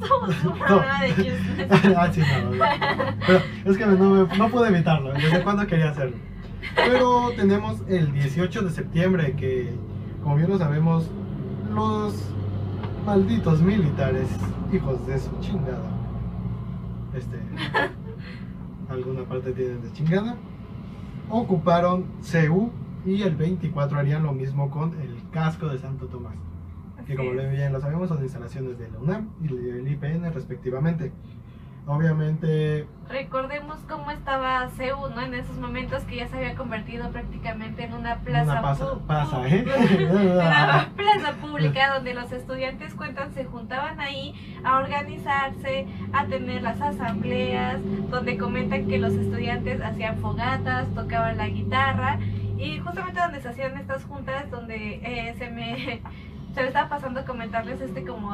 Somos 0.06 0.44
un 0.44 0.58
No. 0.58 0.64
programa 0.66 1.02
de 1.02 1.14
chismes. 1.16 1.96
ah, 1.96 2.10
sí, 2.12 2.20
no, 2.20 2.50
no. 2.50 2.64
Pero 3.26 3.40
es 3.64 3.78
que 3.78 3.86
no, 3.86 4.26
no 4.26 4.48
pude 4.50 4.68
evitarlo, 4.68 5.12
desde 5.12 5.42
cuándo 5.42 5.66
quería 5.66 5.90
hacerlo. 5.90 6.16
Pero 6.76 7.30
tenemos 7.34 7.82
el 7.88 8.12
18 8.12 8.62
de 8.62 8.70
septiembre, 8.70 9.34
que 9.34 9.74
como 10.22 10.36
bien 10.36 10.50
lo 10.50 10.58
sabemos, 10.58 11.10
los 11.74 12.14
malditos 13.04 13.62
militares, 13.62 14.28
hijos 14.72 15.06
de 15.06 15.18
su 15.18 15.30
chingada, 15.40 15.90
este, 17.14 17.38
alguna 18.88 19.24
parte 19.24 19.52
tienen 19.52 19.82
de 19.82 19.92
chingada, 19.92 20.36
ocuparon 21.30 22.06
CEU 22.22 22.70
y 23.04 23.22
el 23.22 23.36
24 23.36 23.98
harían 23.98 24.22
lo 24.24 24.32
mismo 24.32 24.70
con 24.70 25.00
el 25.00 25.16
casco 25.30 25.68
de 25.68 25.78
Santo 25.78 26.06
Tomás. 26.06 26.34
Que 27.06 27.14
como 27.14 27.30
bien 27.30 27.72
lo 27.72 27.80
sabemos 27.80 28.08
son 28.08 28.20
instalaciones 28.20 28.78
de 28.78 28.90
la 28.90 28.98
UNAM 28.98 29.28
y 29.40 29.46
del 29.46 29.86
IPN 29.86 30.32
respectivamente. 30.32 31.12
Obviamente, 31.86 32.86
Recordemos 33.08 33.78
cómo 33.88 34.10
estaba 34.10 34.68
CEU, 34.70 35.08
¿no? 35.10 35.22
En 35.22 35.34
esos 35.34 35.56
momentos 35.58 36.02
que 36.02 36.16
ya 36.16 36.26
se 36.26 36.36
había 36.36 36.56
convertido 36.56 37.08
prácticamente 37.10 37.84
en 37.84 37.92
una 37.94 38.16
plaza, 38.16 38.50
una 38.50 38.62
pasa, 38.62 38.98
pasa, 39.06 39.48
¿eh? 39.48 39.64
una 40.10 40.90
plaza 40.96 41.32
pública 41.40 41.94
donde 41.94 42.14
los 42.14 42.32
estudiantes 42.32 42.94
cuentan 42.94 43.32
se 43.32 43.44
juntaban 43.44 44.00
ahí 44.00 44.34
a 44.64 44.78
organizarse, 44.78 45.86
a 46.12 46.26
tener 46.26 46.62
las 46.62 46.80
asambleas, 46.80 47.78
donde 48.10 48.36
comentan 48.36 48.88
que 48.88 48.98
los 48.98 49.12
estudiantes 49.12 49.80
hacían 49.80 50.18
fogatas, 50.18 50.92
tocaban 50.92 51.36
la 51.36 51.46
guitarra 51.46 52.18
y 52.58 52.80
justamente 52.80 53.20
donde 53.20 53.40
se 53.40 53.48
hacían 53.48 53.76
estas 53.78 54.04
juntas 54.04 54.50
donde 54.50 55.00
eh, 55.04 55.34
se 55.38 55.50
me 55.50 56.02
se 56.54 56.62
me 56.62 56.68
estaba 56.68 56.88
pasando 56.88 57.24
comentarles 57.24 57.80
este 57.82 58.04
como 58.04 58.32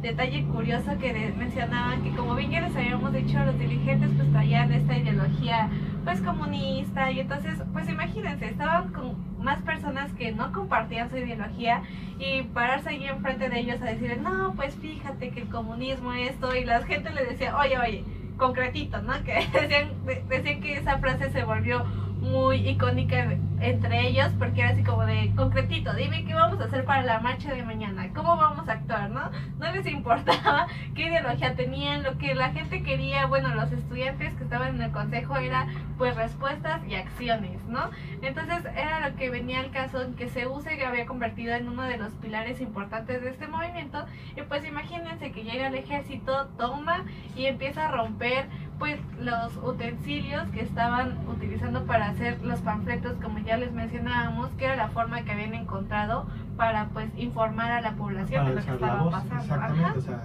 detalle 0.00 0.44
curioso 0.44 0.96
que 0.98 1.32
mencionaban 1.36 2.02
que 2.02 2.10
como 2.14 2.34
bien 2.36 2.50
ya 2.52 2.60
les 2.60 2.74
habíamos 2.76 3.12
dicho 3.12 3.38
los 3.44 3.58
dirigentes 3.58 4.10
pues 4.16 4.30
traían 4.30 4.72
esta 4.72 4.96
ideología 4.96 5.68
pues 6.04 6.20
comunista 6.20 7.10
y 7.10 7.20
entonces 7.20 7.54
pues 7.72 7.88
imagínense 7.88 8.46
estaban 8.46 8.92
con 8.92 9.16
más 9.42 9.60
personas 9.62 10.12
que 10.12 10.32
no 10.32 10.52
compartían 10.52 11.10
su 11.10 11.16
ideología 11.16 11.82
y 12.18 12.42
pararse 12.42 12.90
ahí 12.90 13.04
enfrente 13.06 13.48
de 13.48 13.58
ellos 13.60 13.82
a 13.82 13.86
decir 13.86 14.20
no 14.22 14.52
pues 14.54 14.76
fíjate 14.76 15.30
que 15.30 15.40
el 15.40 15.48
comunismo 15.48 16.12
esto 16.12 16.54
y 16.54 16.64
la 16.64 16.82
gente 16.82 17.10
le 17.10 17.24
decía 17.24 17.56
oye 17.56 17.78
oye 17.78 18.04
concretito 18.36 19.02
no 19.02 19.12
que 19.24 19.34
decían 19.52 19.90
de- 20.06 20.22
decían 20.28 20.60
que 20.60 20.74
esa 20.74 20.98
frase 20.98 21.30
se 21.32 21.42
volvió 21.42 21.84
muy 22.28 22.68
icónica 22.68 23.36
entre 23.60 24.08
ellos 24.08 24.32
porque 24.38 24.60
era 24.60 24.70
así 24.70 24.84
como 24.84 25.04
de 25.04 25.32
concretito, 25.34 25.92
dime 25.94 26.24
qué 26.24 26.34
vamos 26.34 26.60
a 26.60 26.64
hacer 26.64 26.84
para 26.84 27.02
la 27.02 27.18
marcha 27.20 27.52
de 27.52 27.62
mañana, 27.62 28.08
cómo 28.14 28.36
vamos 28.36 28.68
a 28.68 28.72
actuar, 28.72 29.10
¿no? 29.10 29.30
No 29.58 29.72
les 29.72 29.86
importaba 29.86 30.68
qué 30.94 31.08
ideología 31.08 31.54
tenían, 31.54 32.02
lo 32.02 32.18
que 32.18 32.34
la 32.34 32.50
gente 32.52 32.82
quería, 32.82 33.26
bueno, 33.26 33.54
los 33.54 33.72
estudiantes 33.72 34.34
que 34.34 34.44
estaban 34.44 34.76
en 34.76 34.82
el 34.82 34.92
consejo 34.92 35.36
era 35.36 35.66
pues 35.96 36.14
respuestas 36.14 36.80
y 36.86 36.94
acciones, 36.94 37.64
¿no? 37.64 37.90
Entonces 38.22 38.64
era 38.76 39.08
lo 39.08 39.16
que 39.16 39.30
venía 39.30 39.60
al 39.60 39.70
caso 39.70 40.14
que 40.16 40.28
se 40.28 40.46
use 40.46 40.76
que 40.76 40.84
había 40.84 41.06
convertido 41.06 41.54
en 41.54 41.68
uno 41.68 41.82
de 41.82 41.96
los 41.96 42.12
pilares 42.14 42.60
importantes 42.60 43.22
de 43.22 43.30
este 43.30 43.48
movimiento 43.48 44.06
y 44.36 44.42
pues 44.42 44.64
imagínense 44.64 45.32
que 45.32 45.42
llega 45.42 45.68
el 45.68 45.74
ejército, 45.74 46.46
toma 46.58 47.04
y 47.36 47.46
empieza 47.46 47.88
a 47.88 47.90
romper 47.90 48.46
pues 48.78 48.98
los 49.20 49.56
utensilios 49.62 50.48
que 50.50 50.62
estaban 50.62 51.16
utilizando 51.28 51.84
para 51.84 52.10
hacer 52.10 52.40
los 52.42 52.60
panfletos 52.60 53.16
como 53.22 53.38
ya 53.40 53.56
les 53.56 53.72
mencionábamos 53.72 54.50
que 54.50 54.66
era 54.66 54.76
la 54.76 54.88
forma 54.88 55.22
que 55.22 55.32
habían 55.32 55.54
encontrado 55.54 56.26
para 56.56 56.86
pues 56.88 57.08
informar 57.16 57.70
a 57.72 57.80
la 57.80 57.92
población 57.92 58.44
para 58.44 58.48
de 58.50 58.60
lo 58.60 58.66
que 58.66 58.72
estaba 58.72 59.02
voz, 59.02 59.12
pasando 59.12 59.42
exactamente, 59.42 59.84
Ajá. 59.84 59.98
o 59.98 60.00
sea, 60.00 60.22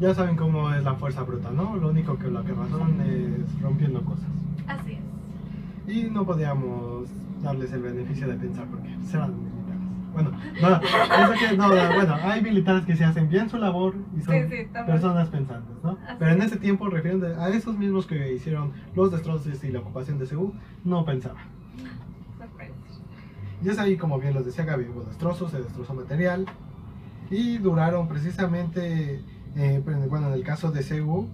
ya 0.00 0.14
saben 0.14 0.36
cómo 0.36 0.72
es 0.72 0.82
la 0.82 0.94
fuerza 0.94 1.22
bruta, 1.22 1.50
¿no? 1.50 1.76
Lo 1.76 1.90
único 1.90 2.18
que 2.18 2.28
lo 2.28 2.42
que 2.42 2.52
razón 2.52 3.00
es 3.02 3.60
rompiendo 3.60 4.02
cosas. 4.02 4.28
así 4.66 4.98
es 5.86 5.94
Y 5.94 6.10
no 6.10 6.24
podíamos 6.24 7.08
darles 7.42 7.72
el 7.72 7.82
beneficio 7.82 8.26
de 8.28 8.34
pensar 8.34 8.64
porque 8.66 8.88
serán 9.04 9.34
militares. 9.36 9.59
Bueno, 10.12 10.30
no, 10.60 10.68
eso 10.76 11.32
que, 11.50 11.56
no, 11.56 11.68
no, 11.68 11.94
bueno, 11.94 12.14
hay 12.22 12.42
militares 12.42 12.84
que 12.84 12.96
se 12.96 13.04
hacen 13.04 13.28
bien 13.28 13.48
su 13.48 13.58
labor 13.58 13.94
y 14.16 14.20
son 14.20 14.34
Sí, 14.34 14.56
sí, 14.56 14.68
personas 14.86 15.28
pensantes, 15.28 15.76
¿no? 15.82 15.98
Así 16.06 16.16
Pero 16.18 16.30
en 16.32 16.40
es. 16.42 16.46
ese 16.46 16.56
tiempo, 16.56 16.88
refieren 16.88 17.22
a 17.38 17.48
esos 17.48 17.76
mismos 17.78 18.06
que 18.06 18.32
hicieron 18.32 18.72
los 18.94 19.10
destrozos 19.12 19.62
y 19.64 19.68
la 19.70 19.80
ocupación 19.80 20.18
de 20.18 20.26
Seúl, 20.26 20.52
no 20.84 21.04
pensaban. 21.04 21.44
Y 23.62 23.68
es 23.68 23.78
ahí, 23.78 23.96
como 23.96 24.18
bien 24.18 24.34
los 24.34 24.44
decía 24.46 24.64
Gaby, 24.64 24.86
hubo 24.88 25.02
destrozos, 25.04 25.50
se 25.50 25.58
destrozó 25.60 25.92
material 25.94 26.46
y 27.30 27.58
duraron 27.58 28.08
precisamente, 28.08 29.20
eh, 29.56 29.82
bueno, 30.08 30.28
en 30.28 30.32
el 30.34 30.42
caso 30.42 30.70
de 30.70 30.82
Seúl, 30.82 31.28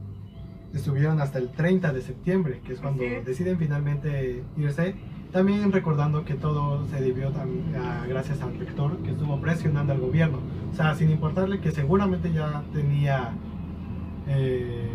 estuvieron 0.74 1.20
hasta 1.20 1.38
el 1.38 1.50
30 1.52 1.92
de 1.92 2.02
septiembre, 2.02 2.60
que 2.66 2.72
es 2.72 2.80
cuando 2.80 3.02
es. 3.04 3.24
deciden 3.24 3.58
finalmente 3.58 4.42
irse. 4.56 4.94
También 5.32 5.70
recordando 5.72 6.24
que 6.24 6.34
todo 6.34 6.86
se 6.86 7.00
debió 7.00 7.28
a- 7.28 8.06
gracias 8.06 8.40
al 8.40 8.58
rector 8.58 8.96
que 8.98 9.10
estuvo 9.10 9.38
presionando 9.40 9.92
al 9.92 10.00
gobierno. 10.00 10.38
O 10.72 10.74
sea, 10.74 10.94
sin 10.94 11.10
importarle 11.10 11.60
que 11.60 11.70
seguramente 11.72 12.32
ya 12.32 12.62
tenía... 12.72 13.32
eh, 14.28 14.90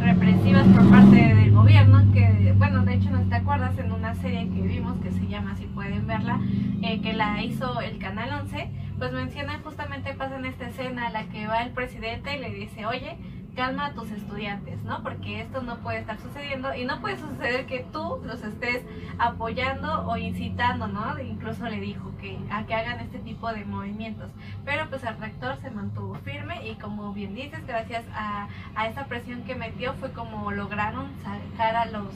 represivas 0.00 0.66
por 0.68 0.88
parte 0.88 1.16
del 1.16 1.50
gobierno 1.52 2.02
que 2.12 2.54
bueno 2.58 2.84
de 2.84 2.94
hecho 2.94 3.10
no 3.10 3.20
te 3.28 3.34
acuerdas 3.34 3.76
en 3.78 3.90
una 3.92 4.14
serie 4.14 4.48
que 4.48 4.60
vimos 4.62 4.94
que 5.02 5.10
se 5.10 5.26
llama 5.26 5.56
si 5.56 5.64
pueden 5.66 6.06
verla 6.06 6.38
eh, 6.82 7.00
que 7.02 7.12
la 7.12 7.42
hizo 7.42 7.80
el 7.80 7.98
canal 7.98 8.30
11 8.42 8.68
pues 8.98 9.12
mencionan 9.12 9.60
justamente 9.62 10.14
pasa 10.14 10.36
en 10.38 10.44
esta 10.46 10.68
escena 10.68 11.08
a 11.08 11.10
la 11.10 11.24
que 11.24 11.46
va 11.48 11.62
el 11.62 11.70
presidente 11.72 12.36
y 12.36 12.40
le 12.40 12.50
dice 12.54 12.86
oye 12.86 13.16
calma 13.56 13.86
a 13.86 13.92
tus 13.92 14.10
estudiantes 14.10 14.82
no 14.84 15.02
porque 15.02 15.40
esto 15.40 15.62
no 15.62 15.78
puede 15.78 15.98
estar 15.98 16.18
sucediendo 16.20 16.74
y 16.74 16.84
no 16.84 17.00
puede 17.00 17.18
suceder 17.18 17.66
que 17.66 17.86
tú 17.92 18.20
los 18.24 18.42
estés 18.42 18.84
apoyando 19.18 20.06
o 20.06 20.16
incitando 20.16 20.86
no 20.86 21.18
incluso 21.20 21.64
le 21.66 21.80
dijo 21.80 22.12
que 22.20 22.38
a 22.50 22.64
que 22.66 22.74
hagan 22.74 23.00
este 23.00 23.18
tipo 23.18 23.52
de 23.52 23.64
movimientos. 23.64 24.30
Pero 24.64 24.88
pues 24.88 25.02
el 25.04 25.16
rector 25.18 25.56
se 25.60 25.70
mantuvo 25.70 26.14
firme 26.16 26.68
y 26.68 26.74
como 26.76 27.12
bien 27.12 27.34
dices 27.34 27.66
gracias 27.66 28.04
a 28.14 28.48
a 28.74 28.88
esa 28.88 29.06
presión 29.06 29.42
que 29.42 29.54
metió 29.54 29.94
fue 29.94 30.12
como 30.12 30.50
lograron 30.50 31.10
sacar 31.22 31.76
a 31.76 31.86
los 31.86 32.08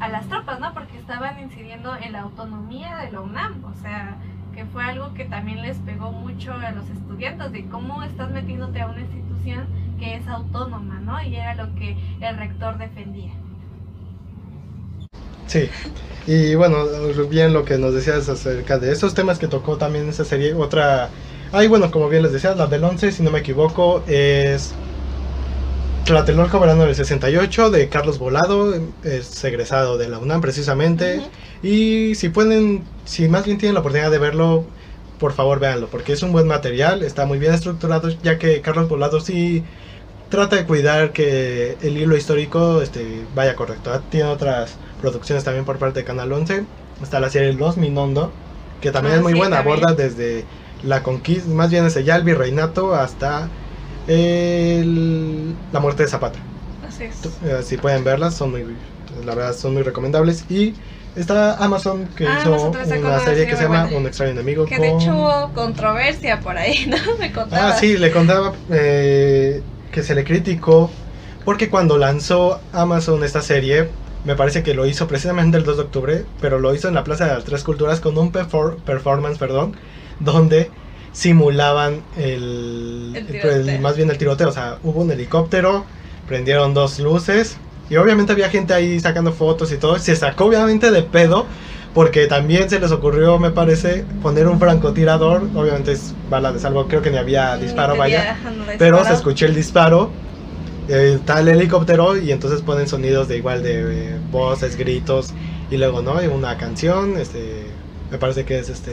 a 0.00 0.08
las 0.08 0.26
tropas, 0.28 0.58
¿no? 0.58 0.74
Porque 0.74 0.98
estaban 0.98 1.38
incidiendo 1.40 1.96
en 1.96 2.12
la 2.12 2.22
autonomía 2.22 2.96
de 2.96 3.12
la 3.12 3.20
UNAM, 3.20 3.64
o 3.64 3.74
sea, 3.74 4.16
que 4.52 4.64
fue 4.66 4.84
algo 4.84 5.14
que 5.14 5.24
también 5.24 5.62
les 5.62 5.78
pegó 5.78 6.10
mucho 6.10 6.54
a 6.54 6.72
los 6.72 6.88
estudiantes 6.90 7.52
de 7.52 7.66
cómo 7.66 8.02
estás 8.02 8.30
metiéndote 8.30 8.80
a 8.80 8.88
una 8.88 9.00
institución 9.00 9.66
que 10.02 10.16
es 10.16 10.26
autónoma, 10.26 10.98
¿no? 11.00 11.22
Y 11.22 11.36
era 11.36 11.54
lo 11.54 11.72
que 11.76 11.96
el 12.20 12.36
rector 12.36 12.76
defendía. 12.76 13.30
Sí, 15.46 15.68
y 16.26 16.56
bueno, 16.56 16.76
bien 17.30 17.52
lo 17.52 17.64
que 17.64 17.78
nos 17.78 17.94
decías 17.94 18.28
acerca 18.28 18.78
de 18.78 18.90
esos 18.90 19.14
temas 19.14 19.38
que 19.38 19.46
tocó 19.46 19.76
también 19.76 20.08
esa 20.08 20.24
serie, 20.24 20.54
otra... 20.54 21.08
Ay, 21.52 21.68
bueno, 21.68 21.90
como 21.90 22.08
bien 22.08 22.22
les 22.22 22.32
decía, 22.32 22.54
la 22.54 22.66
del 22.66 22.82
11, 22.82 23.12
si 23.12 23.22
no 23.22 23.30
me 23.30 23.40
equivoco, 23.40 24.02
es 24.08 24.72
Tlatelolco 26.04 26.58
Verano 26.58 26.84
del 26.84 26.96
68, 26.96 27.70
de 27.70 27.88
Carlos 27.88 28.18
Volado, 28.18 28.74
es 29.04 29.44
egresado 29.44 29.98
de 29.98 30.08
la 30.08 30.18
UNAM 30.18 30.40
precisamente, 30.40 31.20
y 31.62 32.14
si 32.16 32.30
pueden, 32.30 32.82
si 33.04 33.28
más 33.28 33.44
bien 33.44 33.58
tienen 33.58 33.74
la 33.74 33.80
oportunidad 33.80 34.10
de 34.10 34.18
verlo, 34.18 34.64
por 35.20 35.32
favor 35.32 35.60
véanlo, 35.60 35.88
porque 35.88 36.14
es 36.14 36.22
un 36.22 36.32
buen 36.32 36.48
material, 36.48 37.02
está 37.02 37.26
muy 37.26 37.38
bien 37.38 37.52
estructurado, 37.52 38.08
ya 38.22 38.38
que 38.38 38.62
Carlos 38.62 38.88
Volado 38.88 39.20
sí 39.20 39.62
trata 40.32 40.56
de 40.56 40.66
cuidar 40.66 41.12
que 41.12 41.78
el 41.80 41.96
hilo 41.98 42.16
histórico 42.16 42.82
este, 42.82 43.26
vaya 43.32 43.54
correcto. 43.56 43.92
Ah, 43.92 44.02
Tiene 44.08 44.28
otras 44.28 44.78
producciones 44.98 45.44
también 45.44 45.64
por 45.64 45.78
parte 45.78 46.00
de 46.00 46.04
Canal 46.06 46.32
11. 46.32 46.66
Está 47.00 47.20
la 47.20 47.30
serie 47.30 47.52
Los 47.52 47.76
Minondo, 47.76 48.34
que 48.80 48.90
también 48.90 49.14
Ah, 49.14 49.18
es 49.18 49.22
muy 49.22 49.32
sí, 49.34 49.38
buena, 49.38 49.56
también. 49.58 49.78
aborda 49.78 49.94
desde 49.94 50.46
la 50.82 51.02
conquista, 51.02 51.48
más 51.50 51.70
bien 51.70 51.84
desde 51.84 52.04
ya 52.04 52.16
el 52.16 52.24
virreinato 52.24 52.94
hasta 52.94 53.50
el- 54.06 55.56
la 55.70 55.80
muerte 55.80 56.04
de 56.04 56.08
Zapata. 56.08 56.38
Así 56.82 57.04
es. 57.04 57.22
Eh, 57.42 57.62
si 57.62 57.76
pueden 57.76 58.04
verlas, 58.04 58.34
son 58.34 58.50
muy, 58.50 58.64
la 59.24 59.34
verdad 59.34 59.54
son 59.54 59.74
muy 59.74 59.82
recomendables. 59.82 60.44
Y 60.50 60.78
está 61.14 61.54
Amazon 61.54 62.08
que 62.16 62.24
Ah, 62.24 62.38
hizo 62.40 62.54
Amazon 62.54 62.98
una 63.04 63.20
serie 63.20 63.46
que 63.46 63.56
se 63.56 63.62
llama 63.62 63.82
buena. 63.84 63.98
Un 63.98 64.06
extraño 64.06 64.32
enemigo. 64.32 64.66
Que 64.66 64.78
de 64.78 64.88
hecho 64.88 65.14
hubo 65.16 65.52
controversia 65.52 66.40
por 66.40 66.56
ahí, 66.58 66.86
¿no? 66.88 66.96
Me 67.20 67.32
contaba. 67.32 67.70
Ah, 67.70 67.76
sí, 67.78 67.96
le 67.96 68.10
contaba 68.10 68.52
eh, 68.70 69.62
que 69.92 70.02
se 70.02 70.14
le 70.16 70.24
criticó 70.24 70.90
porque 71.44 71.70
cuando 71.70 71.98
lanzó 71.98 72.60
Amazon 72.72 73.24
esta 73.24 73.42
serie, 73.42 73.90
me 74.24 74.36
parece 74.36 74.62
que 74.62 74.74
lo 74.74 74.86
hizo 74.86 75.08
precisamente 75.08 75.56
el 75.58 75.64
2 75.64 75.76
de 75.78 75.82
octubre, 75.84 76.26
pero 76.40 76.60
lo 76.60 76.74
hizo 76.74 76.88
en 76.88 76.94
la 76.94 77.04
Plaza 77.04 77.26
de 77.26 77.34
las 77.34 77.44
Tres 77.44 77.64
Culturas 77.64 78.00
con 78.00 78.16
un 78.18 78.32
perfor- 78.32 78.82
performance, 78.84 79.38
perdón, 79.38 79.76
donde 80.20 80.72
simulaban 81.12 82.04
el, 82.16 83.12
El 83.14 83.26
el- 83.26 83.26
tiroteo. 83.40 83.80
más 83.80 83.96
bien 83.96 84.10
el 84.10 84.18
tiroteo, 84.18 84.48
o 84.48 84.52
sea, 84.52 84.78
hubo 84.82 85.00
un 85.02 85.10
helicóptero, 85.10 85.86
prendieron 86.26 86.74
dos 86.74 86.98
luces 86.98 87.58
y 87.88 87.96
obviamente 87.96 88.32
había 88.32 88.48
gente 88.50 88.72
ahí 88.74 88.98
sacando 89.00 89.32
fotos 89.32 89.72
y 89.72 89.78
todo, 89.78 89.98
se 89.98 90.16
sacó 90.16 90.46
obviamente 90.46 90.90
de 90.90 91.02
pedo 91.02 91.46
porque 91.94 92.26
también 92.26 92.70
se 92.70 92.80
les 92.80 92.90
ocurrió, 92.90 93.38
me 93.38 93.50
parece, 93.50 94.04
poner 94.22 94.46
un 94.48 94.58
francotirador, 94.58 95.42
obviamente 95.54 95.92
es 95.92 96.14
bala 96.30 96.52
de 96.52 96.58
salvo, 96.58 96.88
creo 96.88 97.02
que 97.02 97.10
ni 97.10 97.18
había 97.18 97.56
disparo, 97.58 97.96
vaya, 97.96 98.38
no 98.44 98.64
pero 98.78 99.04
se 99.04 99.12
escuchó 99.12 99.44
el 99.46 99.54
disparo, 99.54 100.10
eh, 100.88 101.16
está 101.16 101.40
el 101.40 101.48
helicóptero 101.48 102.16
y 102.16 102.32
entonces 102.32 102.62
ponen 102.62 102.88
sonidos 102.88 103.28
de 103.28 103.36
igual 103.36 103.62
de 103.62 103.80
eh, 104.14 104.18
voces, 104.30 104.76
gritos 104.76 105.34
y 105.70 105.76
luego, 105.76 106.00
¿no? 106.02 106.16
Hay 106.18 106.28
una 106.28 106.56
canción, 106.56 107.16
este, 107.18 107.66
me 108.10 108.18
parece 108.18 108.44
que 108.44 108.58
es 108.58 108.68
este 108.70 108.92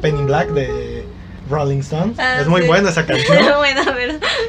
Penny 0.00 0.22
Black 0.22 0.50
de 0.50 1.04
Rolling 1.50 1.78
Stones, 1.80 2.16
Ah, 2.18 2.38
es 2.40 2.46
muy 2.48 2.62
sí. 2.62 2.68
buena 2.68 2.90
esa 2.90 3.04
canción. 3.06 3.38
Bueno. 3.58 3.82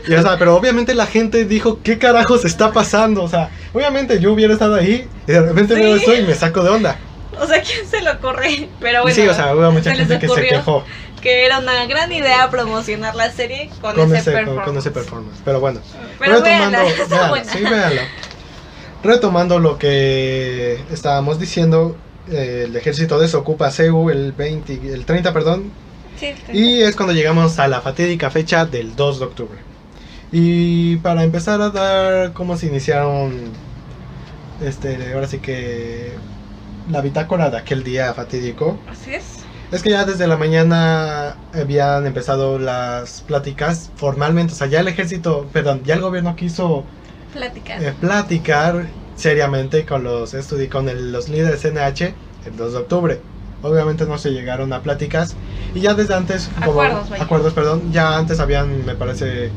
Y, 0.08 0.14
o 0.14 0.22
sea, 0.22 0.38
pero 0.38 0.56
obviamente 0.56 0.94
la 0.96 1.06
gente 1.08 1.46
dijo, 1.46 1.80
¿qué 1.84 1.98
carajos 1.98 2.46
está 2.46 2.72
pasando? 2.72 3.24
O 3.24 3.28
sea, 3.28 3.50
obviamente 3.74 4.20
yo 4.20 4.34
hubiera 4.34 4.54
estado 4.54 4.76
ahí 4.76 5.08
y 5.28 5.32
de 5.32 5.42
repente 5.42 5.76
Sí. 5.76 5.82
veo 5.82 5.96
esto 5.96 6.16
y 6.16 6.24
me 6.24 6.34
saco 6.36 6.64
de 6.64 6.70
onda. 6.70 6.98
O 7.40 7.48
sea, 7.48 7.62
¿quién 7.62 7.88
se 7.88 8.02
le 8.02 8.12
ocurre? 8.12 8.70
Pero 8.80 9.04
bueno, 9.04 9.16
sí, 9.16 9.28
o 9.28 9.34
sea, 9.34 9.56
hubo 9.56 9.72
mucha 9.72 9.92
se 9.92 9.96
gente 9.96 10.20
que 10.20 10.28
se 10.28 10.42
quejó 10.42 10.84
que 11.22 11.46
era 11.46 11.60
una 11.60 11.86
gran 11.88 12.12
idea 12.12 12.50
promocionar 12.50 13.16
la 13.16 13.32
serie 13.32 13.70
con, 13.82 13.96
con 13.96 14.16
ese, 14.16 14.32
performance. 14.32 14.66
con 14.66 14.78
ese 14.78 14.92
performance. 14.92 15.40
Pero 15.44 15.60
bueno, 15.60 15.80
Pero 16.20 16.36
retomando, 16.36 16.78
véanla, 16.78 17.44
sí, 17.44 17.64
véanlo. 17.64 18.02
Retomando 19.04 19.60
lo 19.60 19.78
que 19.78 20.80
estábamos 20.92 21.40
diciendo, 21.40 21.98
eh, 22.30 22.66
el 22.68 22.76
ejército 22.76 23.20
desocupa 23.20 23.72
Seúl 23.72 24.12
el 24.12 24.32
20, 24.32 24.94
el 24.94 25.06
30, 25.06 25.34
perdón, 25.34 25.72
Sí, 26.20 26.34
sí. 26.48 26.58
Y 26.58 26.82
es 26.82 26.96
cuando 26.96 27.14
llegamos 27.14 27.60
a 27.60 27.68
la 27.68 27.82
fatídica 27.82 28.32
fecha 28.32 28.66
del 28.66 28.96
2 28.96 29.20
de 29.20 29.26
octubre. 29.26 29.60
Y 30.32 30.98
para 30.98 31.24
empezar 31.24 31.62
a 31.62 31.70
dar 31.70 32.34
cómo 32.34 32.58
se 32.58 32.66
iniciaron, 32.68 33.52
este, 34.62 35.14
ahora 35.14 35.28
sí 35.28 35.38
que 35.38 36.14
la 36.90 37.02
bitácora 37.02 37.50
de 37.50 37.58
aquel 37.58 37.84
día 37.84 38.14
fatídico, 38.14 38.78
Así 38.90 39.14
es. 39.14 39.24
es 39.72 39.84
que 39.84 39.90
ya 39.92 40.06
desde 40.06 40.28
la 40.28 40.38
mañana 40.38 41.36
habían 41.54 42.06
empezado 42.06 42.60
las 42.60 43.22
pláticas 43.22 43.92
formalmente, 43.96 44.54
o 44.54 44.56
sea, 44.56 44.68
ya 44.68 44.80
el 44.80 44.88
ejército, 44.88 45.48
perdón, 45.52 45.82
ya 45.84 45.96
el 45.96 46.02
gobierno 46.02 46.36
quiso 46.36 46.84
Platicar. 47.34 47.84
eh, 47.84 47.94
platicar 48.00 48.86
seriamente 49.16 49.86
con 49.86 50.04
los 50.04 50.36
con 50.72 50.90
el- 50.90 51.12
los 51.12 51.28
líderes 51.30 51.66
NH 51.66 52.14
el 52.46 52.56
2 52.56 52.74
de 52.74 52.80
octubre. 52.80 53.20
Obviamente 53.64 54.06
no 54.06 54.18
se 54.20 54.30
llegaron 54.30 54.72
a 54.72 54.82
pláticas 54.82 55.36
y 55.74 55.82
ya 55.82 55.94
desde 55.96 56.14
antes, 56.14 56.50
como 56.64 56.72
Acuerdos, 56.82 57.10
vaya. 57.10 57.24
acuerdos, 57.24 57.54
perdón, 57.54 57.92
ya 57.92 58.16
antes 58.18 58.40
habían, 58.40 58.86
me 58.86 58.94
parece, 58.96 59.50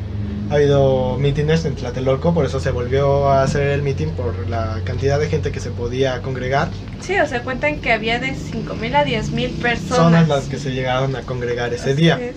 ha 0.51 0.55
habido 0.55 1.17
mítines 1.17 1.65
en 1.65 1.77
Tlatelolco, 1.77 2.35
por 2.35 2.45
eso 2.45 2.59
se 2.59 2.73
volvió 2.73 3.29
a 3.29 3.45
hacer 3.45 3.69
el 3.69 3.83
mitin 3.83 4.11
por 4.11 4.49
la 4.49 4.81
cantidad 4.85 5.21
de 5.21 5.29
gente 5.29 5.53
que 5.53 5.61
se 5.61 5.71
podía 5.71 6.21
congregar. 6.23 6.69
Sí, 7.01 7.17
o 7.21 7.27
sea, 7.27 7.45
cuentan 7.45 7.81
que 7.81 7.93
había 7.93 8.19
de 8.19 8.35
5.000 8.35 8.95
a 8.97 9.05
10.000 9.05 9.51
personas. 9.63 10.27
Son 10.27 10.29
las 10.29 10.49
que 10.49 10.59
se 10.59 10.73
llegaron 10.73 11.15
a 11.15 11.23
congregar 11.23 11.73
ese 11.73 11.93
Así 11.93 12.03
día. 12.03 12.19
es. 12.21 12.35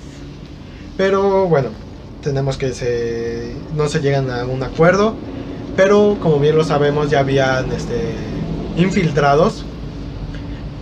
Pero 0.96 1.48
bueno, 1.48 1.70
tenemos 2.22 2.58
que 2.58 2.74
se 2.74 3.56
no 3.76 3.90
se 3.90 4.00
llegan 4.00 4.30
a 4.30 4.46
un 4.46 4.62
acuerdo, 4.62 5.16
pero 5.76 6.18
como 6.22 6.40
bien 6.40 6.56
lo 6.56 6.64
sabemos 6.64 7.10
ya 7.10 7.20
habían 7.20 7.72
este 7.72 8.14
infiltrados, 8.78 9.66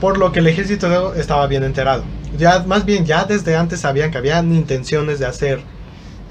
por 0.02 0.18
lo 0.18 0.34
que 0.34 0.40
el 0.40 0.48
ejército 0.48 1.16
estaba 1.16 1.48
bien 1.48 1.64
enterado. 1.64 2.04
Ya 2.38 2.60
más 2.68 2.84
bien 2.84 3.06
ya 3.06 3.24
desde 3.24 3.56
antes 3.56 3.80
sabían 3.80 4.12
que 4.12 4.18
habían 4.18 4.54
intenciones 4.54 5.20
de 5.20 5.28
hacer 5.28 5.62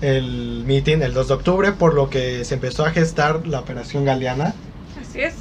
el 0.00 0.64
meeting 0.66 1.02
el 1.02 1.12
2 1.12 1.28
de 1.28 1.34
octubre, 1.34 1.72
por 1.72 1.94
lo 1.94 2.08
que 2.10 2.44
se 2.44 2.54
empezó 2.54 2.84
a 2.84 2.90
gestar 2.90 3.46
la 3.46 3.60
operación 3.60 4.04
Galeana 4.04 4.54
Así 5.00 5.20
es. 5.20 5.34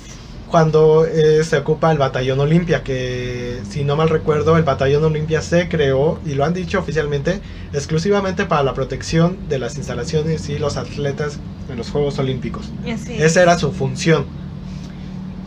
cuando 0.49 1.05
eh, 1.05 1.43
se 1.43 1.57
ocupa 1.57 1.91
el 1.91 1.97
batallón 1.97 2.39
Olimpia, 2.39 2.83
que 2.83 3.59
si 3.69 3.83
no 3.83 3.95
mal 3.95 4.09
recuerdo, 4.09 4.57
el 4.57 4.63
batallón 4.63 5.03
Olimpia 5.03 5.41
se 5.41 5.69
creó, 5.69 6.19
y 6.25 6.33
lo 6.33 6.43
han 6.45 6.53
dicho 6.53 6.79
oficialmente, 6.79 7.39
exclusivamente 7.73 8.45
para 8.45 8.63
la 8.63 8.73
protección 8.73 9.37
de 9.47 9.59
las 9.59 9.77
instalaciones 9.77 10.49
y 10.49 10.59
los 10.59 10.75
atletas 10.77 11.39
en 11.69 11.77
los 11.77 11.89
Juegos 11.91 12.19
Olímpicos. 12.19 12.69
Así 12.83 13.13
es. 13.13 13.21
Esa 13.21 13.43
era 13.43 13.57
su 13.57 13.71
función. 13.71 14.25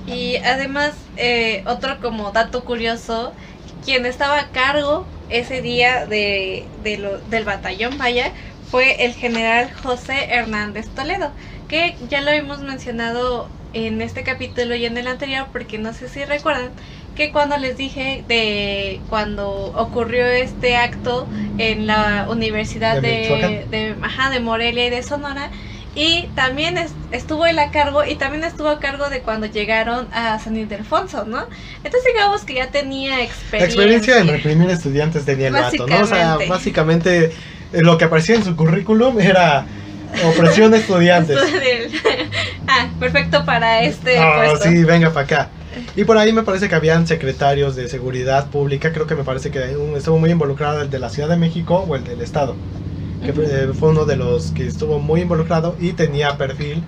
Y 0.06 0.36
además, 0.36 0.94
eh, 1.16 1.62
otro 1.66 2.00
como 2.00 2.32
dato 2.32 2.64
curioso, 2.64 3.32
quien 3.84 4.06
estaba 4.06 4.38
a 4.38 4.48
cargo 4.50 5.06
ese 5.28 5.62
día 5.62 6.06
de, 6.06 6.64
de 6.82 6.98
lo, 6.98 7.18
del 7.18 7.44
batallón, 7.44 7.98
vaya, 7.98 8.32
fue 8.72 9.04
el 9.06 9.14
general 9.14 9.72
José 9.74 10.28
Hernández 10.34 10.92
Toledo, 10.94 11.34
que 11.68 11.96
ya 12.00 12.22
lo 12.22 12.30
hemos 12.32 12.60
mencionado 12.60 13.56
en 13.74 14.02
este 14.02 14.24
capítulo 14.24 14.74
y 14.74 14.84
en 14.86 14.98
el 14.98 15.06
anterior, 15.06 15.48
porque 15.52 15.78
no 15.78 15.92
sé 15.94 16.08
si 16.08 16.24
recuerdan 16.24 16.74
que 17.14 17.32
cuando 17.32 17.56
les 17.58 17.76
dije 17.76 18.24
de 18.26 19.04
cuando 19.08 19.48
ocurrió 19.74 20.26
este 20.26 20.76
acto 20.76 21.30
en 21.56 21.86
la 21.86 22.26
Universidad 22.30 23.00
De 23.00 23.00
de, 23.00 23.66
de, 23.70 23.98
ajá, 24.02 24.30
de 24.30 24.40
Morelia 24.40 24.86
y 24.86 24.90
de 24.90 25.02
Sonora, 25.02 25.50
y 25.94 26.32
también 26.34 26.78
es- 26.78 26.96
estuvo 27.10 27.46
él 27.46 27.58
a 27.58 27.70
cargo 27.70 28.04
y 28.04 28.16
también 28.16 28.44
estuvo 28.44 28.68
a 28.68 28.80
cargo 28.80 29.10
de 29.10 29.22
cuando 29.22 29.46
llegaron 29.46 30.08
a 30.12 30.38
San 30.38 30.56
Ildefonso, 30.56 31.26
¿no? 31.26 31.46
Entonces 31.82 32.02
digamos 32.14 32.44
que 32.44 32.54
ya 32.54 32.70
tenía 32.70 33.22
La 33.56 33.64
experiencia. 33.64 33.66
experiencia 33.66 34.18
en 34.18 34.28
reprimir 34.28 34.70
estudiantes 34.70 35.24
tenía 35.24 35.48
el 35.48 35.56
vato, 35.56 35.86
¿no? 35.86 36.00
O 36.00 36.04
sea, 36.06 36.38
Básicamente. 36.40 37.34
Lo 37.72 37.98
que 37.98 38.04
aparecía 38.04 38.36
en 38.36 38.44
su 38.44 38.54
currículum 38.56 39.18
era 39.20 39.66
opresión 40.32 40.70
de 40.70 40.78
estudiantes. 40.78 41.38
Ah, 42.68 42.88
perfecto 42.98 43.44
para 43.44 43.82
este 43.82 44.16
Ah, 44.18 44.44
puesto. 44.46 44.68
sí, 44.68 44.84
venga 44.84 45.10
para 45.10 45.24
acá. 45.24 45.48
Y 45.96 46.04
por 46.04 46.16
ahí 46.16 46.32
me 46.32 46.42
parece 46.42 46.68
que 46.68 46.74
habían 46.74 47.06
secretarios 47.06 47.76
de 47.76 47.88
seguridad 47.88 48.48
pública, 48.50 48.92
creo 48.92 49.06
que 49.06 49.14
me 49.14 49.24
parece 49.24 49.50
que 49.50 49.76
estuvo 49.96 50.18
muy 50.18 50.30
involucrado 50.30 50.80
el 50.80 50.88
de 50.88 50.98
la 50.98 51.10
Ciudad 51.10 51.28
de 51.28 51.36
México 51.36 51.84
o 51.86 51.96
el 51.96 52.04
del 52.04 52.20
Estado, 52.20 52.54
que 53.24 53.30
eh, 53.30 53.72
fue 53.78 53.90
uno 53.90 54.04
de 54.06 54.16
los 54.16 54.52
que 54.52 54.66
estuvo 54.66 55.00
muy 55.00 55.22
involucrado 55.22 55.76
y 55.80 55.92
tenía 55.92 56.36
perfil 56.38 56.82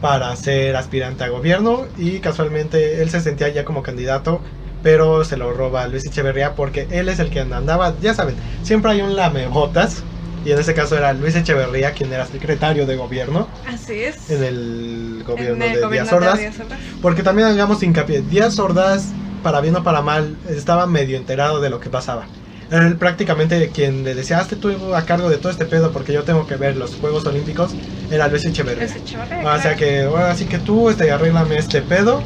para 0.00 0.34
ser 0.36 0.76
aspirante 0.76 1.24
a 1.24 1.28
gobierno 1.28 1.86
y 1.98 2.20
casualmente 2.20 3.02
él 3.02 3.10
se 3.10 3.20
sentía 3.20 3.48
ya 3.48 3.64
como 3.64 3.82
candidato, 3.82 4.40
pero 4.82 5.24
se 5.24 5.36
lo 5.36 5.52
roba 5.52 5.86
Luis 5.88 6.06
Echeverría 6.06 6.54
porque 6.54 6.86
él 6.90 7.08
es 7.08 7.18
el 7.18 7.30
que 7.30 7.40
andaba, 7.40 7.94
ya 8.00 8.14
saben, 8.14 8.36
siempre 8.62 8.92
hay 8.92 9.00
un 9.02 9.16
lamebotas 9.16 10.02
y 10.46 10.52
en 10.52 10.58
este 10.58 10.72
caso 10.74 10.96
era 10.96 11.12
Luis 11.12 11.34
Echeverría 11.34 11.92
quien 11.92 12.12
era 12.12 12.24
secretario 12.26 12.86
de 12.86 12.96
gobierno 12.96 13.48
Así 13.66 13.94
es. 13.94 14.30
en 14.30 14.44
el 14.44 15.24
gobierno 15.26 15.56
En 15.56 15.70
el 15.70 15.76
de 15.76 15.80
gobierno 15.82 16.10
Díaz 16.10 16.12
Ordaz. 16.12 16.38
Díaz 16.38 16.60
Ordaz. 16.60 16.78
Porque 17.02 17.22
también 17.22 17.48
hagamos 17.48 17.82
hincapié, 17.82 18.22
Díaz 18.22 18.58
Ordaz, 18.58 19.06
para 19.42 19.60
bien 19.60 19.74
o 19.76 19.82
para 19.82 20.02
mal, 20.02 20.36
estaba 20.48 20.86
medio 20.86 21.16
enterado 21.16 21.60
de 21.60 21.68
lo 21.70 21.80
que 21.80 21.90
pasaba. 21.90 22.26
Él 22.70 22.96
prácticamente 22.96 23.70
quien 23.72 24.02
le 24.02 24.14
decía, 24.14 24.38
hazte 24.38 24.56
tú 24.56 24.94
a 24.94 25.02
cargo 25.04 25.28
de 25.28 25.36
todo 25.36 25.50
este 25.52 25.66
pedo 25.66 25.92
porque 25.92 26.12
yo 26.12 26.24
tengo 26.24 26.46
que 26.48 26.56
ver 26.56 26.76
los 26.76 26.96
Juegos 26.96 27.24
Olímpicos, 27.26 27.72
era 28.10 28.26
Luis 28.28 28.44
Echeverría. 28.44 28.84
Luis 28.84 28.96
Echeverría, 28.96 29.52
O 29.54 29.60
sea 29.62 29.76
que, 29.76 30.02
ahora 30.02 30.34
sí 30.34 30.46
que 30.46 30.58
tú, 30.58 30.90
este, 30.90 31.10
arréglame 31.12 31.58
este 31.58 31.80
pedo 31.82 32.22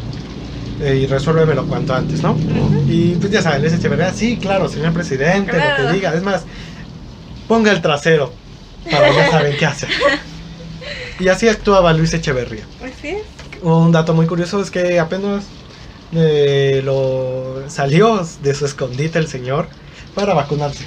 eh, 0.81 0.97
y 1.03 1.07
resuélvemelo 1.07 1.67
cuanto 1.67 1.95
antes, 1.95 2.23
¿no? 2.23 2.33
Ujú. 2.33 2.85
Y 2.89 3.17
pues 3.21 3.31
ya 3.31 3.43
saben, 3.43 3.61
Luis 3.61 3.75
Echeverría, 3.75 4.15
sí, 4.15 4.39
claro, 4.39 4.67
señor 4.71 4.95
presidente, 4.95 5.53
lo 5.53 5.59
Claro. 5.59 5.87
que 5.89 5.93
diga. 5.93 6.15
Es 6.15 6.23
más, 6.23 6.45
ponga 7.51 7.73
el 7.73 7.83
trasero 7.83 8.33
para 8.89 9.13
ya 9.13 9.29
saben 9.29 9.57
qué 9.59 9.67
hacer. 9.67 9.89
Y 11.19 11.27
así 11.27 11.49
actuaba 11.49 11.93
Luis 11.93 12.15
Echeverría. 12.15 12.63
Así 12.81 13.09
es. 13.09 13.23
Un 13.61 13.91
dato 13.91 14.15
muy 14.15 14.27
curioso 14.27 14.63
es 14.63 14.71
que 14.71 15.01
apenas 15.01 15.43
eh, 16.15 16.81
lo 16.85 17.69
salió 17.69 18.25
de 18.43 18.55
su 18.55 18.67
escondite 18.67 19.19
el 19.19 19.27
señor 19.27 19.67
para 20.15 20.33
vacunarse. 20.33 20.85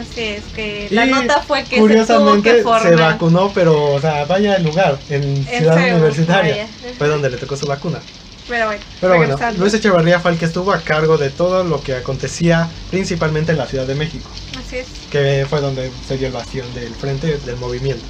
Así 0.00 0.22
es 0.22 0.44
que 0.56 0.88
Y 0.90 0.94
la 0.94 1.04
nota 1.04 1.42
fue 1.42 1.64
que 1.64 1.68
se 1.68 1.76
tuvo 1.76 1.82
Curiosamente 1.82 2.54
que 2.54 2.62
se, 2.62 2.96
vacunó, 2.96 3.52
pero 3.54 3.92
o 3.92 4.00
sea, 4.00 4.24
vaya 4.24 4.54
al 4.54 4.64
lugar, 4.64 4.98
en 5.10 5.22
En 5.22 5.44
Ciudad 5.44 5.76
Seúl, 5.76 5.92
Universitaria, 5.92 6.54
vaya. 6.54 6.94
fue 6.96 7.08
donde 7.08 7.28
le 7.28 7.36
tocó 7.36 7.54
su 7.54 7.66
vacuna. 7.66 8.00
Pero 8.48 8.66
bueno, 8.66 8.82
Pero 8.98 9.12
bueno, 9.14 9.24
regresando. 9.34 9.60
Luis 9.60 9.74
Echeverría 9.74 10.20
fue 10.20 10.30
el 10.30 10.38
que 10.38 10.46
estuvo 10.46 10.72
a 10.72 10.80
cargo 10.80 11.18
de 11.18 11.28
todo 11.28 11.64
lo 11.64 11.82
que 11.82 11.94
acontecía, 11.96 12.70
principalmente 12.90 13.52
en 13.52 13.58
la 13.58 13.66
Ciudad 13.66 13.86
de 13.86 13.94
México, 13.94 14.30
Así 14.68 14.76
es. 14.76 14.86
que 15.10 15.46
fue 15.48 15.62
donde 15.62 15.90
se 16.06 16.18
dio 16.18 16.26
el 16.26 16.32
bastión 16.34 16.66
del 16.74 16.94
frente 16.94 17.38
del 17.38 17.56
movimiento. 17.56 18.04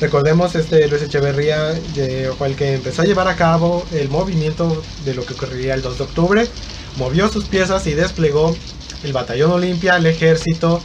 Recordemos, 0.00 0.54
este 0.54 0.88
Luis 0.88 1.02
Echeverría 1.02 1.74
eh, 1.96 2.30
fue 2.36 2.48
el 2.48 2.56
que 2.56 2.74
empezó 2.74 3.02
a 3.02 3.04
llevar 3.04 3.28
a 3.28 3.36
cabo 3.36 3.84
el 3.92 4.08
movimiento 4.08 4.82
de 5.04 5.14
lo 5.14 5.26
que 5.26 5.34
ocurriría 5.34 5.74
el 5.74 5.82
2 5.82 5.98
de 5.98 6.04
octubre, 6.04 6.48
movió 6.96 7.28
sus 7.28 7.44
piezas 7.44 7.86
y 7.86 7.92
desplegó 7.92 8.56
el 9.04 9.12
batallón 9.12 9.52
Olimpia, 9.52 9.96
el 9.96 10.06
ejército 10.06 10.82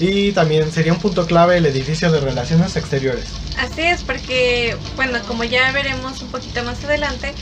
y 0.00 0.32
también 0.32 0.72
sería 0.72 0.92
un 0.92 0.98
punto 0.98 1.26
clave 1.26 1.58
el 1.58 1.66
edificio 1.66 2.10
de 2.10 2.20
relaciones 2.20 2.74
exteriores. 2.76 3.26
Así 3.58 3.82
es, 3.82 4.02
porque, 4.02 4.76
bueno, 4.96 5.20
como 5.28 5.44
ya 5.44 5.70
veremos 5.70 6.20
un 6.20 6.28
poquito 6.28 6.64
más 6.64 6.82
adelante, 6.84 7.32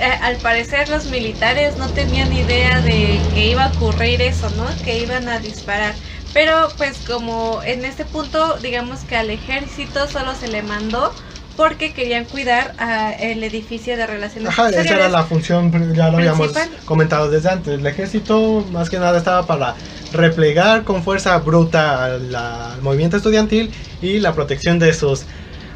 eh, 0.00 0.04
al 0.22 0.36
parecer 0.36 0.88
los 0.88 1.06
militares 1.06 1.76
no 1.76 1.88
tenían 1.88 2.32
idea 2.32 2.80
de 2.80 3.20
que 3.34 3.48
iba 3.50 3.64
a 3.64 3.68
ocurrir 3.72 4.22
eso, 4.22 4.48
¿no? 4.50 4.66
Que 4.84 5.00
iban 5.00 5.28
a 5.28 5.40
disparar. 5.40 5.94
Pero 6.32 6.74
pues 6.76 7.00
como 7.00 7.62
en 7.64 7.84
este 7.84 8.04
punto, 8.04 8.58
digamos 8.60 9.04
que 9.04 9.16
al 9.16 9.30
ejército 9.30 10.06
solo 10.08 10.34
se 10.34 10.48
le 10.48 10.62
mandó 10.62 11.16
porque 11.56 11.92
querían 11.92 12.26
cuidar 12.26 12.74
a 12.78 13.12
el 13.12 13.42
edificio 13.42 13.96
de 13.96 14.06
relaciones 14.06 14.50
Ajá, 14.50 14.68
esa 14.68 14.80
era 14.94 15.08
la 15.08 15.24
función, 15.24 15.72
ya 15.94 16.08
lo 16.10 16.18
habíamos 16.18 16.52
Principal. 16.52 16.78
comentado 16.84 17.30
desde 17.30 17.48
antes. 17.50 17.74
El 17.74 17.86
ejército 17.86 18.64
más 18.70 18.88
que 18.90 18.98
nada 19.00 19.18
estaba 19.18 19.46
para 19.46 19.74
replegar 20.12 20.84
con 20.84 21.02
fuerza 21.02 21.36
bruta 21.38 22.04
al, 22.04 22.32
al 22.34 22.80
movimiento 22.82 23.16
estudiantil 23.16 23.74
y 24.00 24.20
la 24.20 24.34
protección 24.34 24.78
de 24.78 24.94
sus 24.94 25.26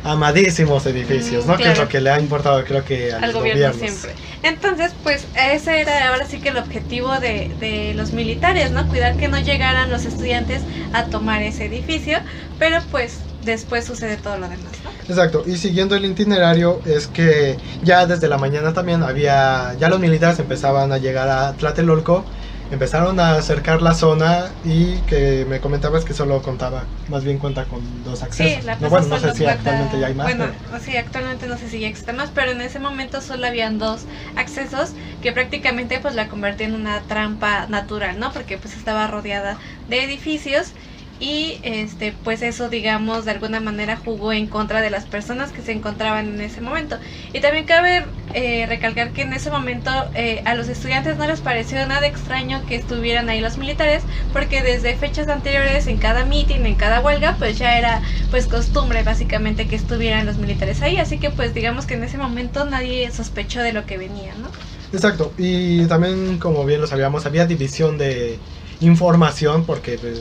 amadísimos 0.04 0.86
edificios, 0.86 1.46
Mm, 1.46 1.48
¿no? 1.48 1.56
Que 1.56 1.72
es 1.72 1.78
lo 1.78 1.88
que 1.88 2.00
le 2.00 2.10
ha 2.10 2.20
importado 2.20 2.62
creo 2.64 2.84
que 2.84 3.12
al 3.12 3.32
gobierno 3.32 3.72
siempre. 3.72 4.14
Entonces, 4.42 4.92
pues 5.02 5.26
ese 5.36 5.80
era 5.80 6.08
ahora 6.08 6.26
sí 6.26 6.40
que 6.40 6.48
el 6.48 6.56
objetivo 6.56 7.20
de, 7.20 7.92
los 7.94 8.12
militares, 8.12 8.72
¿no? 8.72 8.88
Cuidar 8.88 9.16
que 9.16 9.28
no 9.28 9.38
llegaran 9.38 9.90
los 9.90 10.04
estudiantes 10.04 10.62
a 10.92 11.04
tomar 11.06 11.42
ese 11.42 11.66
edificio, 11.66 12.18
pero 12.58 12.78
pues 12.90 13.20
después 13.44 13.84
sucede 13.84 14.16
todo 14.16 14.38
lo 14.38 14.48
demás, 14.48 14.72
¿no? 14.84 14.90
Exacto, 15.08 15.44
y 15.46 15.56
siguiendo 15.56 15.94
el 15.94 16.04
itinerario 16.04 16.80
es 16.84 17.06
que 17.06 17.58
ya 17.82 18.06
desde 18.06 18.28
la 18.28 18.38
mañana 18.38 18.72
también 18.72 19.02
había, 19.02 19.74
ya 19.78 19.88
los 19.88 20.00
militares 20.00 20.38
empezaban 20.38 20.92
a 20.92 20.98
llegar 20.98 21.28
a 21.28 21.52
Tlatelolco, 21.52 22.24
empezaron 22.72 23.20
a 23.20 23.36
acercar 23.36 23.82
la 23.82 23.94
zona 23.94 24.56
y 24.62 25.02
que 25.02 25.44
me 25.46 25.60
comentabas 25.60 26.04
que 26.04 26.14
solo 26.14 26.40
contaba, 26.42 26.88
más 27.06 27.24
bien 27.24 27.38
cuenta 27.38 27.68
con 27.68 28.02
dos 28.02 28.22
accesos. 28.22 28.60
Sí, 28.60 28.66
la 28.66 28.76
no, 28.76 28.88
bueno, 28.88 29.06
no 29.08 29.18
sé 29.18 29.32
si 29.34 29.44
cuenta- 29.44 29.52
actualmente 29.52 29.98
ya 30.00 30.06
hay 30.06 30.14
más. 30.14 30.34
Bueno, 30.34 30.52
pero- 30.62 30.80
sí, 30.80 30.96
actualmente 30.96 31.46
no 31.46 31.58
sé 31.58 31.68
si 31.68 31.80
ya 31.80 31.88
existen 31.88 32.16
más, 32.16 32.30
pero 32.30 32.50
en 32.52 32.60
ese 32.60 32.78
momento 32.80 33.20
solo 33.20 33.46
habían 33.46 33.78
dos 33.78 34.06
accesos 34.34 34.94
que 35.20 35.32
prácticamente 35.32 36.00
pues 36.00 36.14
la 36.14 36.28
convertía 36.28 36.66
en 36.66 36.74
una 36.74 37.06
trampa 37.06 37.66
natural, 37.68 38.18
¿no? 38.18 38.32
Porque 38.32 38.58
pues 38.58 38.76
estaba 38.76 39.06
rodeada 39.06 39.58
de 39.86 40.04
edificios 40.04 40.74
y 41.18 41.60
este 41.62 42.12
pues 42.12 42.42
eso 42.42 42.68
digamos 42.68 43.24
de 43.24 43.30
alguna 43.32 43.60
manera 43.60 43.96
jugó 43.96 44.32
en 44.32 44.48
contra 44.48 44.80
de 44.80 44.90
las 44.90 45.06
personas 45.06 45.52
que 45.52 45.62
se 45.62 45.72
encontraban 45.72 46.26
en 46.28 46.40
ese 46.40 46.60
momento 46.60 46.98
y 47.32 47.40
también 47.40 47.64
cabe 47.64 48.06
eh, 48.34 48.66
recalcar 48.68 49.12
que 49.12 49.22
en 49.22 49.32
ese 49.32 49.50
momento 49.50 49.90
eh, 50.14 50.42
a 50.44 50.54
los 50.54 50.68
estudiantes 50.68 51.16
no 51.16 51.26
les 51.26 51.40
pareció 51.40 51.86
nada 51.86 52.06
extraño 52.06 52.64
que 52.66 52.76
estuvieran 52.76 53.28
ahí 53.28 53.40
los 53.40 53.58
militares 53.58 54.02
porque 54.32 54.62
desde 54.62 54.96
fechas 54.96 55.28
anteriores 55.28 55.86
en 55.86 55.98
cada 55.98 56.24
meeting 56.24 56.64
en 56.64 56.74
cada 56.74 57.00
huelga 57.00 57.36
pues 57.38 57.58
ya 57.58 57.78
era 57.78 58.02
pues 58.30 58.46
costumbre 58.46 59.02
básicamente 59.02 59.66
que 59.68 59.76
estuvieran 59.76 60.26
los 60.26 60.36
militares 60.38 60.82
ahí. 60.82 60.96
Así 60.98 61.18
que 61.18 61.30
pues 61.30 61.54
digamos 61.54 61.86
que 61.86 61.94
en 61.94 62.04
ese 62.04 62.18
momento 62.18 62.64
nadie 62.64 63.10
sospechó 63.10 63.60
de 63.60 63.72
lo 63.72 63.86
que 63.86 63.98
venía 63.98 64.34
no 64.34 64.48
Exacto, 64.92 65.32
y 65.38 65.86
también 65.86 66.38
como 66.38 66.66
bien 66.66 66.80
lo 66.80 66.86
sabíamos, 66.86 67.24
había 67.24 67.46
división 67.46 67.96
de 67.96 68.38
información 68.80 69.64
porque 69.64 69.96
pues, 69.96 70.20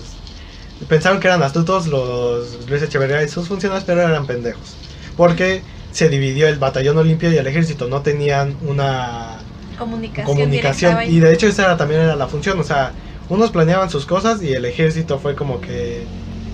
pensaron 0.88 1.20
que 1.20 1.28
eran 1.28 1.44
astutos 1.44 1.88
los 1.88 2.70
Luis 2.70 2.82
Echeverría 2.82 3.22
y 3.22 3.28
sus 3.28 3.50
funcionarios, 3.50 3.84
pero 3.86 4.02
eran 4.02 4.26
pendejos. 4.26 4.76
Porque 5.18 5.62
se 5.92 6.10
dividió 6.10 6.48
el 6.48 6.58
batallón 6.58 6.98
olimpio 6.98 7.32
y 7.32 7.38
el 7.38 7.48
ejército, 7.48 7.88
no 7.88 8.02
tenían 8.02 8.56
una 8.66 9.40
comunicación, 9.78 10.26
comunicación. 10.26 10.98
Y 11.08 11.20
de 11.20 11.34
hecho 11.34 11.48
esa 11.48 11.64
era, 11.64 11.78
también 11.78 12.02
era 12.02 12.16
la 12.16 12.28
función, 12.28 12.60
o 12.60 12.64
sea, 12.64 12.94
unos 13.30 13.52
planeaban 13.52 13.90
sus 13.90 14.06
cosas 14.06 14.42
y 14.42 14.54
el 14.54 14.66
ejército 14.66 15.20
fue 15.20 15.36
como 15.36 15.62
que, 15.62 16.06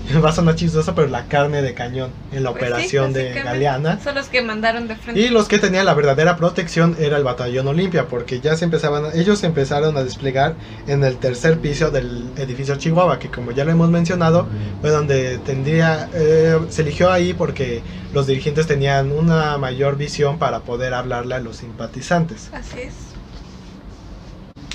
va 0.24 0.30
a 0.30 0.32
sonar 0.32 0.54
chistoso, 0.54 0.94
pero 0.94 1.08
la 1.08 1.26
carne 1.26 1.62
de 1.62 1.74
cañón 1.74 2.10
en 2.32 2.44
la 2.44 2.50
Pues 2.50 2.62
sí, 2.64 2.66
operación 2.68 3.12
de 3.12 3.32
Galeana. 3.34 4.00
son 4.00 4.14
los 4.14 4.26
que 4.28 4.42
mandaron 4.42 4.88
de 4.88 4.96
frente 4.96 5.20
Y 5.20 5.28
los 5.28 5.48
que 5.48 5.58
tenían 5.58 5.86
la 5.86 5.94
verdadera 5.94 6.36
protección 6.36 6.96
era 6.98 7.16
el 7.16 7.24
batallón 7.24 7.68
Olimpia, 7.68 8.06
porque 8.08 8.40
ya 8.40 8.56
se 8.56 8.64
empezaban, 8.64 9.06
ellos 9.14 9.42
empezaron 9.44 9.96
a 9.96 10.04
desplegar 10.04 10.54
en 10.86 11.04
el 11.04 11.18
tercer 11.18 11.58
piso 11.58 11.90
del 11.90 12.30
edificio 12.36 12.76
Chihuahua, 12.76 13.18
que 13.18 13.28
como 13.30 13.52
ya 13.52 13.64
lo 13.64 13.70
hemos 13.72 13.90
mencionado, 13.90 14.46
fue 14.80 14.90
donde 14.90 15.38
tendría, 15.38 16.08
eh, 16.14 16.58
se 16.70 16.82
eligió 16.82 17.10
ahí 17.10 17.34
porque 17.34 17.82
los 18.12 18.26
dirigentes 18.26 18.66
tenían 18.66 19.12
una 19.12 19.58
mayor 19.58 19.96
visión 19.96 20.38
para 20.38 20.60
poder 20.60 20.94
hablarle 20.94 21.34
a 21.34 21.40
los 21.40 21.56
simpatizantes. 21.56 22.48
Así 22.52 22.80
es. 22.80 22.94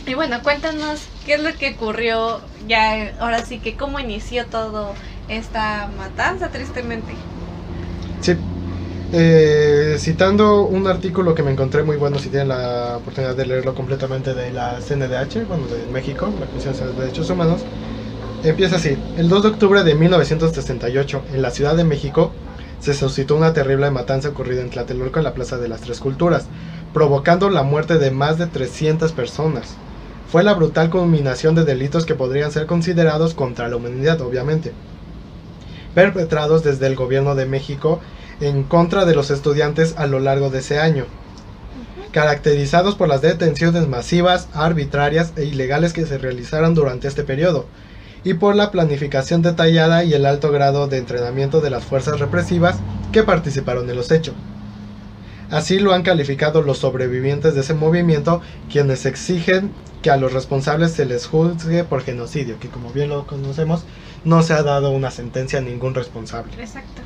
Y 0.06 0.16
bueno, 0.16 0.42
cuéntanos 0.44 1.08
qué 1.26 1.36
es 1.36 1.44
lo 1.44 1.54
que 1.58 1.76
ocurrió 1.76 2.42
ya, 2.68 3.14
ahora 3.20 3.46
sí 3.46 3.60
que 3.60 3.76
cómo 3.78 4.00
inició 4.00 4.46
todo 4.48 4.94
esta 5.28 5.90
matanza, 5.98 6.50
tristemente. 6.50 7.14
Sí. 8.22 8.36
Eh, 9.16 9.98
citando 10.00 10.64
un 10.64 10.88
artículo 10.88 11.36
que 11.36 11.44
me 11.44 11.52
encontré 11.52 11.84
muy 11.84 11.98
bueno, 11.98 12.18
si 12.18 12.30
tienen 12.30 12.48
la 12.48 12.98
oportunidad 12.98 13.36
de 13.36 13.46
leerlo 13.46 13.76
completamente 13.76 14.34
de 14.34 14.52
la 14.52 14.80
CNDH, 14.80 15.48
bueno, 15.48 15.68
de 15.68 15.86
México, 15.92 16.34
la 16.40 16.48
Comisión 16.48 16.74
de 16.74 17.02
Derechos 17.02 17.30
Humanos, 17.30 17.62
Empieza 18.44 18.76
así. 18.76 18.98
El 19.16 19.30
2 19.30 19.42
de 19.42 19.50
octubre 19.50 19.84
de 19.86 19.96
1968, 19.96 21.24
en 21.34 21.42
la 21.42 21.50
Ciudad 21.50 21.78
de 21.78 21.86
México, 21.86 22.34
se 22.82 22.94
suscitó 22.94 23.38
una 23.38 23.54
terrible 23.54 23.90
matanza 23.90 24.28
ocurrida 24.30 24.62
en 24.62 24.70
Tlatelolco 24.70 25.20
en 25.20 25.24
la 25.24 25.34
Plaza 25.34 25.58
de 25.58 25.70
las 25.70 25.80
Tres 25.80 26.02
Culturas, 26.02 26.48
provocando 26.94 27.50
la 27.50 27.64
muerte 27.64 27.98
de 28.00 28.12
más 28.12 28.38
de 28.38 28.48
300 28.48 29.14
personas. 29.14 29.78
Fue 30.30 30.44
la 30.44 30.56
brutal 30.56 30.90
culminación 30.90 31.56
de 31.56 31.64
delitos 31.64 32.06
que 32.06 32.16
podrían 32.16 32.52
ser 32.52 32.66
considerados 32.66 33.34
contra 33.34 33.70
la 33.70 33.78
humanidad, 33.78 34.20
obviamente, 34.20 34.74
perpetrados 35.94 36.64
desde 36.64 36.88
el 36.88 36.96
gobierno 36.96 37.36
de 37.36 37.46
México 37.46 38.00
en 38.41 38.64
contra 38.64 39.06
de 39.06 39.16
los 39.16 39.32
estudiantes 39.32 39.96
a 39.98 40.08
lo 40.08 40.20
largo 40.20 40.50
de 40.50 40.60
ese 40.60 40.80
año, 40.80 41.06
caracterizados 42.12 42.96
por 42.96 43.08
las 43.08 43.22
detenciones 43.22 43.88
masivas, 43.88 44.48
arbitrarias 44.54 45.34
e 45.36 45.46
ilegales 45.46 45.94
que 45.94 46.06
se 46.06 46.18
realizaron 46.18 46.76
durante 46.76 47.08
este 47.08 47.24
periodo, 47.24 47.66
y 48.24 48.36
por 48.36 48.56
la 48.56 48.72
planificación 48.72 49.41
detallada 49.41 50.04
y 50.04 50.14
el 50.14 50.26
alto 50.26 50.52
grado 50.52 50.88
de 50.88 50.98
entrenamiento 50.98 51.62
de 51.62 51.70
las 51.70 51.84
fuerzas 51.84 52.20
represivas 52.20 52.78
que 53.12 53.24
participaron 53.24 53.89
en 53.89 53.96
los 53.96 54.12
hechos. 54.12 54.36
Así 55.50 55.78
lo 55.78 55.94
han 55.94 56.04
calificado 56.04 56.62
los 56.62 56.80
sobrevivientes 56.80 57.54
de 57.54 57.62
ese 57.62 57.74
movimiento, 57.74 58.41
quienes 58.72 59.06
exigen 59.06 59.72
que 60.02 60.10
a 60.10 60.18
los 60.18 60.34
responsables 60.34 60.91
se 60.91 61.06
les 61.06 61.28
juzgue 61.28 61.84
por 61.84 62.02
genocidio, 62.02 62.60
que 62.60 62.70
como 62.70 62.91
bien 62.91 63.10
lo 63.10 63.28
conocemos, 63.28 63.84
no 64.26 64.44
se 64.44 64.54
ha 64.54 64.64
dado 64.64 64.92
una 64.92 65.12
sentencia 65.12 65.60
a 65.60 65.62
ningún 65.62 65.94
responsable. 65.94 66.54
Exacto. 66.60 67.02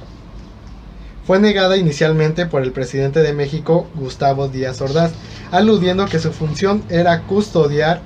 Fue 1.25 1.39
negada 1.39 1.75
inicialmente 1.75 2.45
por 2.45 2.63
el 2.63 2.71
presidente 2.71 3.21
de 3.21 3.33
México, 3.33 3.87
Gustavo 3.95 4.47
Díaz 4.47 4.79
Ordaz, 4.81 5.11
aludiendo 5.51 6.05
que 6.05 6.19
su 6.19 6.31
función 6.31 6.83
era 6.89 7.23
custodiar 7.23 8.01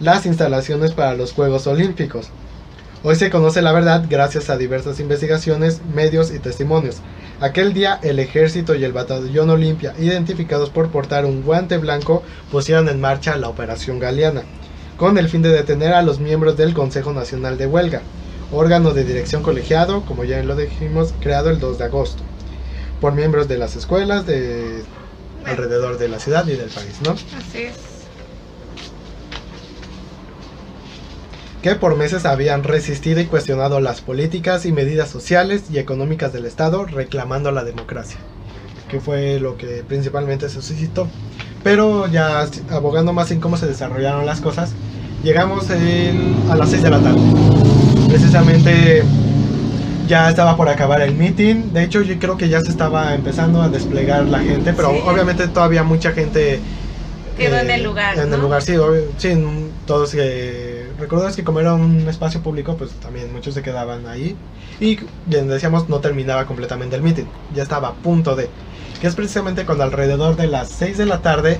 las 0.00 0.26
instalaciones 0.26 0.92
para 0.92 1.14
los 1.14 1.32
Juegos 1.32 1.68
Olímpicos. 1.68 2.30
Hoy 3.04 3.16
se 3.16 3.30
conoce 3.30 3.62
la 3.62 3.70
verdad 3.70 4.06
gracias 4.08 4.50
a 4.50 4.56
diversas 4.56 4.98
investigaciones, 4.98 5.82
medios 5.94 6.32
y 6.32 6.38
testimonios. 6.38 6.96
Aquel 7.40 7.74
día 7.74 8.00
el 8.02 8.18
ejército 8.18 8.74
y 8.74 8.82
el 8.82 8.92
batallón 8.92 9.50
Olimpia, 9.50 9.94
identificados 9.98 10.70
por 10.70 10.88
portar 10.88 11.26
un 11.26 11.42
guante 11.42 11.78
blanco, 11.78 12.22
pusieron 12.50 12.88
en 12.88 13.00
marcha 13.00 13.36
la 13.36 13.50
Operación 13.50 13.98
Galeana, 13.98 14.42
con 14.96 15.18
el 15.18 15.28
fin 15.28 15.42
de 15.42 15.50
detener 15.50 15.92
a 15.92 16.02
los 16.02 16.18
miembros 16.18 16.56
del 16.56 16.74
Consejo 16.74 17.12
Nacional 17.12 17.58
de 17.58 17.66
Huelga, 17.66 18.02
órgano 18.56 18.92
de 18.92 19.04
dirección 19.04 19.42
colegiado, 19.42 20.02
como 20.04 20.24
ya 20.24 20.42
lo 20.42 20.56
dijimos, 20.56 21.14
creado 21.20 21.50
el 21.50 21.58
2 21.60 21.78
de 21.78 21.84
agosto, 21.84 22.22
por 23.00 23.12
miembros 23.14 23.48
de 23.48 23.58
las 23.58 23.76
escuelas 23.76 24.26
de 24.26 24.82
alrededor 25.44 25.98
de 25.98 26.08
la 26.08 26.18
ciudad 26.18 26.46
y 26.46 26.52
del 26.56 26.70
país, 26.70 27.00
¿no? 27.04 27.12
Así 27.12 27.58
es. 27.64 27.74
que 31.62 31.74
por 31.76 31.96
meses 31.96 32.26
habían 32.26 32.62
resistido 32.62 33.20
y 33.20 33.24
cuestionado 33.24 33.80
las 33.80 34.02
políticas 34.02 34.66
y 34.66 34.72
medidas 34.72 35.08
sociales 35.08 35.62
y 35.72 35.78
económicas 35.78 36.30
del 36.30 36.44
Estado 36.44 36.84
reclamando 36.84 37.50
la 37.52 37.64
democracia, 37.64 38.18
que 38.90 39.00
fue 39.00 39.40
lo 39.40 39.56
que 39.56 39.82
principalmente 39.82 40.50
se 40.50 40.60
suscitó. 40.60 41.08
Pero 41.62 42.06
ya 42.06 42.46
abogando 42.68 43.14
más 43.14 43.30
en 43.30 43.40
cómo 43.40 43.56
se 43.56 43.66
desarrollaron 43.66 44.26
las 44.26 44.42
cosas, 44.42 44.72
llegamos 45.22 45.70
el- 45.70 46.34
a 46.50 46.56
las 46.56 46.68
6 46.68 46.82
de 46.82 46.90
la 46.90 47.00
tarde. 47.00 47.93
Precisamente 48.14 49.02
ya 50.06 50.30
estaba 50.30 50.56
por 50.56 50.68
acabar 50.68 51.00
el 51.00 51.16
meeting, 51.16 51.72
de 51.72 51.82
hecho 51.82 52.00
yo 52.00 52.16
creo 52.20 52.36
que 52.36 52.48
ya 52.48 52.60
se 52.60 52.70
estaba 52.70 53.12
empezando 53.12 53.60
a 53.60 53.68
desplegar 53.68 54.22
la 54.28 54.38
gente, 54.38 54.72
pero 54.72 54.92
Sí. 54.92 55.00
obviamente 55.04 55.48
todavía 55.48 55.82
mucha 55.82 56.12
gente... 56.12 56.60
Quedó 57.36 57.56
en 57.56 57.70
eh, 57.70 57.74
el 57.74 57.82
lugar, 57.82 58.16
En 58.16 58.30
¿no? 58.30 58.36
el 58.36 58.42
lugar, 58.42 58.62
sí, 58.62 58.76
obvio- 58.76 59.08
sí, 59.18 59.34
todos 59.84 60.12
que... 60.12 60.86
Recuerdas 60.96 61.34
que 61.34 61.42
como 61.42 61.58
era 61.58 61.74
un 61.74 62.08
espacio 62.08 62.40
público, 62.40 62.76
pues 62.76 62.92
también 62.92 63.32
muchos 63.32 63.52
se 63.52 63.62
quedaban 63.62 64.06
ahí. 64.06 64.36
Y 64.78 65.00
decíamos, 65.26 65.88
no 65.88 65.98
terminaba 65.98 66.46
completamente 66.46 66.94
el 66.94 67.02
meeting, 67.02 67.24
ya 67.52 67.64
estaba 67.64 67.88
a 67.88 67.94
punto 67.94 68.36
de... 68.36 68.48
Que 69.00 69.08
es 69.08 69.16
precisamente 69.16 69.66
cuando 69.66 69.82
alrededor 69.82 70.36
de 70.36 70.46
las 70.46 70.68
6 70.68 70.98
de 70.98 71.06
la 71.06 71.20
tarde 71.20 71.58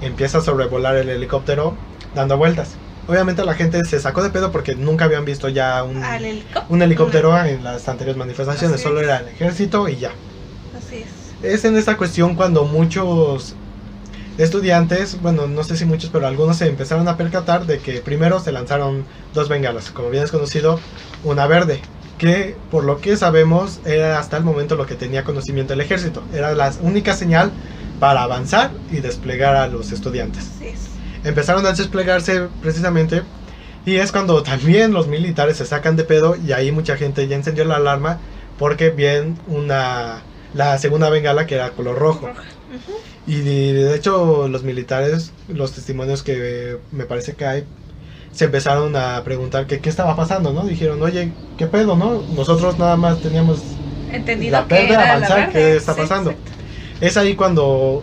empieza 0.00 0.38
a 0.38 0.40
sobrevolar 0.40 0.94
el 0.98 1.08
helicóptero 1.08 1.74
dando 2.14 2.36
vueltas. 2.36 2.76
Obviamente 3.08 3.44
la 3.44 3.54
gente 3.54 3.84
se 3.84 4.00
sacó 4.00 4.22
de 4.22 4.30
pedo 4.30 4.50
porque 4.50 4.74
nunca 4.74 5.04
habían 5.04 5.24
visto 5.24 5.48
ya 5.48 5.82
un, 5.84 6.02
helicóptero. 6.04 6.66
un 6.68 6.82
helicóptero 6.82 7.44
en 7.44 7.62
las 7.62 7.88
anteriores 7.88 8.16
manifestaciones, 8.16 8.80
solo 8.80 9.00
era 9.00 9.18
el 9.18 9.28
ejército 9.28 9.88
y 9.88 9.96
ya. 9.96 10.10
Así 10.76 10.96
es. 10.96 11.44
Es 11.44 11.64
en 11.64 11.76
esta 11.76 11.96
cuestión 11.96 12.34
cuando 12.34 12.64
muchos 12.64 13.54
estudiantes, 14.38 15.20
bueno, 15.22 15.46
no 15.46 15.64
sé 15.64 15.76
si 15.76 15.84
muchos, 15.84 16.10
pero 16.10 16.26
algunos 16.26 16.56
se 16.56 16.66
empezaron 16.66 17.08
a 17.08 17.16
percatar 17.16 17.66
de 17.66 17.78
que 17.78 18.00
primero 18.00 18.40
se 18.40 18.52
lanzaron 18.52 19.04
dos 19.34 19.48
bengalas, 19.48 19.90
como 19.90 20.10
bien 20.10 20.24
es 20.24 20.30
conocido, 20.30 20.80
una 21.24 21.46
verde, 21.46 21.80
que 22.18 22.56
por 22.70 22.84
lo 22.84 23.00
que 23.00 23.16
sabemos 23.16 23.80
era 23.84 24.18
hasta 24.18 24.36
el 24.36 24.44
momento 24.44 24.76
lo 24.76 24.86
que 24.86 24.94
tenía 24.94 25.24
conocimiento 25.24 25.72
el 25.72 25.80
ejército, 25.80 26.22
era 26.34 26.52
la 26.54 26.72
única 26.82 27.14
señal 27.14 27.50
para 28.00 28.22
avanzar 28.22 28.72
y 28.90 28.96
desplegar 28.96 29.56
a 29.56 29.68
los 29.68 29.90
estudiantes 29.92 30.44
Así 30.56 30.66
es. 30.68 30.95
Empezaron 31.26 31.66
a 31.66 31.72
desplegarse 31.72 32.48
precisamente 32.62 33.22
y 33.84 33.96
es 33.96 34.12
cuando 34.12 34.42
también 34.42 34.92
los 34.92 35.06
militares 35.08 35.56
se 35.58 35.66
sacan 35.66 35.96
de 35.96 36.04
pedo 36.04 36.36
y 36.36 36.52
ahí 36.52 36.72
mucha 36.72 36.96
gente 36.96 37.26
ya 37.28 37.36
encendió 37.36 37.64
la 37.64 37.76
alarma 37.76 38.18
porque 38.58 38.90
bien 38.90 39.36
una 39.46 40.22
la 40.54 40.78
segunda 40.78 41.10
bengala 41.10 41.46
que 41.46 41.56
era 41.56 41.70
color 41.70 41.98
rojo 41.98 42.30
y 43.26 43.40
de, 43.40 43.94
hecho 43.94 44.48
los 44.48 44.62
militares 44.62 45.32
los 45.48 45.72
testimonios 45.72 46.22
que 46.22 46.78
me 46.92 47.04
parece 47.04 47.34
que 47.34 47.44
hay 47.44 47.64
se 48.32 48.44
empezaron 48.46 48.94
a 48.96 49.22
preguntar 49.24 49.66
que 49.66 49.80
qué 49.80 49.88
estaba 49.88 50.14
pasando 50.16 50.52
no 50.52 50.64
dijeron 50.64 51.02
oye 51.02 51.32
qué 51.58 51.66
pedo 51.66 51.96
no 51.96 52.22
nosotros 52.34 52.78
nada 52.78 52.96
más 52.96 53.20
teníamos 53.20 53.60
Entendido 54.12 54.52
La 54.52 54.66
que 54.68 54.74
verde, 54.74 54.96
avanzar, 54.96 55.38
la. 55.38 55.48
¿qué 55.50 55.76
está 55.76 55.94
Sí, 55.94 56.00
pasando? 56.02 56.30
exacto. 56.30 56.52
Es 57.00 57.16
ahí 57.16 57.34
cuando 57.34 58.02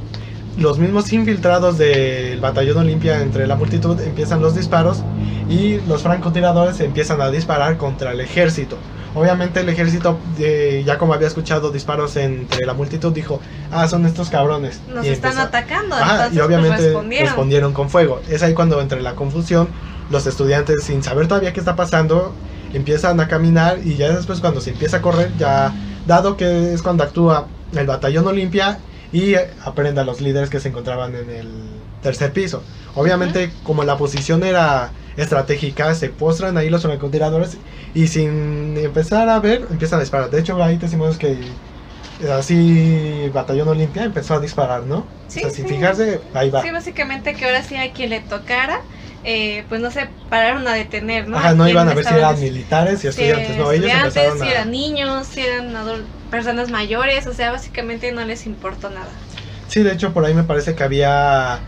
los 0.57 0.77
mismos 0.77 1.11
infiltrados 1.11 1.77
del 1.77 2.39
batallón 2.39 2.77
Olimpia 2.77 3.21
entre 3.21 3.47
la 3.47 3.55
multitud 3.55 3.99
empiezan 4.01 4.41
los 4.41 4.55
disparos 4.55 5.03
y 5.49 5.79
los 5.87 6.03
francotiradores 6.03 6.79
empiezan 6.79 7.21
a 7.21 7.29
disparar 7.31 7.77
contra 7.77 8.11
el 8.11 8.21
ejército. 8.21 8.77
Obviamente 9.15 9.59
el 9.59 9.69
ejército, 9.69 10.17
eh, 10.39 10.83
ya 10.85 10.97
como 10.97 11.13
había 11.13 11.27
escuchado 11.27 11.71
disparos 11.71 12.15
entre 12.17 12.65
la 12.65 12.73
multitud, 12.73 13.13
dijo, 13.13 13.39
ah, 13.71 13.87
son 13.87 14.05
estos 14.05 14.29
cabrones. 14.29 14.79
Nos 14.93 15.05
Y 15.05 15.09
están 15.09 15.31
empezó- 15.33 15.47
atacando. 15.47 15.95
Ajá, 15.95 16.13
entonces, 16.15 16.37
y 16.37 16.41
obviamente 16.41 16.75
pues, 16.77 16.83
respondieron. 16.87 17.27
respondieron 17.27 17.73
con 17.73 17.89
fuego. 17.89 18.21
Es 18.29 18.41
ahí 18.41 18.53
cuando 18.53 18.81
entre 18.81 19.01
la 19.01 19.13
confusión, 19.13 19.67
los 20.09 20.25
estudiantes, 20.25 20.83
sin 20.83 21.03
saber 21.03 21.27
todavía 21.27 21.53
qué 21.53 21.59
está 21.59 21.75
pasando, 21.75 22.33
empiezan 22.73 23.19
a 23.19 23.27
caminar 23.27 23.79
y 23.83 23.95
ya 23.95 24.09
después 24.15 24.39
cuando 24.39 24.61
se 24.61 24.71
empieza 24.71 24.97
a 24.97 25.01
correr, 25.01 25.31
ya 25.37 25.71
dado 26.07 26.35
que 26.35 26.73
es 26.73 26.81
cuando 26.81 27.03
actúa 27.03 27.47
el 27.75 27.85
batallón 27.85 28.25
Olimpia 28.27 28.79
y 29.13 29.35
aprende 29.63 30.01
a 30.01 30.05
los 30.05 30.21
líderes 30.21 30.49
que 30.51 30.59
se 30.59 30.69
encontraban 30.69 31.15
en 31.15 31.29
el 31.31 31.87
tercer 32.01 32.33
piso. 32.33 32.65
Obviamente, 32.95 33.59
como 33.63 33.85
la 33.85 33.97
posición 33.97 34.43
era 34.43 34.95
estratégica, 35.15 35.95
se 35.95 36.09
postran 36.09 36.57
ahí 36.57 36.69
los 36.69 36.83
francotiradores 36.83 37.59
y 37.93 38.07
sin 38.09 38.77
empezar 38.77 39.29
a 39.29 39.39
ver, 39.39 39.67
empiezan 39.71 39.99
a 39.99 40.03
disparar. 40.03 40.31
De 40.31 40.41
hecho, 40.41 40.61
ahí 40.63 40.77
decimos 40.77 41.17
que 41.19 41.59
así 42.31 43.29
Batallón 43.33 43.69
Olimpia 43.69 44.03
empezó 44.05 44.35
a 44.35 44.39
disparar, 44.41 44.85
¿no? 44.85 45.11
Sí, 45.27 45.41
o 45.41 45.41
sea, 45.41 45.51
sin 45.51 45.67
sí. 45.67 45.67
fijarse, 45.67 46.27
ahí 46.33 46.49
va. 46.51 46.61
Sí, 46.61 46.71
básicamente 46.71 47.35
que 47.35 47.45
ahora 47.45 47.63
sí 47.63 47.75
a 47.77 47.93
quien 47.93 48.09
le 48.11 48.21
tocara, 48.21 48.77
eh, 49.23 49.65
pues 49.69 49.81
no 49.81 49.91
se 49.91 50.15
pararon 50.29 50.67
a 50.67 50.73
detener, 50.75 51.27
¿no? 51.27 51.39
Ajá, 51.39 51.53
no 51.55 51.67
iban 51.67 51.89
a 51.89 51.93
ver 51.93 52.05
si 52.05 52.13
eran 52.15 52.39
militares 52.39 53.03
y 53.03 53.07
si 53.07 53.07
estudiantes, 53.07 53.55
no, 53.57 53.71
ellos 53.71 53.93
estudiantes, 53.93 53.93
empezaron 53.93 54.41
si 54.41 54.49
a... 54.49 54.49
eran 54.49 54.71
niños, 54.71 55.27
si 55.27 55.41
eran 55.41 55.75
adul- 55.75 56.13
personas 56.33 56.71
mayores, 56.71 57.27
o 57.27 57.33
sea, 57.35 57.51
básicamente 57.51 58.11
no 58.11 58.25
les 58.25 58.47
importó 58.47 58.89
nada. 58.89 59.11
Sí, 59.67 59.83
de 59.83 59.93
hecho 59.93 60.13
por 60.13 60.25
ahí 60.25 60.33
me 60.33 60.41
parece 60.41 60.73
que 60.73 60.83
había... 60.83 61.59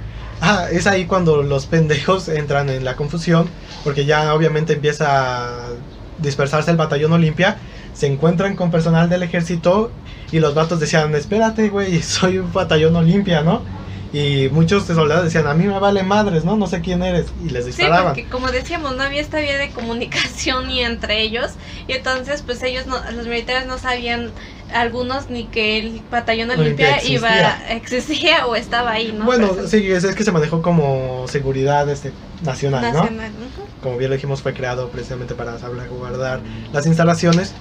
Ah, 0.41 0.65
es 0.71 0.87
ahí 0.87 1.05
cuando 1.05 1.43
los 1.43 1.67
pendejos 1.67 2.27
entran 2.29 2.69
en 2.69 2.83
la 2.83 2.95
confusión, 2.95 3.47
porque 3.83 4.05
ya 4.05 4.33
obviamente 4.33 4.73
empieza 4.73 5.49
a 5.49 5.69
dispersarse 6.17 6.71
el 6.71 6.77
batallón 6.77 7.13
Olimpia, 7.13 7.57
se 7.93 8.07
encuentran 8.07 8.55
con 8.55 8.71
personal 8.71 9.07
del 9.07 9.21
ejército 9.21 9.91
y 10.31 10.39
los 10.39 10.55
vatos 10.55 10.79
decían, 10.79 11.13
espérate, 11.13 11.69
güey, 11.69 12.01
soy 12.01 12.39
un 12.39 12.51
batallón 12.51 12.95
Olimpia, 12.95 13.43
¿no? 13.43 13.61
Y 14.15 14.47
muchos 14.49 14.85
soldados 14.85 15.25
decían, 15.25 15.45
a 15.45 15.53
mí 15.53 15.65
me 15.65 15.77
vale 15.77 16.01
madres, 16.01 16.45
¿no? 16.45 16.55
No 16.55 16.67
sé 16.67 16.79
quién 16.79 17.03
eres. 17.03 17.25
Y 17.45 17.49
les 17.49 17.65
Sí, 17.65 17.71
disparaban. 17.71 18.13
porque 18.13 18.23
como 18.29 18.49
decíamos, 18.49 18.95
no 18.95 19.03
había 19.03 19.19
esta 19.19 19.39
vía 19.39 19.57
de 19.57 19.71
comunicación 19.71 20.67
ni 20.67 20.81
entre 20.81 21.21
ellos, 21.21 21.51
y 21.85 21.91
entonces 21.93 22.41
pues 22.41 22.63
ellos, 22.63 22.87
no, 22.87 22.95
los 23.11 23.27
militares 23.27 23.67
no 23.67 23.77
sabían 23.77 24.31
algunos 24.73 25.29
ni 25.29 25.45
que 25.47 25.79
el 25.79 26.01
batallón 26.09 26.49
Olimpia 26.51 27.03
iba, 27.03 27.29
existía 27.69 28.47
o 28.47 28.55
estaba 28.55 28.91
ahí, 28.91 29.11
¿no? 29.11 29.25
bueno, 29.25 29.51
sí, 29.67 29.91
es, 29.91 30.05
es 30.05 30.15
que 30.15 30.23
se 30.23 30.31
manejó 30.31 30.61
como 30.61 31.25
seguridad 31.27 31.89
este, 31.89 32.13
nacional, 32.41 32.93
¿no? 32.93 33.01
Nacional, 33.01 33.31
ujú. 33.31 33.67
como 33.83 33.97
bien 33.97 34.11
lo 34.11 34.15
dijimos, 34.15 34.41
fue 34.41 34.53
creado 34.53 34.89
precisamente 34.89 35.35
para 35.35 35.59
salvaguardar 35.59 36.39
las 36.71 36.85
instalaciones. 36.85 37.53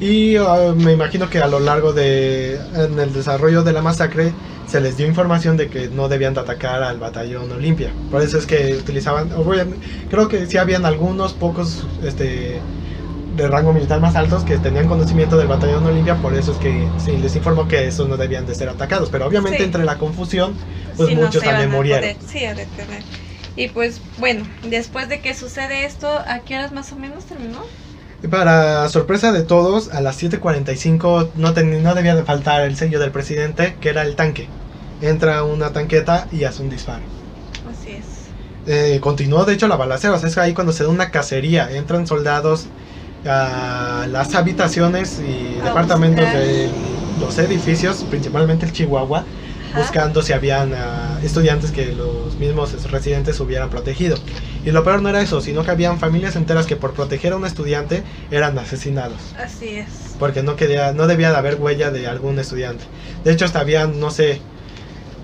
Y 0.00 0.36
ah, 0.36 0.74
me 0.76 0.92
imagino 0.92 1.30
que 1.30 1.38
a 1.38 1.46
lo 1.46 1.60
largo 1.60 1.92
de 1.92 2.56
en 2.74 2.98
el 2.98 3.12
desarrollo 3.12 3.62
de 3.62 3.72
la 3.72 3.80
masacre 3.80 4.32
se 4.66 4.80
les 4.80 4.96
dio 4.96 5.06
información 5.06 5.56
de 5.56 5.68
que 5.68 5.88
no 5.88 6.08
debían 6.08 6.34
de 6.34 6.40
atacar 6.40 6.82
al 6.82 6.98
batallón 6.98 7.50
Olimpia. 7.52 7.90
Por 8.10 8.20
eso 8.22 8.38
es 8.38 8.46
que 8.46 8.74
utilizaban, 8.76 9.30
creo 10.10 10.28
que 10.28 10.46
sí 10.46 10.56
habían 10.58 10.84
algunos 10.84 11.32
pocos 11.34 11.86
este, 12.02 12.60
de 13.36 13.48
rango 13.48 13.72
militar 13.72 14.00
más 14.00 14.16
altos 14.16 14.42
que 14.44 14.58
tenían 14.58 14.88
conocimiento 14.88 15.36
del 15.36 15.48
batallón 15.48 15.84
Olimpia, 15.86 16.16
por 16.16 16.34
eso 16.34 16.52
es 16.52 16.58
que 16.58 16.88
sí, 16.98 17.16
les 17.16 17.36
informó 17.36 17.68
que 17.68 17.86
esos 17.86 18.08
no 18.08 18.16
debían 18.16 18.46
de 18.46 18.54
ser 18.54 18.68
atacados. 18.68 19.10
Pero 19.10 19.26
obviamente 19.26 19.58
Sí. 19.58 19.64
entre 19.64 19.84
la 19.84 19.98
confusión, 19.98 20.54
pues 20.96 21.08
Sí, 21.08 21.14
no 21.14 21.22
muchos 21.22 21.42
iban 21.42 21.54
también 21.56 21.70
murieron. 21.70 22.00
poder, 22.02 22.16
sí, 22.26 22.44
a 22.44 22.54
detener. 22.54 23.02
Y 23.56 23.68
pues 23.68 24.00
bueno, 24.18 24.44
después 24.68 25.08
de 25.08 25.20
que 25.20 25.34
sucede 25.34 25.84
esto, 25.84 26.08
¿a 26.08 26.40
qué 26.40 26.56
horas 26.56 26.72
más 26.72 26.90
o 26.92 26.96
menos 26.96 27.24
terminó? 27.26 27.60
Y 28.24 28.28
para 28.28 28.88
sorpresa 28.88 29.32
de 29.32 29.42
todos, 29.42 29.92
a 29.92 30.00
las 30.00 30.22
7.45 30.22 31.32
no, 31.34 31.52
no 31.52 31.94
debía 31.94 32.16
de 32.16 32.22
faltar 32.24 32.62
el 32.62 32.74
sello 32.74 32.98
del 32.98 33.10
presidente, 33.10 33.76
que 33.82 33.90
era 33.90 34.00
el 34.00 34.16
tanque. 34.16 34.48
Entra 35.02 35.44
una 35.44 35.74
tanqueta 35.74 36.26
y 36.32 36.44
hace 36.44 36.62
un 36.62 36.70
disparo. 36.70 37.02
Así 37.70 37.90
es. 37.90 38.04
Eh, 38.66 38.98
continuó, 39.00 39.44
de 39.44 39.52
hecho, 39.52 39.68
la 39.68 39.76
balacera. 39.76 40.14
O 40.14 40.18
sea, 40.18 40.30
es 40.30 40.38
ahí 40.38 40.54
cuando 40.54 40.72
se 40.72 40.84
da 40.84 40.88
una 40.88 41.10
cacería. 41.10 41.70
Entran 41.70 42.06
soldados 42.06 42.64
a 43.26 44.06
las 44.10 44.34
habitaciones 44.34 45.20
y 45.20 45.60
A 45.60 45.64
departamentos 45.66 46.24
buscar. 46.24 46.40
de 46.42 46.70
los 47.20 47.36
edificios, 47.36 48.06
principalmente 48.08 48.64
el 48.64 48.72
Chihuahua, 48.72 49.26
Ajá. 49.74 49.82
buscando 49.82 50.22
si 50.22 50.32
habían 50.32 50.72
ah, 50.74 51.18
estudiantes 51.22 51.70
que 51.70 51.92
los 51.92 52.36
mismos 52.36 52.90
residentes 52.90 53.38
hubieran 53.40 53.70
protegido. 53.70 54.16
Y 54.64 54.70
lo 54.70 54.82
peor 54.84 55.02
no 55.02 55.08
era 55.08 55.20
eso, 55.20 55.40
sino 55.40 55.64
que 55.64 55.70
habían 55.70 55.98
familias 55.98 56.36
enteras 56.36 56.66
que 56.66 56.76
por 56.76 56.94
proteger 56.94 57.32
a 57.32 57.36
un 57.36 57.44
estudiante 57.44 58.02
eran 58.30 58.58
asesinados. 58.58 59.18
Así 59.38 59.76
es. 59.76 59.86
Porque 60.18 60.42
no, 60.42 60.56
quería, 60.56 60.92
no 60.92 61.06
debía 61.06 61.30
de 61.30 61.36
haber 61.36 61.56
huella 61.56 61.90
de 61.90 62.06
algún 62.06 62.38
estudiante. 62.38 62.84
De 63.24 63.32
hecho, 63.32 63.44
hasta 63.44 63.60
habían, 63.60 64.00
no 64.00 64.10
sé, 64.10 64.40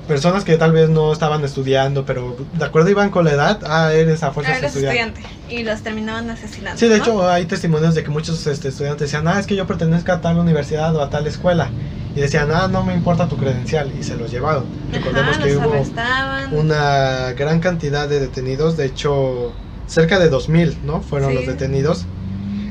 personas 0.09 0.43
que 0.45 0.57
tal 0.57 0.73
vez 0.73 0.91
no 0.91 1.13
estaban 1.13 1.45
estudiando, 1.45 2.05
pero 2.05 2.37
de 2.53 2.65
acuerdo 2.65 2.91
iban 2.91 3.11
con 3.11 3.25
la 3.25 3.31
edad, 3.31 3.61
ah, 3.65 3.93
eres 3.93 4.25
a 4.25 4.33
fuerzas 4.33 4.59
Eres 4.59 4.75
estudiante. 4.75 5.21
estudiante. 5.21 5.55
Y 5.55 5.63
los 5.63 5.81
terminaban 5.83 6.29
asesinando. 6.29 6.79
Sí, 6.79 6.89
de 6.89 6.99
¿no? 6.99 7.05
hecho 7.05 7.29
hay 7.29 7.45
testimonios 7.47 7.95
de 7.95 8.03
que 8.03 8.11
muchos 8.11 8.45
este, 8.49 8.69
estudiantes 8.69 9.11
decían, 9.11 9.29
ah, 9.29 9.39
es 9.39 9.47
que 9.47 9.55
yo 9.55 9.67
pertenezco 9.69 10.11
a 10.11 10.21
tal 10.21 10.39
universidad 10.39 10.95
o 10.97 11.01
a 11.01 11.11
tal 11.11 11.27
escuela. 11.29 11.71
Y 12.15 12.21
decían, 12.21 12.49
ah, 12.53 12.69
no 12.69 12.83
me 12.85 12.93
importa 12.95 13.29
tu 13.29 13.37
credencial. 13.37 13.93
Y 13.99 14.03
se 14.03 14.17
los 14.17 14.31
llevaron. 14.31 14.65
Recordemos 14.93 15.37
Ajá, 15.37 15.43
que 15.45 15.55
los 15.55 15.65
hubo 15.65 15.73
arrestaban. 15.75 16.55
una 16.57 17.33
gran 17.33 17.61
cantidad 17.61 18.09
de 18.09 18.19
detenidos, 18.21 18.77
de 18.77 18.87
hecho, 18.87 19.53
cerca 19.87 20.19
de 20.19 20.29
2.000, 20.31 20.79
¿no? 20.85 21.01
Fueron 21.03 21.31
Sí. 21.31 21.35
los 21.37 21.47
detenidos. 21.47 22.07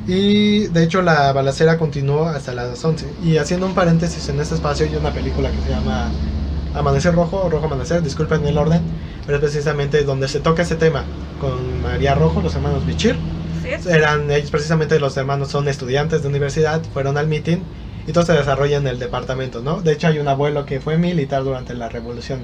Y 0.08 0.68
de 0.68 0.84
hecho 0.84 1.02
la 1.02 1.32
balacera 1.34 1.78
continuó 1.78 2.26
hasta 2.28 2.54
las 2.54 2.84
11. 2.84 3.06
Y 3.24 3.38
haciendo 3.38 3.66
un 3.68 3.76
paréntesis 3.76 4.28
en 4.30 4.40
este 4.40 4.56
espacio 4.56 4.86
hay 4.88 4.96
una 4.96 5.12
película 5.12 5.52
que 5.52 5.62
se 5.62 5.70
llama 5.70 6.10
Amanecer 6.74 7.14
Rojo 7.14 7.44
o 7.46 7.50
Rojo 7.50 7.66
Amanecer, 7.68 8.02
disculpen 8.02 8.46
el 8.48 8.58
orden, 8.58 8.82
pero 9.26 9.38
es 9.38 9.42
precisamente 9.44 10.04
donde 10.04 10.28
se 10.28 10.40
toca 10.40 10.64
ese 10.64 10.76
tema 10.76 11.04
con 11.40 11.82
María 11.84 12.16
Rojo, 12.16 12.42
los 12.42 12.56
hermanos 12.56 12.86
Bichir. 12.88 13.18
Es. 13.66 13.86
Eran 13.86 14.32
ellos 14.32 14.50
precisamente 14.50 15.00
los 15.00 15.16
hermanos 15.16 15.50
son 15.50 15.68
estudiantes 15.68 16.24
de 16.24 16.28
universidad, 16.28 16.82
fueron 16.92 17.18
al 17.18 17.28
meeting 17.28 17.58
y 18.10 18.12
todo 18.12 18.26
se 18.26 18.34
desarrolla 18.34 18.78
en 18.78 18.88
el 18.88 18.98
departamento, 18.98 19.62
¿no? 19.62 19.82
De 19.82 19.92
hecho 19.94 20.08
hay 20.08 20.18
un 20.18 20.28
abuelo 20.28 20.66
que 20.66 20.82
fue 20.82 20.98
militar 20.98 21.44
durante 21.44 21.76
la 21.76 21.90
revolución 21.90 22.40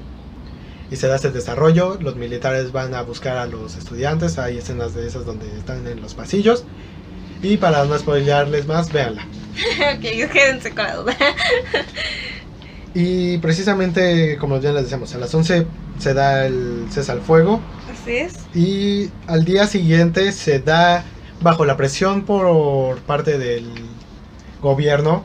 y 0.91 0.95
se 0.95 1.07
da 1.07 1.15
ese 1.15 1.31
desarrollo, 1.31 1.97
los 1.99 2.15
militares 2.15 2.71
van 2.71 2.93
a 2.93 3.01
buscar 3.01 3.37
a 3.37 3.47
los 3.47 3.75
estudiantes, 3.75 4.37
hay 4.37 4.59
escenas 4.59 4.93
de 4.93 5.07
esas 5.07 5.25
donde 5.25 5.47
están 5.57 5.87
en 5.87 6.03
los 6.03 6.13
pasillos 6.13 6.65
y 7.41 7.57
para 7.57 7.83
no 7.85 7.97
spoilearles 7.97 8.67
más, 8.67 8.93
véanla. 8.93 9.23
ok, 9.95 10.31
quédense 10.31 10.69
con 10.69 10.83
la 10.83 10.95
duda. 10.97 11.17
Y 12.93 13.39
precisamente 13.39 14.37
como 14.37 14.59
ya 14.59 14.71
les 14.71 14.83
decíamos, 14.83 15.15
a 15.15 15.17
las 15.17 15.33
11 15.33 15.65
se 15.97 16.13
da 16.13 16.45
el 16.45 16.85
cese 16.91 17.11
al 17.11 17.21
fuego 17.21 17.59
Así 17.91 18.17
es. 18.17 18.35
y 18.53 19.09
al 19.25 19.45
día 19.45 19.65
siguiente 19.65 20.31
se 20.31 20.59
da 20.59 21.03
bajo 21.41 21.65
la 21.65 21.75
presión 21.75 22.23
por 22.23 22.99
parte 22.99 23.39
del 23.39 23.65
gobierno. 24.61 25.23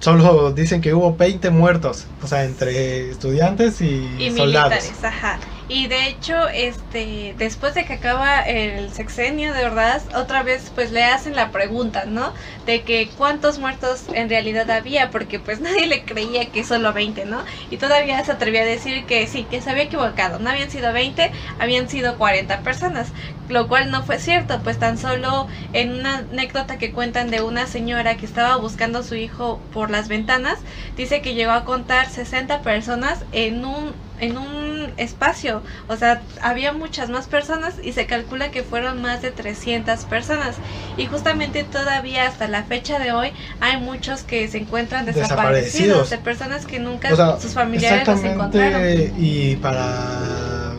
Solo 0.00 0.52
dicen 0.52 0.80
que 0.80 0.94
hubo 0.94 1.16
20 1.16 1.50
muertos, 1.50 2.14
o 2.20 2.26
sea, 2.26 2.44
entre 2.44 3.10
estudiantes 3.10 3.80
y, 3.82 4.24
y 4.24 4.30
soldados. 4.30 4.94
militares, 4.94 5.04
ajá. 5.04 5.40
Y 5.68 5.86
de 5.88 6.08
hecho, 6.08 6.48
este, 6.48 7.34
después 7.38 7.74
de 7.74 7.84
que 7.84 7.92
acaba 7.92 8.40
el 8.40 8.92
sexenio 8.92 9.52
de 9.54 9.66
Ordaz, 9.66 10.08
otra 10.14 10.42
vez 10.42 10.70
pues 10.74 10.90
le 10.90 11.04
hacen 11.04 11.36
la 11.36 11.52
pregunta, 11.52 12.06
¿no? 12.06 12.34
De 12.64 12.84
que 12.84 13.14
cuántos 13.14 13.58
muertos 13.58 14.08
en 14.10 14.28
realidad 14.30 14.70
había, 14.70 15.10
porque 15.10 15.38
pues 15.38 15.60
nadie 15.62 15.86
le 15.86 16.04
creía 16.04 16.50
que 16.50 16.64
solo 16.64 16.92
20, 16.92 17.26
¿no? 17.26 17.44
Y 17.68 17.76
todavía 17.78 18.24
se 18.24 18.32
atrevía 18.32 18.62
a 18.62 18.64
decir 18.64 19.06
que 19.06 19.26
sí, 19.28 19.46
que 19.48 19.60
se 19.62 19.70
había 19.70 19.84
equivocado, 19.84 20.38
no 20.40 20.50
habían 20.50 20.70
sido 20.70 20.92
20, 20.92 21.30
habían 21.58 21.88
sido 21.88 22.16
40 22.18 22.62
personas, 22.62 23.12
lo 23.52 23.68
cual 23.68 23.90
no 23.90 24.02
fue 24.04 24.18
cierto, 24.18 24.62
pues 24.62 24.78
tan 24.78 24.98
solo 24.98 25.46
en 25.72 25.92
una 25.92 26.18
anécdota 26.18 26.78
que 26.78 26.92
cuentan 26.92 27.30
de 27.30 27.42
una 27.42 27.66
señora 27.66 28.16
que 28.16 28.26
estaba 28.26 28.56
buscando 28.56 29.00
a 29.00 29.02
su 29.02 29.14
hijo 29.16 29.60
por 29.72 29.90
las 29.90 30.08
ventanas, 30.08 30.58
dice 30.96 31.22
que 31.22 31.34
llegó 31.34 31.52
a 31.52 31.64
contar 31.64 32.08
60 32.10 32.62
personas 32.62 33.24
en 33.32 33.64
un 33.64 33.94
en 34.20 34.36
un 34.36 34.92
espacio, 34.98 35.62
o 35.86 35.96
sea, 35.96 36.20
había 36.42 36.74
muchas 36.74 37.08
más 37.08 37.26
personas 37.26 37.76
y 37.82 37.94
se 37.94 38.04
calcula 38.06 38.50
que 38.50 38.62
fueron 38.62 39.00
más 39.00 39.22
de 39.22 39.30
300 39.30 40.04
personas 40.04 40.56
y 40.98 41.06
justamente 41.06 41.64
todavía 41.64 42.26
hasta 42.28 42.46
la 42.46 42.64
fecha 42.64 42.98
de 42.98 43.12
hoy 43.12 43.32
hay 43.60 43.78
muchos 43.78 44.22
que 44.22 44.46
se 44.48 44.58
encuentran 44.58 45.06
desaparecidos, 45.06 46.08
Desaparecidos. 46.08 46.10
de 46.10 46.18
personas 46.18 46.66
que 46.66 46.80
nunca 46.80 47.12
O 47.14 47.16
sea, 47.16 47.40
sus 47.40 47.54
familiares 47.54 48.06
los 48.06 48.22
encontraron. 48.22 48.82
y 49.16 49.56
para, 49.56 50.74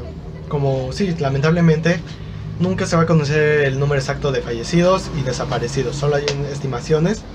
como, 0.47 0.91
sí, 0.91 1.15
lamentablemente, 1.17 1.99
nunca 2.61 2.85
se 2.87 2.95
va 2.95 3.03
a 3.03 3.05
conocer 3.05 3.61
el 3.65 3.79
número 3.79 3.99
exacto 3.99 4.31
de 4.31 4.41
fallecidos 4.41 5.09
y 5.13 5.23
desaparecidos, 5.23 5.95
solo 5.97 6.15
hay 6.17 6.25
estimaciones, 6.51 7.25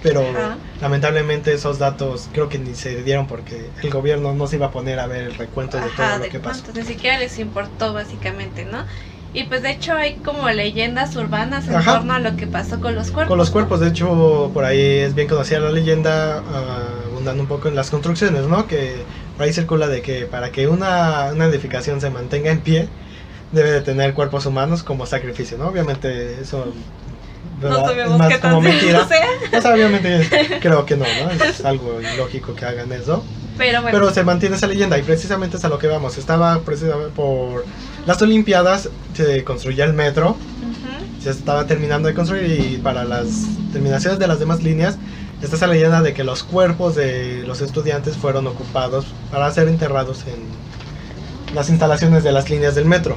pero 0.00 0.28
Ajá. 0.28 0.58
lamentablemente 0.80 1.52
esos 1.52 1.78
datos 1.78 2.28
creo 2.32 2.48
que 2.48 2.58
ni 2.58 2.74
se 2.74 3.02
dieron 3.02 3.26
porque 3.26 3.72
el 3.82 3.90
gobierno 3.90 4.34
no 4.34 4.46
se 4.46 4.56
iba 4.56 4.66
a 4.66 4.70
poner 4.70 4.98
a 5.00 5.06
ver 5.06 5.22
el 5.24 5.34
recuento 5.34 5.80
de 5.80 5.90
todo 5.90 6.06
Ajá, 6.06 6.18
lo 6.18 6.22
de 6.22 6.28
que 6.28 6.40
pasó. 6.40 6.72
ni 6.74 6.84
siquiera 6.84 7.18
les 7.18 7.38
importó 7.38 7.92
básicamente, 7.92 8.64
¿no? 8.64 8.84
Y 9.32 9.44
pues 9.44 9.62
de 9.62 9.70
hecho 9.72 9.94
hay 9.94 10.20
como 10.20 10.48
leyendas 10.50 11.16
urbanas 11.16 11.66
en 11.66 11.74
Ajá. 11.76 11.98
torno 11.98 12.14
a 12.14 12.20
lo 12.20 12.36
que 12.36 12.46
pasó 12.46 12.80
con 12.80 12.94
los 12.94 13.10
cuerpos. 13.10 13.28
Con 13.28 13.38
los 13.38 13.50
cuerpos, 13.50 13.80
de 13.80 13.88
hecho, 13.88 14.50
por 14.52 14.64
ahí 14.64 14.78
es 14.80 15.14
bien 15.14 15.28
conocida 15.28 15.58
la 15.60 15.70
leyenda, 15.70 16.38
ah, 16.46 17.04
abundando 17.06 17.42
un 17.42 17.48
poco 17.48 17.68
en 17.68 17.74
las 17.74 17.90
construcciones, 17.90 18.46
¿no? 18.46 18.66
Que 18.66 19.08
por 19.34 19.46
ahí 19.46 19.52
circula 19.52 19.88
de 19.88 20.02
que 20.02 20.26
para 20.26 20.52
que 20.52 20.68
una, 20.68 21.32
una 21.32 21.46
edificación 21.46 22.00
se 22.00 22.10
mantenga 22.10 22.50
en 22.50 22.62
pie, 22.62 22.94
debe 23.54 23.70
de 23.70 23.80
tener 23.80 24.12
cuerpos 24.14 24.44
humanos 24.46 24.82
como 24.82 25.06
sacrificio, 25.06 25.56
¿no? 25.56 25.68
Obviamente 25.68 26.40
eso 26.40 26.66
No 27.62 27.80
sabemos 27.86 28.18
más 28.18 28.28
qué 28.34 28.40
como 28.40 28.60
mentira. 28.60 29.06
sea, 29.06 29.26
O 29.58 29.62
sea, 29.62 29.72
obviamente 29.74 30.58
creo 30.60 30.84
que 30.84 30.96
no, 30.96 31.04
¿no? 31.04 31.30
Es 31.44 31.64
algo 31.64 32.00
ilógico 32.00 32.54
que 32.54 32.64
hagan 32.66 32.92
eso. 32.92 33.24
pero 33.56 33.80
bueno. 33.82 33.96
Pero 33.98 34.12
se 34.12 34.24
mantiene 34.24 34.56
esa 34.56 34.66
leyenda 34.66 34.98
y 34.98 35.02
precisamente 35.02 35.56
es 35.56 35.64
a 35.64 35.68
lo 35.68 35.78
que 35.78 35.86
vamos. 35.86 36.18
Estaba 36.18 36.60
precisamente 36.60 37.10
por 37.14 37.64
las 38.06 38.20
Olimpiadas, 38.20 38.88
se 39.14 39.44
construía 39.44 39.84
el 39.84 39.94
metro, 39.94 40.30
Ujú. 40.30 41.22
se 41.22 41.30
estaba 41.30 41.66
terminando 41.66 42.08
de 42.08 42.14
construir 42.14 42.44
y 42.60 42.76
para 42.78 43.04
las 43.04 43.28
terminaciones 43.72 44.18
de 44.18 44.26
las 44.26 44.38
demás 44.40 44.62
líneas 44.62 44.98
está 45.42 45.56
esa 45.56 45.66
leyenda 45.66 46.00
de 46.02 46.12
que 46.14 46.24
los 46.24 46.42
cuerpos 46.42 46.94
de 46.94 47.44
los 47.46 47.60
estudiantes 47.60 48.16
fueron 48.16 48.46
ocupados 48.46 49.06
para 49.30 49.50
ser 49.52 49.68
enterrados 49.68 50.24
en 50.26 51.54
las 51.54 51.68
instalaciones 51.70 52.24
de 52.24 52.32
las 52.32 52.48
líneas 52.50 52.74
del 52.74 52.84
metro. 52.86 53.16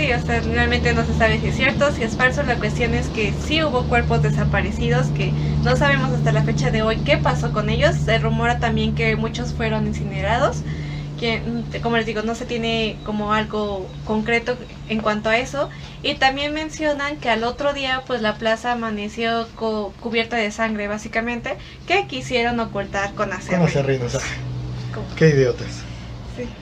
Sí, 0.00 0.12
o 0.12 0.20
sea, 0.20 0.40
realmente 0.40 0.94
no 0.94 1.04
se 1.04 1.14
sabe 1.14 1.40
si 1.40 1.48
es 1.48 1.56
cierto, 1.56 1.90
si 1.92 2.04
es 2.04 2.16
falso. 2.16 2.42
La 2.42 2.58
cuestión 2.58 2.94
es 2.94 3.10
que 3.10 3.34
sí 3.34 3.62
hubo 3.62 3.86
cuerpos 3.86 4.22
desaparecidos 4.22 5.10
que 5.10 5.36
no 5.62 5.76
sabemos 5.76 6.12
hasta 6.12 6.32
la 6.32 6.44
fecha 6.44 6.70
de 6.70 6.82
hoy 6.82 7.02
qué 7.02 7.18
pasó 7.18 7.52
con 7.52 7.68
ellos. 7.68 7.96
Se 7.96 8.18
rumora 8.18 8.58
también 8.58 8.94
que 8.94 9.16
muchos 9.16 9.54
fueron 9.54 9.86
incinerados. 9.86 10.64
Que, 11.16 11.42
mm, 11.44 11.80
como 11.82 11.96
les 11.98 12.06
digo, 12.06 12.22
no 12.22 12.34
se 12.34 12.46
tiene 12.46 13.00
como 13.04 13.34
algo 13.34 14.00
concreto 14.04 14.58
en 14.86 15.00
cuanto 15.02 15.28
a 15.28 15.38
eso. 15.38 15.68
Y 16.02 16.14
también 16.18 16.54
mencionan 16.54 17.18
que 17.20 17.28
al 17.30 17.44
otro 17.44 17.74
día, 17.74 18.04
pues 18.06 18.22
la 18.22 18.38
plaza 18.38 18.72
amaneció 18.72 19.52
co- 19.54 19.96
cubierta 20.00 20.36
de 20.36 20.50
sangre, 20.52 20.88
básicamente, 20.88 21.58
que 21.84 22.06
quisieron 22.06 22.58
ocultar 22.60 23.14
con 23.14 23.32
Con 23.48 23.60
acerrín. 23.60 23.62
acerrín, 23.62 24.02
o 24.04 24.08
sea, 24.08 24.22
qué 25.14 25.28
idiotas. 25.30 25.90
Sí. 26.24 26.58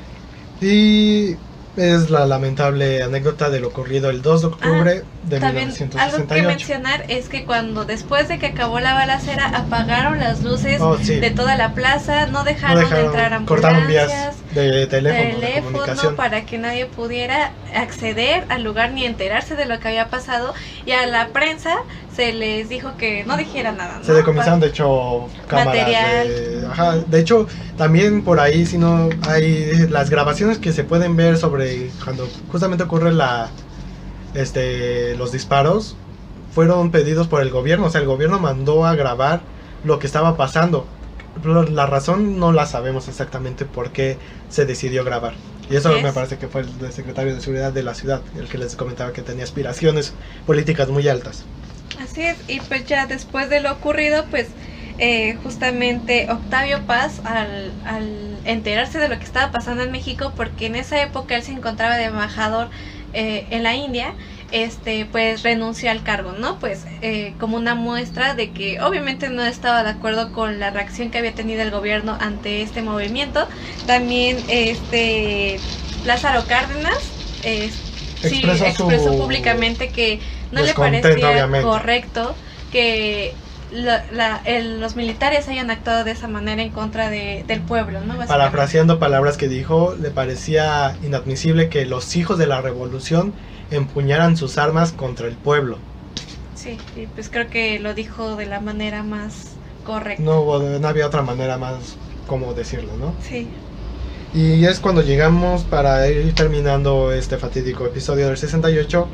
Y 0.60 1.36
es 1.78 2.10
la 2.10 2.26
lamentable 2.26 3.02
anécdota 3.02 3.50
de 3.50 3.60
lo 3.60 3.68
ocurrido 3.68 4.10
el 4.10 4.20
2 4.22 4.40
de 4.42 4.46
octubre 4.48 5.02
de 5.22 5.36
Ah, 5.36 5.40
También 5.40 5.68
algo 5.68 5.76
que 5.76 5.84
1968. 5.84 6.48
mencionar 6.48 7.04
es 7.08 7.28
que 7.28 7.44
cuando 7.44 7.84
después 7.84 8.28
de 8.28 8.38
que 8.38 8.46
acabó 8.46 8.80
la 8.80 8.94
balacera 8.94 9.46
apagaron 9.46 10.18
las 10.18 10.42
luces 10.42 10.80
Oh, 10.80 10.96
sí. 10.98 11.20
de 11.20 11.30
toda 11.30 11.56
la 11.56 11.74
plaza, 11.74 12.26
no 12.26 12.38
No 12.38 12.44
dejaron, 12.44 12.82
dejaron- 12.84 13.06
entrar 13.06 13.44
cortaron 13.44 13.82
ambulancias, 13.82 14.36
vías 14.52 14.54
de 14.54 14.86
teléfono, 14.86 15.24
de 15.24 15.34
teléfono 15.34 16.16
para 16.16 16.42
que 16.46 16.58
nadie 16.58 16.86
pudiera 16.86 17.52
acceder 17.74 18.44
al 18.48 18.62
lugar 18.64 18.92
ni 18.92 19.04
enterarse 19.04 19.54
de 19.56 19.66
lo 19.66 19.78
que 19.80 19.88
había 19.88 20.08
pasado 20.08 20.54
y 20.86 20.92
a 20.92 21.06
la 21.06 21.28
prensa 21.28 21.74
se 22.18 22.32
les 22.32 22.68
dijo 22.68 22.96
que 22.98 23.22
no 23.24 23.36
dijera 23.36 23.70
nada. 23.70 23.98
¿no? 24.00 24.04
Se 24.04 24.12
decomisaron, 24.12 24.58
de 24.58 24.66
hecho, 24.66 25.28
cámaras. 25.46 25.66
Material. 25.66 26.26
De, 26.26 26.66
ajá, 26.68 26.96
de 26.96 27.20
hecho, 27.20 27.46
también 27.76 28.24
por 28.24 28.40
ahí, 28.40 28.66
si 28.66 28.76
no, 28.76 29.08
hay 29.28 29.86
las 29.88 30.10
grabaciones 30.10 30.58
que 30.58 30.72
se 30.72 30.82
pueden 30.82 31.14
ver 31.14 31.38
sobre 31.38 31.92
cuando 32.02 32.28
justamente 32.50 32.82
ocurre 32.82 33.12
la, 33.12 33.50
este, 34.34 35.14
los 35.14 35.30
disparos, 35.30 35.94
fueron 36.52 36.90
pedidos 36.90 37.28
por 37.28 37.40
el 37.40 37.50
gobierno. 37.50 37.86
O 37.86 37.90
sea, 37.90 38.00
el 38.00 38.08
gobierno 38.08 38.40
mandó 38.40 38.84
a 38.84 38.96
grabar 38.96 39.42
lo 39.84 40.00
que 40.00 40.08
estaba 40.08 40.36
pasando. 40.36 40.88
La 41.44 41.86
razón 41.86 42.40
no 42.40 42.50
la 42.50 42.66
sabemos 42.66 43.06
exactamente 43.06 43.64
por 43.64 43.92
qué 43.92 44.18
se 44.48 44.66
decidió 44.66 45.04
grabar. 45.04 45.34
Y 45.70 45.76
eso 45.76 45.92
me 46.02 46.12
parece 46.12 46.36
que 46.36 46.48
fue 46.48 46.62
el 46.62 46.92
secretario 46.92 47.32
de 47.32 47.40
seguridad 47.40 47.72
de 47.72 47.84
la 47.84 47.94
ciudad, 47.94 48.22
el 48.36 48.48
que 48.48 48.58
les 48.58 48.74
comentaba 48.74 49.12
que 49.12 49.22
tenía 49.22 49.44
aspiraciones 49.44 50.14
políticas 50.46 50.88
muy 50.88 51.06
altas. 51.06 51.44
Así 51.98 52.22
es, 52.22 52.44
y 52.46 52.60
pues 52.60 52.86
ya 52.86 53.06
después 53.06 53.48
de 53.50 53.60
lo 53.60 53.72
ocurrido, 53.72 54.28
pues 54.30 54.56
eh, 54.98 55.34
justamente 55.42 56.30
Octavio 56.30 56.86
Paz, 56.86 57.20
al, 57.24 57.80
al 57.84 58.40
enterarse 58.44 58.98
de 59.00 59.08
lo 59.08 59.18
que 59.18 59.24
estaba 59.24 59.50
pasando 59.50 59.82
en 59.82 59.90
México, 59.90 60.32
porque 60.36 60.66
en 60.66 60.76
esa 60.76 61.02
época 61.02 61.34
él 61.34 61.42
se 61.42 61.52
encontraba 61.52 61.96
de 61.96 62.04
embajador 62.04 62.70
eh, 63.12 63.48
en 63.50 63.64
la 63.64 63.74
India, 63.74 64.16
este 64.52 65.06
pues 65.06 65.42
renunció 65.42 65.90
al 65.90 66.04
cargo, 66.04 66.32
¿no? 66.34 66.60
Pues 66.60 66.84
eh, 67.00 67.36
como 67.38 67.56
una 67.56 67.74
muestra 67.74 68.34
de 68.34 68.52
que 68.52 68.80
obviamente 68.80 69.28
no 69.28 69.44
estaba 69.44 69.82
de 69.82 69.90
acuerdo 69.90 70.30
con 70.32 70.60
la 70.60 70.70
reacción 70.70 71.10
que 71.10 71.18
había 71.18 71.34
tenido 71.34 71.62
el 71.62 71.70
gobierno 71.72 72.16
ante 72.20 72.62
este 72.62 72.82
movimiento. 72.82 73.48
También 73.86 74.44
este 74.46 75.64
Lázaro 76.02 76.46
Cárdenas 76.46 77.16
eh, 77.42 77.70
sí, 78.20 78.42
Expresó 78.44 79.16
públicamente 79.16 79.92
que 79.92 80.20
no 80.50 80.62
le 80.62 80.74
parecía 80.74 81.30
obviamente. 81.30 81.62
correcto 81.68 82.36
que 82.70 83.34
la- 83.70 84.04
la- 84.10 84.42
el- 84.44 84.80
los 84.80 84.96
militares 84.96 85.48
hayan 85.48 85.70
actuado 85.70 86.04
de 86.04 86.12
esa 86.12 86.28
manera 86.28 86.62
en 86.62 86.70
contra 86.72 87.10
de, 87.10 87.44
del 87.46 87.62
pueblo, 87.62 88.00
¿no? 88.00 88.16
Parafraseando 88.26 88.98
palabras 88.98 89.36
que 89.36 89.48
dijo, 89.48 89.94
le 89.94 90.10
parecía 90.10 90.96
inadmisible 91.02 91.68
que 91.68 91.84
los 91.84 92.16
hijos 92.16 92.38
de 92.38 92.46
la 92.46 92.60
revolución 92.62 93.34
empuñaran 93.70 94.36
sus 94.36 94.58
armas 94.58 94.92
contra 94.92 95.28
el 95.28 95.36
pueblo. 95.36 95.78
Sí, 96.54 96.76
y 96.96 97.06
pues 97.06 97.30
creo 97.30 97.48
que 97.48 97.78
lo 97.78 97.94
dijo 97.94 98.36
de 98.36 98.46
la 98.46 98.60
manera 98.60 99.02
más 99.02 99.58
correcta. 99.84 100.22
No, 100.22 100.58
no 100.58 100.88
había 100.88 101.06
otra 101.06 101.22
manera 101.22 101.56
más 101.58 101.96
como 102.26 102.52
decirlo, 102.54 102.96
¿no? 102.96 103.14
Sí, 103.20 103.48
Y 104.32 104.64
es 104.66 104.80
cuando 104.80 105.02
llegamos 105.02 105.62
para 105.64 106.06
ir 106.08 106.34
terminando 106.34 107.12
este 107.12 107.38
fatídico 107.38 107.86
episodio 107.86 108.26
del 108.28 108.36
68, 108.36 109.08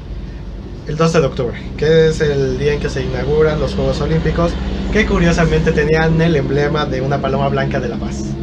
el 0.87 0.97
12 0.97 1.21
de 1.21 1.27
octubre, 1.27 1.59
que 1.77 2.09
es 2.09 2.21
el 2.21 2.59
día 2.59 2.73
en 2.75 2.81
que 2.81 2.91
se 2.91 3.03
inauguran 3.05 3.61
los 3.61 3.75
Juegos 3.75 4.01
Olímpicos, 4.01 4.59
que 4.91 5.07
curiosamente 5.07 5.73
tenían 5.73 6.21
el 6.21 6.37
emblema 6.37 6.87
de 6.87 7.01
una 7.01 7.21
paloma 7.21 7.49
blanca 7.49 7.81
de 7.81 7.89
la 7.89 7.99
paz. 7.99 8.39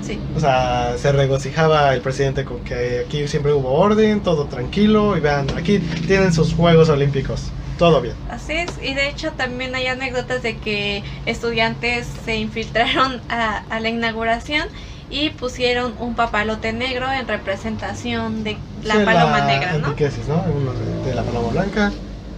sí. 0.00 0.24
O 0.32 0.40
sea, 0.40 0.98
se 0.98 1.12
regocijaba 1.12 1.94
el 1.94 2.02
presidente 2.02 2.44
con 2.44 2.64
que 2.64 3.00
aquí 3.00 3.28
siempre 3.28 3.52
hubo 3.52 3.72
orden, 3.74 4.22
todo 4.22 4.48
tranquilo, 4.48 5.16
y 5.16 5.20
vean, 5.20 5.52
aquí 5.56 5.80
tienen 6.06 6.32
sus 6.32 6.54
Juegos 6.54 6.88
Olímpicos, 6.90 7.54
todo 7.76 8.00
bien. 8.02 8.18
Así 8.26 8.52
es, 8.54 8.78
y 8.78 8.94
de 8.94 9.08
hecho 9.08 9.34
también 9.34 9.74
hay 9.74 9.86
anécdotas 9.86 10.40
de 10.42 10.58
que 10.58 11.04
estudiantes 11.26 12.06
se 12.24 12.36
infiltraron 12.36 13.22
a, 13.28 13.58
a 13.58 13.80
la 13.80 13.90
inauguración 13.90 14.68
y 15.14 15.30
pusieron 15.30 15.94
un 15.98 16.14
papalote 16.16 16.72
negro 16.72 17.10
en 17.12 17.28
representación 17.28 18.42
de 18.44 18.58
la 18.82 18.94
Sí, 18.94 19.04
paloma 19.04 19.40
negra, 19.42 19.74
¿no? 19.78 19.88
antiquesis, 19.88 20.28
¿no? 20.28 20.44
Uno 20.44 20.74
de, 20.74 20.98
de 21.00 21.14
la 21.14 21.24
paloma 21.24 21.48
blanca. 21.50 21.92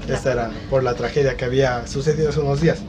Esta 0.07 0.33
era 0.33 0.63
por 0.69 0.83
la 0.85 0.95
tragedia 0.95 1.37
que 1.37 1.45
había 1.45 1.87
sucedido 1.87 2.31
hace 2.31 2.41
unos 2.41 2.61
días. 2.61 2.89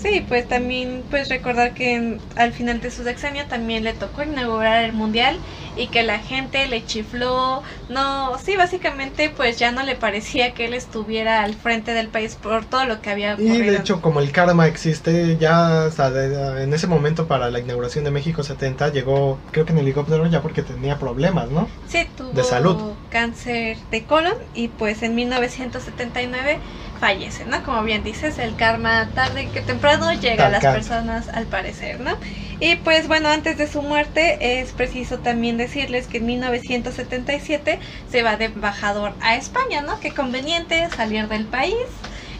Sí, 0.00 0.24
pues 0.28 0.46
también 0.46 1.06
pues 1.10 1.28
recordar 1.28 1.74
que 1.74 1.94
en- 1.96 2.20
al 2.36 2.52
final 2.52 2.80
de 2.80 2.92
su 2.92 3.02
sexenio 3.02 3.48
también 3.48 3.82
le 3.82 3.94
tocó 3.94 4.22
inaugurar 4.22 4.84
el 4.84 4.92
mundial 4.92 5.40
y 5.74 5.88
que 5.88 6.04
la 6.04 6.20
gente 6.20 6.68
le 6.68 6.84
chifló, 6.84 7.62
no, 7.88 8.38
sí, 8.38 8.54
básicamente 8.56 9.28
pues 9.30 9.58
ya 9.58 9.72
no 9.72 9.82
le 9.82 9.96
parecía 9.96 10.54
que 10.54 10.66
él 10.66 10.74
estuviera 10.74 11.42
al 11.42 11.54
frente 11.54 11.94
del 11.94 12.10
país 12.10 12.36
por 12.36 12.64
todo 12.66 12.84
lo 12.86 13.02
que 13.02 13.10
había 13.10 13.34
ocurrido. 13.34 13.54
Y 13.56 13.62
de 13.70 13.76
hecho, 13.76 14.00
como 14.00 14.20
el 14.20 14.30
karma 14.30 14.68
existe, 14.68 15.36
ya 15.36 15.86
hasta 15.86 16.12
de- 16.12 16.62
en 16.62 16.72
ese 16.72 16.86
momento 16.86 17.26
para 17.26 17.50
la 17.50 17.58
inauguración 17.58 18.04
de 18.04 18.12
México 18.12 18.44
70 18.44 18.92
llegó, 18.92 19.40
creo 19.50 19.64
que 19.66 19.72
en 19.72 19.78
helicóptero 19.78 20.26
ya 20.26 20.42
porque 20.42 20.62
tenía 20.62 20.98
problemas, 20.98 21.50
¿no? 21.50 21.66
Sí, 21.88 22.06
tuvo 22.16 22.32
de 22.32 22.44
salud. 22.44 22.94
cáncer 23.08 23.78
de 23.90 24.04
colon 24.06 24.34
y 24.52 24.68
pues 24.68 25.02
en 25.02 25.14
1979 25.14 26.60
fallece, 26.98 27.46
¿no? 27.46 27.62
Como 27.62 27.82
bien 27.84 28.02
dices, 28.04 28.38
el 28.38 28.56
karma 28.56 29.12
tarde 29.14 29.50
que 29.50 29.62
temprano 29.62 30.12
llega 30.12 30.46
a 30.46 30.48
las 30.50 30.66
personas 30.66 31.28
al 31.28 31.48
parecer, 31.48 32.00
¿no? 32.00 32.18
Y 32.60 32.76
pues 32.76 33.08
bueno, 33.08 33.28
antes 33.30 33.56
de 33.58 33.68
su 33.68 33.82
muerte 33.82 34.60
es 34.60 34.72
preciso 34.74 35.20
también 35.20 35.56
decirles 35.56 36.08
que 36.08 36.18
en 36.18 36.26
1977 36.26 37.80
se 38.06 38.22
va 38.22 38.36
de 38.36 38.46
embajador 38.46 39.16
a 39.20 39.36
España, 39.36 39.82
¿no? 39.82 40.00
Qué 40.00 40.14
conveniente 40.14 40.90
salir 40.90 41.28
del 41.28 41.48
país. 41.48 41.74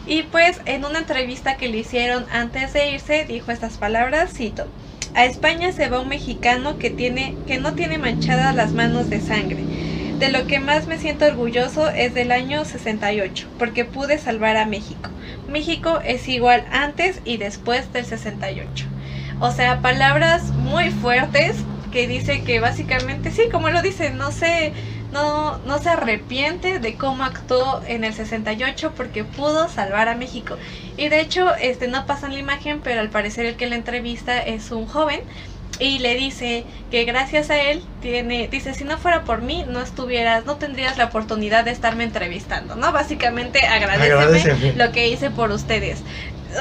Y 0.05 0.23
pues 0.23 0.61
en 0.65 0.85
una 0.85 0.99
entrevista 0.99 1.57
que 1.57 1.67
le 1.69 1.77
hicieron 1.79 2.25
antes 2.31 2.73
de 2.73 2.91
irse 2.91 3.25
dijo 3.25 3.51
estas 3.51 3.77
palabras, 3.77 4.33
cito, 4.33 4.73
a 5.13 5.25
España 5.25 5.71
se 5.71 5.89
va 5.89 6.01
un 6.01 6.09
mexicano 6.09 6.77
que 6.77 6.89
tiene 6.91 7.41
que 7.45 7.57
no 7.59 7.75
tiene 7.75 7.97
manchadas 7.97 8.55
las 8.55 8.73
manos 8.73 9.09
de 9.09 9.21
sangre. 9.21 9.67
De 10.19 10.27
lo 10.27 10.47
que 10.47 10.59
más 10.59 10.85
me 10.85 10.97
siento 10.97 11.23
orgulloso 11.23 11.87
es 11.89 12.13
del 12.13 12.33
año 12.33 12.65
68, 12.65 13.47
porque 13.57 13.85
pude 13.85 14.17
salvar 14.17 14.57
a 14.57 14.65
México. 14.65 15.09
México 15.47 16.01
es 16.03 16.27
igual 16.27 16.65
antes 16.73 17.21
y 17.23 17.37
después 17.37 17.93
del 17.93 18.03
68. 18.03 18.85
O 19.39 19.51
sea, 19.53 19.81
palabras 19.81 20.51
muy 20.51 20.89
fuertes 20.89 21.55
que 21.93 22.05
dice 22.09 22.43
que 22.43 22.59
básicamente 22.59 23.31
sí, 23.31 23.43
como 23.49 23.69
lo 23.69 23.81
dice, 23.81 24.09
no 24.09 24.33
se 24.33 24.73
no 25.13 25.57
no 25.59 25.79
se 25.79 25.89
arrepiente 25.89 26.79
de 26.79 26.95
cómo 26.95 27.23
actuó 27.23 27.81
en 27.87 28.03
el 28.03 28.13
68 28.13 28.91
porque 28.97 29.23
pudo 29.23 29.69
salvar 29.69 30.09
a 30.09 30.15
México. 30.15 30.57
Y 30.97 31.07
de 31.07 31.21
hecho, 31.21 31.55
este 31.55 31.87
no 31.87 32.05
pasa 32.05 32.27
en 32.27 32.33
la 32.33 32.39
imagen, 32.39 32.81
pero 32.83 32.99
al 32.99 33.09
parecer 33.09 33.45
el 33.45 33.55
que 33.55 33.67
la 33.67 33.75
entrevista 33.75 34.37
es 34.37 34.71
un 34.71 34.85
joven 34.85 35.21
y 35.79 35.99
le 35.99 36.15
dice 36.15 36.65
que 36.91 37.05
gracias 37.05 37.49
a 37.49 37.61
él 37.61 37.83
tiene 38.01 38.47
dice 38.49 38.73
si 38.73 38.83
no 38.83 38.97
fuera 38.97 39.23
por 39.23 39.41
mí 39.41 39.65
no 39.67 39.81
estuvieras 39.81 40.45
no 40.45 40.57
tendrías 40.57 40.97
la 40.97 41.05
oportunidad 41.05 41.63
de 41.65 41.71
estarme 41.71 42.03
entrevistando 42.03 42.75
no 42.75 42.91
básicamente 42.91 43.59
agradeceme, 43.65 44.73
lo 44.75 44.91
que 44.91 45.07
hice 45.07 45.31
por 45.31 45.51
ustedes 45.51 46.03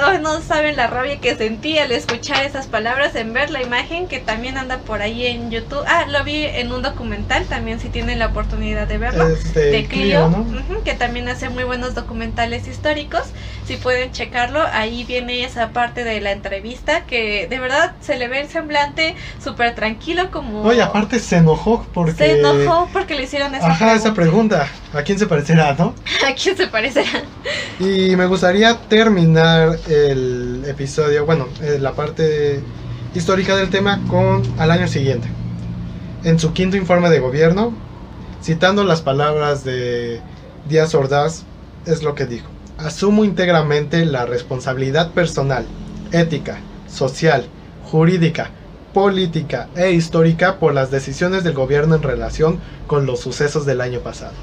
Ay, 0.04 0.18
no 0.20 0.42
saben 0.42 0.76
la 0.76 0.86
rabia 0.86 1.18
que 1.18 1.34
sentí 1.34 1.78
al 1.78 1.90
escuchar 1.92 2.44
esas 2.44 2.66
palabras 2.66 3.14
en 3.14 3.32
ver 3.32 3.48
la 3.48 3.62
imagen 3.62 4.06
que 4.06 4.18
también 4.18 4.58
anda 4.58 4.80
por 4.80 5.00
ahí 5.00 5.24
en 5.26 5.50
YouTube 5.50 5.82
ah 5.86 6.04
lo 6.06 6.24
vi 6.24 6.44
en 6.44 6.72
un 6.72 6.82
documental 6.82 7.46
también 7.46 7.80
si 7.80 7.88
tienen 7.88 8.18
la 8.18 8.26
oportunidad 8.26 8.86
de 8.86 8.98
verlo 8.98 9.26
Este, 9.28 9.60
de 9.70 9.86
Clio, 9.86 10.28
¿no? 10.28 10.40
ujú, 10.40 10.82
que 10.84 10.92
también 10.92 11.26
hace 11.28 11.48
muy 11.48 11.64
buenos 11.64 11.94
documentales 11.94 12.68
históricos. 12.68 13.22
Si 13.68 13.76
pueden 13.76 14.12
checarlo, 14.12 14.62
ahí 14.72 15.04
viene 15.04 15.44
esa 15.44 15.72
parte 15.74 16.02
de 16.02 16.22
la 16.22 16.32
entrevista 16.32 17.04
que 17.04 17.46
de 17.48 17.60
verdad 17.60 17.96
se 18.00 18.16
le 18.16 18.26
ve 18.26 18.40
el 18.40 18.48
semblante 18.48 19.14
súper 19.44 19.74
tranquilo 19.74 20.30
como... 20.30 20.62
Oye, 20.62 20.80
aparte 20.80 21.20
se 21.20 21.36
enojó 21.36 21.86
porque... 21.92 22.14
Se 22.14 22.40
enojó 22.40 22.88
porque 22.94 23.14
le 23.14 23.24
hicieron 23.24 23.54
esa 23.54 23.66
Ajá, 23.66 23.92
esa 23.92 24.14
pregunta. 24.14 24.66
¿A 24.94 25.02
quién 25.02 25.18
se 25.18 25.26
parecerá, 25.26 25.74
no? 25.78 25.94
¿A 26.26 26.32
quién 26.32 26.56
se 26.56 26.66
parecerá? 26.68 27.24
Y 27.78 28.16
me 28.16 28.24
gustaría 28.24 28.74
terminar 28.88 29.78
el 29.86 30.64
episodio, 30.66 31.26
bueno, 31.26 31.46
eh, 31.60 31.76
la 31.78 31.92
parte 31.92 32.62
histórica 33.14 33.54
del 33.54 33.68
tema 33.68 34.00
con 34.08 34.44
al 34.58 34.70
año 34.70 34.88
siguiente. 34.88 35.28
En 36.24 36.38
su 36.38 36.54
quinto 36.54 36.78
informe 36.78 37.10
de 37.10 37.18
gobierno, 37.18 37.74
citando 38.42 38.82
las 38.82 39.02
palabras 39.02 39.62
de 39.62 40.22
Díaz 40.66 40.94
Ordaz, 40.94 41.44
es 41.84 42.02
lo 42.02 42.14
que 42.14 42.24
dijo. 42.24 42.48
Asumo 42.78 43.24
íntegramente 43.24 44.04
la 44.06 44.24
responsabilidad 44.24 45.12
personal, 45.12 45.66
ética, 46.12 46.68
social, 46.86 47.52
jurídica, 47.80 48.52
política 48.92 49.68
e 49.74 49.90
histórica 49.92 50.58
por 50.60 50.72
las 50.74 50.90
decisiones 50.90 51.42
del 51.44 51.54
gobierno 51.54 51.96
en 51.96 52.02
relación 52.02 52.60
con 52.86 53.04
los 53.04 53.20
sucesos 53.20 53.66
del 53.66 53.80
año 53.80 54.00
pasado. 54.00 54.34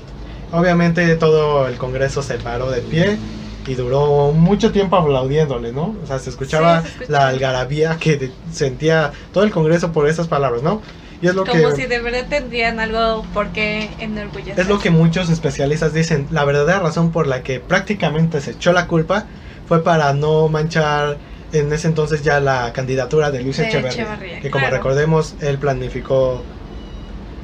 Obviamente 0.51 1.15
todo 1.15 1.67
el 1.67 1.77
Congreso 1.77 2.21
se 2.23 2.37
paró 2.39 2.69
de 2.71 2.81
pie 2.81 3.23
y 3.65 3.75
duró 3.75 4.33
mucho 4.33 4.71
tiempo 4.71 4.97
aplaudiéndole, 4.97 5.71
¿no? 5.71 5.97
O 6.03 6.05
sea, 6.05 6.19
se 6.19 6.29
escuchaba 6.29 6.81
Sí, 6.83 6.89
se 6.89 6.89
escuchaba. 6.89 7.23
la 7.23 7.27
algarabía 7.29 7.97
que 7.97 8.37
sentía 8.51 9.13
todo 9.31 9.43
el 9.45 9.51
Congreso 9.51 9.91
por 9.93 10.07
esas 10.09 10.27
palabras, 10.27 10.61
¿no? 10.61 10.81
Y 11.21 11.27
es 11.27 11.35
lo 11.35 11.45
Como 11.45 11.69
que 11.69 11.75
si 11.75 11.85
de 11.85 11.99
verdad 11.99 12.25
tendrían 12.29 12.79
algo 12.79 13.23
por 13.33 13.51
qué 13.51 13.89
enorgullecerse. 13.99 14.61
es 14.61 14.67
lo 14.67 14.79
que 14.79 14.89
muchos 14.89 15.29
especialistas 15.29 15.93
dicen, 15.93 16.27
la 16.31 16.43
verdadera 16.45 16.79
razón 16.79 17.11
por 17.11 17.27
la 17.27 17.41
que 17.43 17.59
prácticamente 17.59 18.41
se 18.41 18.51
echó 18.51 18.73
la 18.73 18.87
culpa 18.87 19.25
fue 19.67 19.83
para 19.83 20.13
no 20.13 20.47
manchar 20.49 21.17
en 21.51 21.71
ese 21.71 21.87
entonces 21.87 22.21
ya 22.21 22.39
la 22.39 22.73
candidatura 22.73 23.31
de 23.31 23.41
Luis 23.41 23.57
De 23.57 23.67
Echeverría, 23.67 24.03
Echeverría, 24.03 24.39
que 24.41 24.51
como 24.51 24.63
claro. 24.63 24.77
recordemos 24.77 25.35
él 25.39 25.57
planificó 25.57 26.43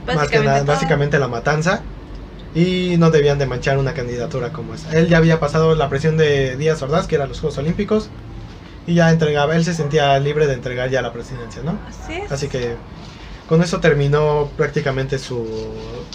más 0.05 0.29
que 0.29 0.39
Básicamente 0.39 0.45
nada, 0.45 0.59
todo. 0.65 0.71
básicamente 0.73 1.19
la 1.19 1.27
matanza 1.27 1.83
y 2.53 2.95
no 2.97 3.09
debían 3.11 3.39
de 3.39 3.45
manchar 3.45 3.77
una 3.77 3.93
candidatura 3.93 4.51
como 4.51 4.73
esa. 4.73 4.91
Él 4.97 5.07
ya 5.07 5.17
había 5.17 5.39
pasado 5.39 5.75
la 5.75 5.87
presión 5.89 6.17
de 6.17 6.57
Díaz 6.57 6.81
Ordaz, 6.81 7.07
que 7.07 7.15
eran 7.15 7.29
los 7.29 7.39
Juegos 7.39 7.57
Olímpicos, 7.57 8.09
y 8.85 8.95
ya 8.95 9.09
entregaba, 9.09 9.55
él 9.55 9.63
se 9.63 9.73
sentía 9.73 10.19
libre 10.19 10.47
de 10.47 10.53
entregar 10.55 10.89
ya 10.89 11.01
la 11.01 11.13
presidencia, 11.13 11.61
¿no? 11.63 11.79
Así 11.87 12.13
es. 12.13 12.31
Así 12.31 12.49
que 12.49 12.75
con 13.51 13.61
eso 13.61 13.81
terminó 13.81 14.49
prácticamente 14.55 15.19
su, 15.19 15.45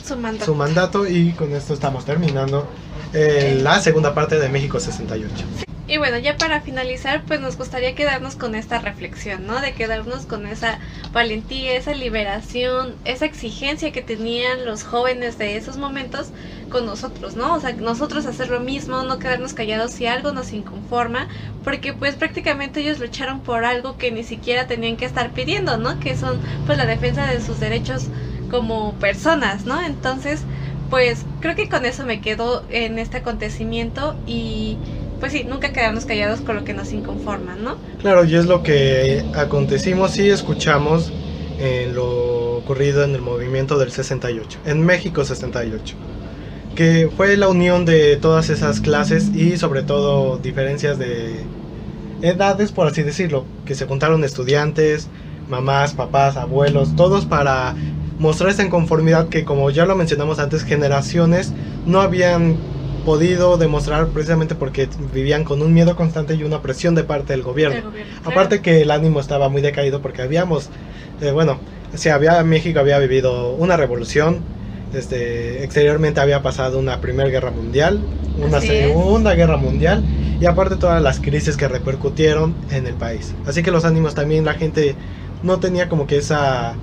su 0.02 0.16
mandato. 0.16 0.46
su 0.46 0.54
mandato 0.54 1.06
y 1.06 1.32
con 1.32 1.52
esto 1.52 1.74
estamos 1.74 2.06
terminando 2.06 2.66
eh, 3.12 3.60
la 3.62 3.78
segunda 3.78 4.14
parte 4.14 4.38
de 4.38 4.48
México 4.48 4.80
68. 4.80 5.65
Y 5.88 5.98
bueno, 5.98 6.18
ya 6.18 6.36
para 6.36 6.60
finalizar, 6.62 7.24
pues 7.26 7.40
nos 7.40 7.56
gustaría 7.56 7.94
quedarnos 7.94 8.34
con 8.34 8.56
esta 8.56 8.80
reflexión, 8.80 9.46
¿no? 9.46 9.60
De 9.60 9.72
quedarnos 9.72 10.26
con 10.26 10.44
esa 10.46 10.80
valentía, 11.12 11.76
esa 11.76 11.94
liberación, 11.94 13.00
esa 13.04 13.24
exigencia 13.24 13.92
que 13.92 14.02
tenían 14.02 14.64
los 14.64 14.82
jóvenes 14.82 15.38
de 15.38 15.56
esos 15.56 15.76
momentos 15.76 16.32
con 16.68 16.86
nosotros, 16.86 17.36
¿no? 17.36 17.54
O 17.54 17.60
sea, 17.60 17.72
nosotros 17.74 18.26
hacer 18.26 18.48
lo 18.48 18.58
mismo, 18.58 19.04
no 19.04 19.20
quedarnos 19.20 19.54
callados 19.54 19.92
si 19.92 20.06
algo 20.06 20.32
nos 20.32 20.52
inconforma, 20.52 21.28
porque 21.62 21.92
pues 21.92 22.16
prácticamente 22.16 22.80
ellos 22.80 22.98
lucharon 22.98 23.40
por 23.44 23.64
algo 23.64 23.96
que 23.96 24.10
ni 24.10 24.24
siquiera 24.24 24.66
tenían 24.66 24.96
que 24.96 25.04
estar 25.04 25.32
pidiendo, 25.34 25.76
¿no? 25.78 26.00
Que 26.00 26.16
son 26.16 26.42
pues 26.64 26.78
la 26.78 26.86
defensa 26.86 27.26
de 27.26 27.40
sus 27.40 27.60
derechos 27.60 28.10
como 28.48 28.98
personas, 28.98 29.66
¿no? 29.66 29.80
Entonces, 29.84 30.48
pues 30.88 31.28
creo 31.40 31.54
que 31.54 31.68
con 31.68 31.84
eso 31.84 32.04
me 32.04 32.20
quedo 32.20 32.64
en 32.68 32.98
este 32.98 33.18
acontecimiento 33.18 34.20
y 34.26 34.80
pues 35.20 35.32
sí, 35.32 35.44
nunca 35.48 35.72
quedarnos 35.72 36.04
callados 36.04 36.40
con 36.40 36.56
lo 36.56 36.64
que 36.64 36.74
nos 36.74 36.92
inconforma, 36.92 37.56
¿no? 37.56 37.76
Claro, 38.00 38.24
y 38.24 38.34
es 38.34 38.46
lo 38.46 38.62
que 38.62 39.24
acontecimos 39.34 40.18
y 40.18 40.28
escuchamos 40.28 41.12
en 41.58 41.94
lo 41.94 42.56
ocurrido 42.56 43.04
en 43.04 43.14
el 43.14 43.22
movimiento 43.22 43.78
del 43.78 43.92
68, 43.92 44.58
en 44.66 44.84
México 44.84 45.24
68, 45.24 45.94
que 46.74 47.08
fue 47.16 47.36
la 47.36 47.48
unión 47.48 47.84
de 47.84 48.16
todas 48.16 48.50
esas 48.50 48.80
clases 48.80 49.28
y 49.34 49.56
sobre 49.56 49.82
todo 49.82 50.38
diferencias 50.38 50.98
de 50.98 51.44
edades, 52.22 52.72
por 52.72 52.86
así 52.88 53.02
decirlo, 53.02 53.46
que 53.64 53.74
se 53.74 53.86
juntaron 53.86 54.24
estudiantes, 54.24 55.08
mamás, 55.48 55.94
papás, 55.94 56.36
abuelos, 56.36 56.96
todos 56.96 57.24
para 57.24 57.74
mostrar 58.18 58.50
esa 58.50 58.64
inconformidad 58.64 59.28
que 59.28 59.44
como 59.44 59.70
ya 59.70 59.86
lo 59.86 59.94
mencionamos 59.94 60.38
antes, 60.38 60.64
generaciones 60.64 61.52
no 61.84 62.00
habían 62.00 62.56
podido 63.06 63.56
demostrar 63.56 64.08
precisamente 64.08 64.56
porque 64.56 64.88
vivían 65.14 65.44
con 65.44 65.62
un 65.62 65.72
miedo 65.72 65.94
constante 65.94 66.34
y 66.34 66.42
una 66.42 66.60
presión 66.60 66.96
de 66.96 67.04
parte 67.04 67.32
del 67.32 67.42
gobierno. 67.42 67.88
gobierno, 67.90 68.12
claro. 68.16 68.30
Aparte 68.30 68.60
que 68.60 68.82
el 68.82 68.90
ánimo 68.90 69.20
estaba 69.20 69.48
muy 69.48 69.62
decaído 69.62 70.02
porque 70.02 70.22
habíamos, 70.22 70.70
eh, 71.20 71.30
bueno, 71.30 71.60
si 71.94 72.08
había, 72.08 72.42
México 72.42 72.80
había 72.80 72.98
vivido 72.98 73.52
una 73.52 73.76
revolución, 73.76 74.40
este, 74.92 75.62
exteriormente 75.62 76.20
había 76.20 76.42
pasado 76.42 76.80
una 76.80 77.00
primera 77.00 77.28
guerra 77.28 77.52
mundial, 77.52 78.00
una 78.38 78.58
Así 78.58 78.70
es. 78.70 78.88
segunda 78.88 79.34
guerra 79.34 79.56
mundial 79.56 80.02
y 80.40 80.46
aparte 80.46 80.74
todas 80.74 81.00
las 81.00 81.20
crisis 81.20 81.56
que 81.56 81.68
repercutieron 81.68 82.56
en 82.70 82.88
el 82.88 82.94
país. 82.94 83.34
Así 83.46 83.62
que 83.62 83.70
los 83.70 83.84
ánimos 83.84 84.16
también 84.16 84.44
la 84.44 84.54
gente 84.54 84.96
no 85.44 85.60
tenía 85.60 85.88
como 85.88 86.08
que 86.08 86.18
esa 86.18 86.74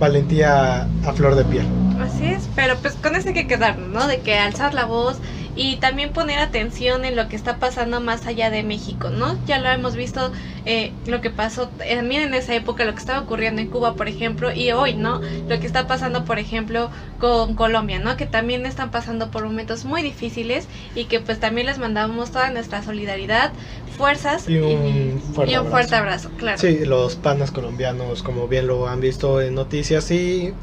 valentía 0.00 0.88
a 1.04 1.12
flor 1.14 1.36
de 1.36 1.44
piel. 1.44 1.66
Así 2.00 2.24
es, 2.24 2.48
pero 2.56 2.74
pues 2.82 2.94
con 2.94 3.14
eso 3.14 3.28
hay 3.28 3.34
que 3.34 3.46
quedarnos, 3.46 3.88
¿no? 3.88 4.08
De 4.08 4.18
que 4.20 4.36
alzar 4.36 4.74
la 4.74 4.84
voz 4.86 5.18
y 5.54 5.76
también 5.78 6.12
poner 6.12 6.38
atención 6.38 7.04
en 7.04 7.16
lo 7.16 7.28
que 7.28 7.36
está 7.36 7.58
pasando 7.58 8.00
más 8.00 8.26
allá 8.26 8.50
de 8.50 8.62
México, 8.62 9.10
¿no? 9.10 9.38
Ya 9.44 9.58
lo 9.58 9.68
hemos 9.68 9.96
visto, 9.96 10.32
eh, 10.64 10.96
lo 11.06 11.20
que 11.20 11.30
pasó 11.30 11.68
también 11.70 12.22
en 12.22 12.34
esa 12.34 12.54
época, 12.54 12.84
lo 12.84 12.92
que 12.94 13.00
estaba 13.00 13.20
ocurriendo 13.20 13.60
en 13.60 13.68
Cuba, 13.68 13.96
por 13.96 14.08
ejemplo, 14.08 14.52
y 14.52 14.70
hoy, 14.72 14.94
¿no? 14.94 15.20
Lo 15.48 15.58
que 15.60 15.66
está 15.66 15.86
pasando, 15.86 16.24
por 16.24 16.38
ejemplo, 16.38 16.90
con 17.18 17.54
Colombia, 17.54 17.98
¿no? 17.98 18.16
Que 18.16 18.26
también 18.26 18.66
están 18.66 18.90
pasando 18.90 19.30
por 19.30 19.44
momentos 19.44 19.84
muy 19.84 20.02
difíciles 20.02 20.68
y 20.94 21.06
que 21.06 21.20
pues 21.20 21.40
también 21.40 21.66
les 21.66 21.78
mandamos 21.78 22.30
toda 22.30 22.50
nuestra 22.50 22.82
solidaridad, 22.82 23.52
fuerzas 23.86 24.48
Y 24.48 24.58
un 24.58 25.20
fuerte 25.20 25.52
y 25.52 25.56
un 25.56 25.66
abrazo. 25.66 25.70
fuerte 25.70 25.96
abrazo, 25.96 26.30
claro. 26.36 26.58
Sí, 26.58 26.84
los 26.84 27.16
panas 27.16 27.50
colombianos, 27.50 28.22
como 28.22 28.48
bien 28.48 28.66
lo 28.66 28.88
han 28.88 29.00
visto 29.00 29.40
en 29.40 29.54
noticias 29.54 30.10
y 30.10 30.54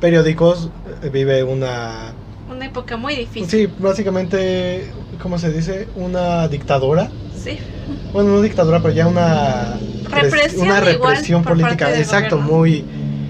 periódicos, 0.00 0.70
vive 1.12 1.42
una... 1.44 2.14
Una 2.48 2.66
época 2.66 2.96
muy 2.96 3.16
difícil. 3.16 3.48
Sí, 3.48 3.66
básicamente, 3.78 4.92
¿cómo 5.20 5.38
se 5.38 5.52
dice? 5.52 5.88
Una 5.94 6.48
dictadura. 6.48 7.10
Sí. 7.34 7.58
Bueno, 8.12 8.30
no 8.30 8.40
dictadura, 8.42 8.80
pero 8.82 8.94
ya 8.94 9.06
una... 9.08 9.78
pres- 10.10 10.22
Represión 10.22 10.66
una 10.66 10.80
represión 10.80 11.42
política. 11.42 11.90
Exacto, 11.96 12.36
gobierno. 12.36 12.56
muy 12.56 12.84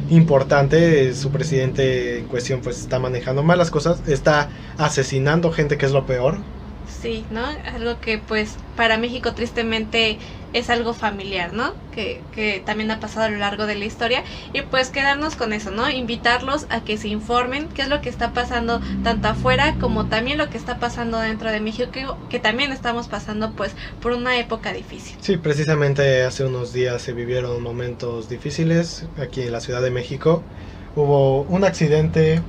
importante. 0.08 1.14
Su 1.14 1.30
presidente 1.30 2.18
en 2.20 2.26
cuestión 2.26 2.60
pues 2.60 2.78
está 2.80 2.98
manejando 2.98 3.42
mal 3.42 3.58
las 3.58 3.70
cosas, 3.70 4.02
está 4.06 4.50
asesinando 4.76 5.50
gente 5.50 5.78
que 5.78 5.86
es 5.86 5.92
lo 5.92 6.04
peor. 6.06 6.38
Sí, 6.86 7.24
¿no? 7.30 7.44
Algo 7.74 8.00
que 8.00 8.18
pues 8.18 8.56
para 8.76 8.96
México 8.96 9.34
tristemente 9.34 10.18
es 10.58 10.70
algo 10.70 10.94
familiar, 10.94 11.52
¿no? 11.52 11.74
Que, 11.90 12.26
que 12.32 12.60
también 12.60 12.90
ha 12.90 13.00
pasado 13.00 13.26
a 13.26 13.30
lo 13.30 13.36
largo 13.38 13.66
de 13.66 13.74
la 13.76 13.84
historia. 13.84 14.24
Y 14.52 14.62
pues 14.62 14.90
quedarnos 14.90 15.36
con 15.36 15.52
eso, 15.52 15.70
¿no? 15.70 15.88
Invitarlos 15.90 16.66
a 16.70 16.82
que 16.84 16.96
se 16.98 17.08
informen 17.08 17.68
qué 17.68 17.82
es 17.82 17.88
lo 17.88 18.00
que 18.00 18.08
está 18.08 18.32
pasando 18.32 18.80
tanto 19.02 19.28
afuera 19.28 19.76
como 19.78 20.06
también 20.08 20.38
lo 20.38 20.50
que 20.50 20.58
está 20.58 20.78
pasando 20.78 21.18
dentro 21.18 21.50
de 21.50 21.60
México, 21.60 21.90
que, 21.90 22.06
que 22.28 22.38
también 22.40 22.72
estamos 22.72 23.08
pasando 23.08 23.54
pues 23.54 23.74
por 24.00 24.12
una 24.12 24.38
época 24.38 24.72
difícil. 24.72 25.16
Sí, 25.18 25.38
precisamente 25.38 26.22
hace 26.24 26.44
unos 26.44 26.72
días 26.72 27.02
se 27.02 27.12
vivieron 27.12 27.62
momentos 27.62 28.28
difíciles 28.28 29.10
aquí 29.16 29.42
en 29.42 29.52
la 29.52 29.60
Ciudad 29.60 29.82
de 29.82 29.90
México. 29.90 30.46
Hubo 30.94 31.44
un 31.44 31.64
accidente, 31.64 32.44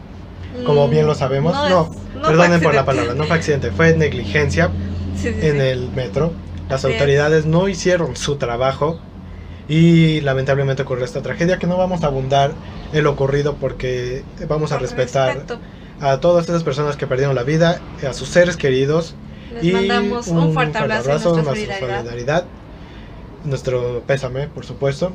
como 0.63 0.87
Mm, 0.87 0.89
bien 0.89 1.07
lo 1.07 1.15
sabemos. 1.15 1.53
no 1.53 1.63
No, 1.63 1.89
no 2.13 2.27
perdonen 2.27 2.61
por 2.61 2.75
la 2.75 2.85
palabra, 2.85 3.15
no 3.15 3.25
fue 3.27 3.37
accidente, 3.37 3.71
fue 3.71 3.95
negligencia 3.95 4.77
Sí, 5.15 5.33
sí, 5.33 5.41
en 5.41 5.61
sí. 5.61 5.61
el 5.61 5.91
metro. 5.93 6.41
Las 6.69 6.83
autoridades 6.85 7.45
no 7.45 7.69
hicieron 7.69 8.15
su 8.15 8.35
trabajo 8.35 8.99
y 9.69 10.21
lamentablemente 10.21 10.83
ocurrió 10.83 11.05
esta 11.05 11.21
tragedia 11.21 11.59
que 11.59 11.67
no 11.67 11.77
vamos 11.77 12.03
a 12.03 12.07
abundar 12.07 12.51
en 12.93 13.03
lo 13.03 13.11
ocurrido 13.11 13.55
porque 13.55 14.23
vamos 14.47 14.71
a 14.71 14.79
respetar 14.79 15.45
a 15.99 16.19
todas 16.19 16.47
esas 16.47 16.63
personas 16.63 16.95
que 16.95 17.07
perdieron 17.07 17.35
la 17.35 17.43
vida, 17.43 17.81
a 18.07 18.13
sus 18.13 18.29
seres 18.29 18.57
queridos 18.57 19.15
Les 19.53 19.63
y 19.63 19.71
mandamos 19.71 20.27
un, 20.27 20.53
fuerte 20.53 20.77
abrazo, 20.77 21.09
y 21.09 21.11
nuestra 21.11 21.31
nuestra 21.31 21.53
solidaridad. 21.53 21.97
solidaridad, 21.99 22.45
nuestro 23.45 24.03
pésame, 24.05 24.47
por 24.47 24.65
supuesto. 24.65 25.11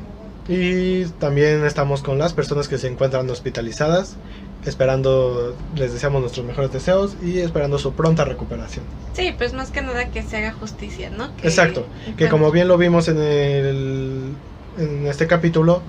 Y 0.47 1.05
también 1.19 1.65
estamos 1.65 2.01
con 2.01 2.19
las 2.19 2.33
personas 2.33 2.67
que 2.67 2.77
se 2.77 2.87
encuentran 2.87 3.29
hospitalizadas, 3.29 4.17
esperando, 4.65 5.55
les 5.75 5.93
deseamos 5.93 6.21
nuestros 6.21 6.45
mejores 6.45 6.71
deseos 6.71 7.15
y 7.21 7.39
esperando 7.39 7.77
su 7.77 7.93
pronta 7.93 8.25
recuperación. 8.25 8.85
Sí, 9.13 9.33
pues 9.37 9.53
más 9.53 9.71
que 9.71 9.81
nada 9.81 10.09
que 10.09 10.23
se 10.23 10.37
haga 10.37 10.53
justicia, 10.53 11.09
¿no? 11.09 11.35
Que 11.37 11.47
Exacto, 11.47 11.85
Que 12.17 12.29
como 12.29 12.51
bien 12.51 12.67
lo 12.67 12.77
vimos 12.77 13.07
en, 13.07 13.17
el, 13.19 14.33
en 14.77 15.07
este 15.07 15.27
capítulo, 15.27 15.81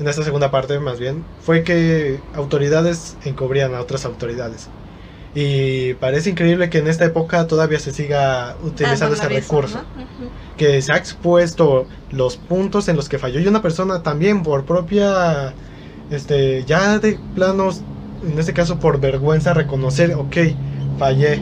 en 0.00 0.08
esta 0.08 0.22
segunda 0.22 0.50
parte 0.50 0.78
más 0.78 0.98
bien, 0.98 1.24
fue 1.40 1.62
que 1.62 2.20
autoridades 2.34 3.16
encubrían 3.24 3.74
a 3.74 3.80
otras 3.80 4.04
autoridades. 4.04 4.68
Y 5.34 5.94
parece 5.94 6.30
increíble 6.30 6.70
que 6.70 6.78
en 6.78 6.88
esta 6.88 7.04
época 7.04 7.46
todavía 7.46 7.78
se 7.78 7.92
siga 7.92 8.56
utilizando 8.62 9.14
ese 9.14 9.26
un 9.26 9.32
aviso, 9.32 9.40
recurso. 9.40 9.82
¿no? 9.94 10.02
Ujú. 10.02 10.30
Que 10.56 10.82
se 10.82 10.92
ha 10.92 10.96
expuesto 10.96 11.86
los 12.10 12.36
puntos 12.36 12.88
en 12.88 12.96
los 12.96 13.08
que 13.08 13.18
falló 13.18 13.38
y 13.38 13.46
una 13.46 13.62
persona 13.62 14.02
también 14.02 14.42
por 14.42 14.64
propia, 14.64 15.54
este, 16.10 16.64
ya 16.64 16.98
de 16.98 17.20
planos, 17.34 17.82
en 18.26 18.38
este 18.38 18.52
caso 18.52 18.78
por 18.78 19.00
vergüenza, 19.00 19.54
reconocer, 19.54 20.14
ok, 20.14 20.36
fallé. 20.98 21.40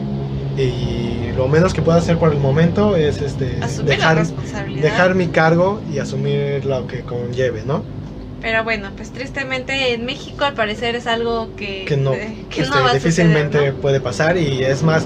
Y 0.57 1.31
lo 1.35 1.47
menos 1.47 1.73
que 1.73 1.81
puedo 1.81 1.97
hacer 1.97 2.17
por 2.17 2.33
el 2.33 2.39
momento 2.39 2.95
es 2.95 3.21
este, 3.21 3.57
Asumir 3.61 3.91
dejar, 3.91 4.25
dejar 4.25 5.15
mi 5.15 5.27
cargo 5.27 5.79
y 5.93 5.99
asumir 5.99 6.65
lo 6.65 6.87
que 6.87 7.01
conlleve, 7.01 7.63
¿no? 7.63 7.83
Pero 8.41 8.63
bueno, 8.63 8.89
pues 8.95 9.11
tristemente 9.11 9.93
en 9.93 10.05
México 10.05 10.45
al 10.45 10.53
parecer 10.53 10.95
es 10.95 11.07
algo 11.07 11.55
que, 11.55 11.85
Que 11.85 11.97
no, 11.97 12.13
eh, 12.13 12.45
que 12.49 12.61
este, 12.61 12.75
no 12.75 12.83
va 12.83 12.91
a 12.91 12.93
difícilmente 12.93 13.57
suceder, 13.57 13.73
¿no? 13.73 13.81
puede 13.81 13.99
pasar 13.99 14.37
y 14.37 14.63
es 14.63 14.83
más, 14.83 15.05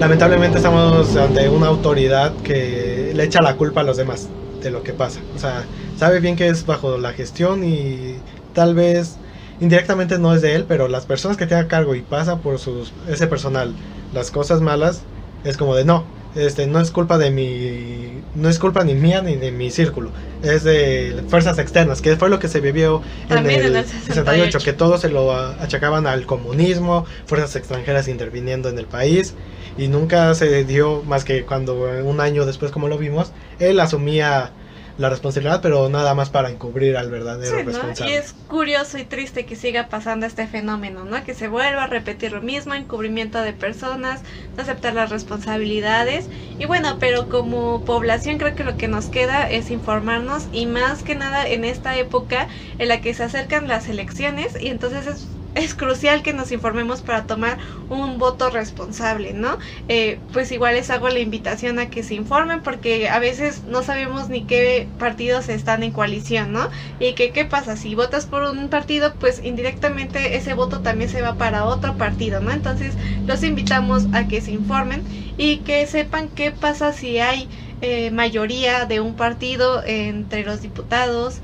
lamentablemente 0.00 0.58
estamos 0.58 1.16
ante 1.16 1.48
una 1.48 1.68
autoridad 1.68 2.32
que 2.42 3.12
le 3.14 3.24
echa 3.24 3.40
la 3.40 3.56
culpa 3.56 3.80
a 3.80 3.84
los 3.84 3.96
demás 3.96 4.28
de 4.62 4.70
lo 4.70 4.82
que 4.82 4.92
pasa. 4.92 5.20
O 5.34 5.38
sea, 5.38 5.64
sabe 5.96 6.20
bien 6.20 6.36
que 6.36 6.48
es 6.48 6.66
bajo 6.66 6.98
la 6.98 7.12
gestión 7.12 7.64
y 7.64 8.16
tal 8.52 8.74
vez 8.74 9.16
indirectamente 9.62 10.18
no 10.18 10.34
es 10.34 10.42
de 10.42 10.56
él, 10.56 10.64
pero 10.66 10.88
las 10.88 11.06
personas 11.06 11.36
que 11.36 11.46
tiene 11.46 11.62
a 11.62 11.68
cargo 11.68 11.94
y 11.94 12.02
pasa 12.02 12.38
por 12.38 12.58
sus, 12.58 12.92
ese 13.08 13.28
personal 13.28 13.72
las 14.12 14.30
cosas 14.30 14.60
malas, 14.60 15.02
es 15.44 15.56
como 15.56 15.76
de 15.76 15.84
no, 15.84 16.04
este 16.34 16.66
no 16.66 16.80
es 16.80 16.90
culpa 16.90 17.16
de 17.16 17.30
mi 17.30 18.22
no 18.34 18.48
es 18.48 18.58
culpa 18.58 18.82
ni 18.82 18.94
mía 18.94 19.22
ni 19.22 19.36
de 19.36 19.52
mi 19.52 19.70
círculo, 19.70 20.10
es 20.42 20.64
de 20.64 21.22
fuerzas 21.28 21.58
externas, 21.58 22.02
que 22.02 22.16
fue 22.16 22.28
lo 22.28 22.40
que 22.40 22.48
se 22.48 22.60
vivió 22.60 23.02
en 23.30 23.38
el, 23.38 23.50
en 23.50 23.76
el 23.76 23.84
68, 23.84 24.06
68, 24.06 24.58
que 24.64 24.72
todos 24.72 25.00
se 25.00 25.10
lo 25.10 25.32
achacaban 25.32 26.08
al 26.08 26.26
comunismo, 26.26 27.06
fuerzas 27.26 27.54
extranjeras 27.54 28.08
interviniendo 28.08 28.68
en 28.68 28.78
el 28.78 28.86
país 28.86 29.34
y 29.78 29.86
nunca 29.86 30.34
se 30.34 30.64
dio 30.64 31.02
más 31.04 31.24
que 31.24 31.44
cuando 31.44 31.88
un 32.04 32.20
año 32.20 32.46
después 32.46 32.72
como 32.72 32.88
lo 32.88 32.98
vimos, 32.98 33.32
él 33.60 33.78
asumía 33.78 34.50
la 34.96 35.08
responsabilidad, 35.10 35.60
pero 35.62 35.88
nada 35.88 36.14
más 36.14 36.30
para 36.30 36.50
encubrir 36.50 36.96
al 36.96 37.10
verdadero 37.10 37.56
Sí, 37.56 37.62
¿no? 37.64 37.70
responsable. 37.72 38.12
Y 38.12 38.16
es 38.16 38.32
curioso 38.46 38.98
y 38.98 39.04
triste 39.04 39.46
que 39.46 39.56
siga 39.56 39.88
pasando 39.88 40.26
este 40.26 40.46
fenómeno, 40.46 41.04
¿no? 41.04 41.22
Que 41.24 41.34
se 41.34 41.48
vuelva 41.48 41.84
a 41.84 41.86
repetir 41.86 42.32
lo 42.32 42.40
mismo, 42.42 42.74
encubrimiento 42.74 43.40
de 43.42 43.52
personas, 43.54 44.22
no 44.56 44.62
aceptar 44.62 44.94
las 44.94 45.10
responsabilidades. 45.10 46.28
Y 46.58 46.66
bueno, 46.66 46.98
pero 47.00 47.28
como 47.28 47.84
población 47.84 48.38
creo 48.38 48.54
que 48.54 48.64
lo 48.64 48.76
que 48.76 48.88
nos 48.88 49.08
queda 49.08 49.48
es 49.48 49.70
informarnos 49.70 50.48
y 50.50 50.66
más 50.66 51.02
que 51.02 51.14
nada 51.14 51.46
en 51.48 51.64
esta 51.64 51.96
época 51.98 52.48
en 52.78 52.88
la 52.88 53.00
que 53.00 53.14
se 53.14 53.24
acercan 53.24 53.68
las 53.68 53.88
elecciones 53.88 54.52
y 54.60 54.68
entonces 54.68 55.06
es 55.06 55.38
es 55.54 55.74
crucial 55.74 56.22
que 56.22 56.32
nos 56.32 56.52
informemos 56.52 57.02
para 57.02 57.26
tomar 57.26 57.58
un 57.88 58.18
voto 58.18 58.50
responsable, 58.50 59.32
¿no? 59.34 59.58
Eh, 59.88 60.18
pues 60.32 60.50
igual 60.52 60.74
les 60.74 60.90
hago 60.90 61.08
la 61.08 61.18
invitación 61.18 61.78
a 61.78 61.90
que 61.90 62.02
se 62.02 62.14
informen 62.14 62.62
porque 62.62 63.08
a 63.08 63.18
veces 63.18 63.64
no 63.64 63.82
sabemos 63.82 64.28
ni 64.28 64.44
qué 64.44 64.88
partidos 64.98 65.48
están 65.48 65.82
en 65.82 65.92
coalición, 65.92 66.52
¿no? 66.52 66.70
Y 66.98 67.14
que 67.14 67.32
qué 67.32 67.44
pasa, 67.44 67.76
si 67.76 67.94
votas 67.94 68.26
por 68.26 68.42
un 68.42 68.68
partido, 68.68 69.14
pues 69.18 69.40
indirectamente 69.44 70.36
ese 70.36 70.54
voto 70.54 70.80
también 70.80 71.10
se 71.10 71.22
va 71.22 71.34
para 71.36 71.64
otro 71.64 71.96
partido, 71.96 72.40
¿no? 72.40 72.50
Entonces 72.50 72.96
los 73.26 73.42
invitamos 73.42 74.06
a 74.12 74.28
que 74.28 74.40
se 74.40 74.52
informen 74.52 75.04
y 75.36 75.58
que 75.58 75.86
sepan 75.86 76.28
qué 76.28 76.50
pasa 76.52 76.92
si 76.92 77.18
hay 77.18 77.48
eh, 77.80 78.10
mayoría 78.10 78.86
de 78.86 79.00
un 79.00 79.16
partido 79.16 79.82
entre 79.84 80.44
los 80.44 80.60
diputados, 80.60 81.40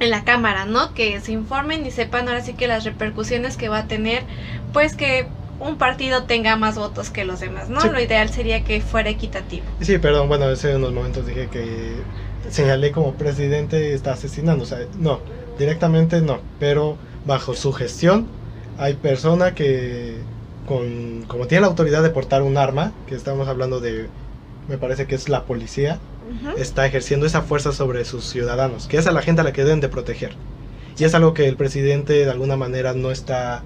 en 0.00 0.10
la 0.10 0.24
cámara, 0.24 0.64
¿no? 0.64 0.92
Que 0.94 1.20
se 1.20 1.32
informen 1.32 1.86
y 1.86 1.90
sepan 1.90 2.28
ahora 2.28 2.40
sí 2.42 2.54
que 2.54 2.66
las 2.66 2.84
repercusiones 2.84 3.56
que 3.56 3.68
va 3.68 3.78
a 3.78 3.86
tener, 3.86 4.24
pues 4.72 4.96
que 4.96 5.26
un 5.60 5.76
partido 5.76 6.24
tenga 6.24 6.56
más 6.56 6.76
votos 6.76 7.10
que 7.10 7.24
los 7.24 7.40
demás, 7.40 7.68
¿no? 7.68 7.82
Sí. 7.82 7.90
Lo 7.90 8.00
ideal 8.00 8.30
sería 8.30 8.64
que 8.64 8.80
fuera 8.80 9.10
equitativo. 9.10 9.64
Sí, 9.80 9.98
perdón, 9.98 10.28
bueno, 10.28 10.46
hace 10.46 10.74
unos 10.74 10.92
momentos 10.92 11.26
dije 11.26 11.48
que 11.52 11.92
señalé 12.50 12.90
como 12.92 13.12
presidente 13.14 13.94
está 13.94 14.14
asesinando, 14.14 14.64
o 14.64 14.66
sea, 14.66 14.78
no, 14.98 15.20
directamente 15.58 16.22
no, 16.22 16.40
pero 16.58 16.96
bajo 17.26 17.54
su 17.54 17.72
gestión 17.72 18.26
hay 18.78 18.94
persona 18.94 19.54
que 19.54 20.16
con 20.66 21.24
como 21.28 21.46
tiene 21.46 21.62
la 21.62 21.66
autoridad 21.66 22.02
de 22.02 22.08
portar 22.08 22.42
un 22.42 22.56
arma, 22.56 22.92
que 23.06 23.14
estamos 23.14 23.46
hablando 23.46 23.80
de 23.80 24.08
me 24.68 24.78
parece 24.78 25.06
que 25.06 25.14
es 25.14 25.28
la 25.28 25.44
policía, 25.44 25.98
Está 26.56 26.86
ejerciendo 26.86 27.26
esa 27.26 27.42
fuerza 27.42 27.72
sobre 27.72 28.04
sus 28.04 28.24
ciudadanos, 28.24 28.86
que 28.86 28.96
es 28.96 29.06
a 29.06 29.12
la 29.12 29.22
gente 29.22 29.40
a 29.40 29.44
la 29.44 29.52
que 29.52 29.64
deben 29.64 29.80
de 29.80 29.88
proteger. 29.88 30.34
Y 30.98 31.04
es 31.04 31.14
algo 31.14 31.34
que 31.34 31.48
el 31.48 31.56
presidente 31.56 32.12
de 32.12 32.30
alguna 32.30 32.56
manera 32.56 32.92
no 32.92 33.10
está 33.10 33.62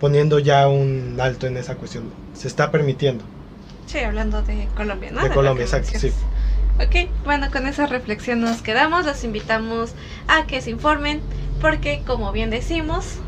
poniendo 0.00 0.38
ya 0.38 0.68
un 0.68 1.16
alto 1.20 1.46
en 1.46 1.56
esa 1.56 1.76
cuestión. 1.76 2.04
Se 2.34 2.48
está 2.48 2.70
permitiendo. 2.70 3.24
Sí, 3.86 3.98
hablando 3.98 4.42
de 4.42 4.68
Colombia, 4.76 5.10
¿no? 5.12 5.22
De 5.22 5.28
lo 5.28 5.34
Colombia, 5.34 5.64
exacto, 5.64 5.98
sí. 5.98 6.12
Ok, 6.80 7.08
bueno, 7.24 7.50
con 7.52 7.66
esa 7.66 7.86
reflexión 7.86 8.40
nos 8.40 8.60
quedamos. 8.60 9.06
Los 9.06 9.22
invitamos 9.24 9.92
a 10.26 10.46
que 10.46 10.60
se 10.60 10.70
informen 10.70 11.20
porque, 11.60 12.02
como 12.04 12.32
bien 12.32 12.50
decimos, 12.50 13.18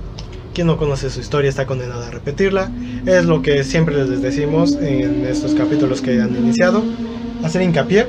Quien 0.52 0.66
no 0.66 0.76
conoce 0.78 1.10
su 1.10 1.20
historia 1.20 1.48
está 1.48 1.66
condenado 1.66 2.04
a 2.04 2.10
repetirla. 2.10 2.70
Es 3.04 3.24
lo 3.26 3.42
que 3.42 3.62
siempre 3.62 3.94
les 4.04 4.22
decimos 4.22 4.74
en 4.74 5.24
estos 5.26 5.54
capítulos 5.54 6.00
que 6.00 6.20
han 6.20 6.34
iniciado. 6.34 6.82
Hacer 7.44 7.62
hincapié. 7.62 8.06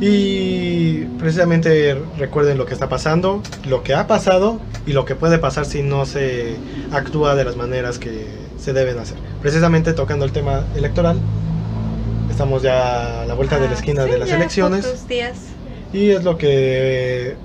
Y 0.00 1.04
precisamente 1.18 1.94
recuerden 2.18 2.56
lo 2.56 2.64
que 2.64 2.72
está 2.72 2.88
pasando, 2.88 3.42
lo 3.68 3.82
que 3.82 3.94
ha 3.94 4.06
pasado 4.06 4.58
y 4.86 4.92
lo 4.94 5.04
que 5.04 5.14
puede 5.14 5.38
pasar 5.38 5.66
si 5.66 5.82
no 5.82 6.06
se 6.06 6.56
actúa 6.90 7.34
de 7.34 7.44
las 7.44 7.56
maneras 7.56 7.98
que 7.98 8.26
se 8.58 8.72
deben 8.72 8.98
hacer. 8.98 9.18
Precisamente 9.42 9.92
tocando 9.92 10.24
el 10.24 10.32
tema 10.32 10.64
electoral. 10.74 11.20
Estamos 12.30 12.62
ya 12.62 13.22
a 13.22 13.26
la 13.26 13.34
vuelta 13.34 13.58
de 13.58 13.66
la 13.66 13.72
ah, 13.72 13.74
esquina 13.74 14.04
sí, 14.04 14.10
de 14.10 14.18
las 14.18 14.30
elecciones. 14.30 15.06
días 15.06 15.36
Y 15.92 16.10
es 16.10 16.24
lo 16.24 16.38
que 16.38 17.36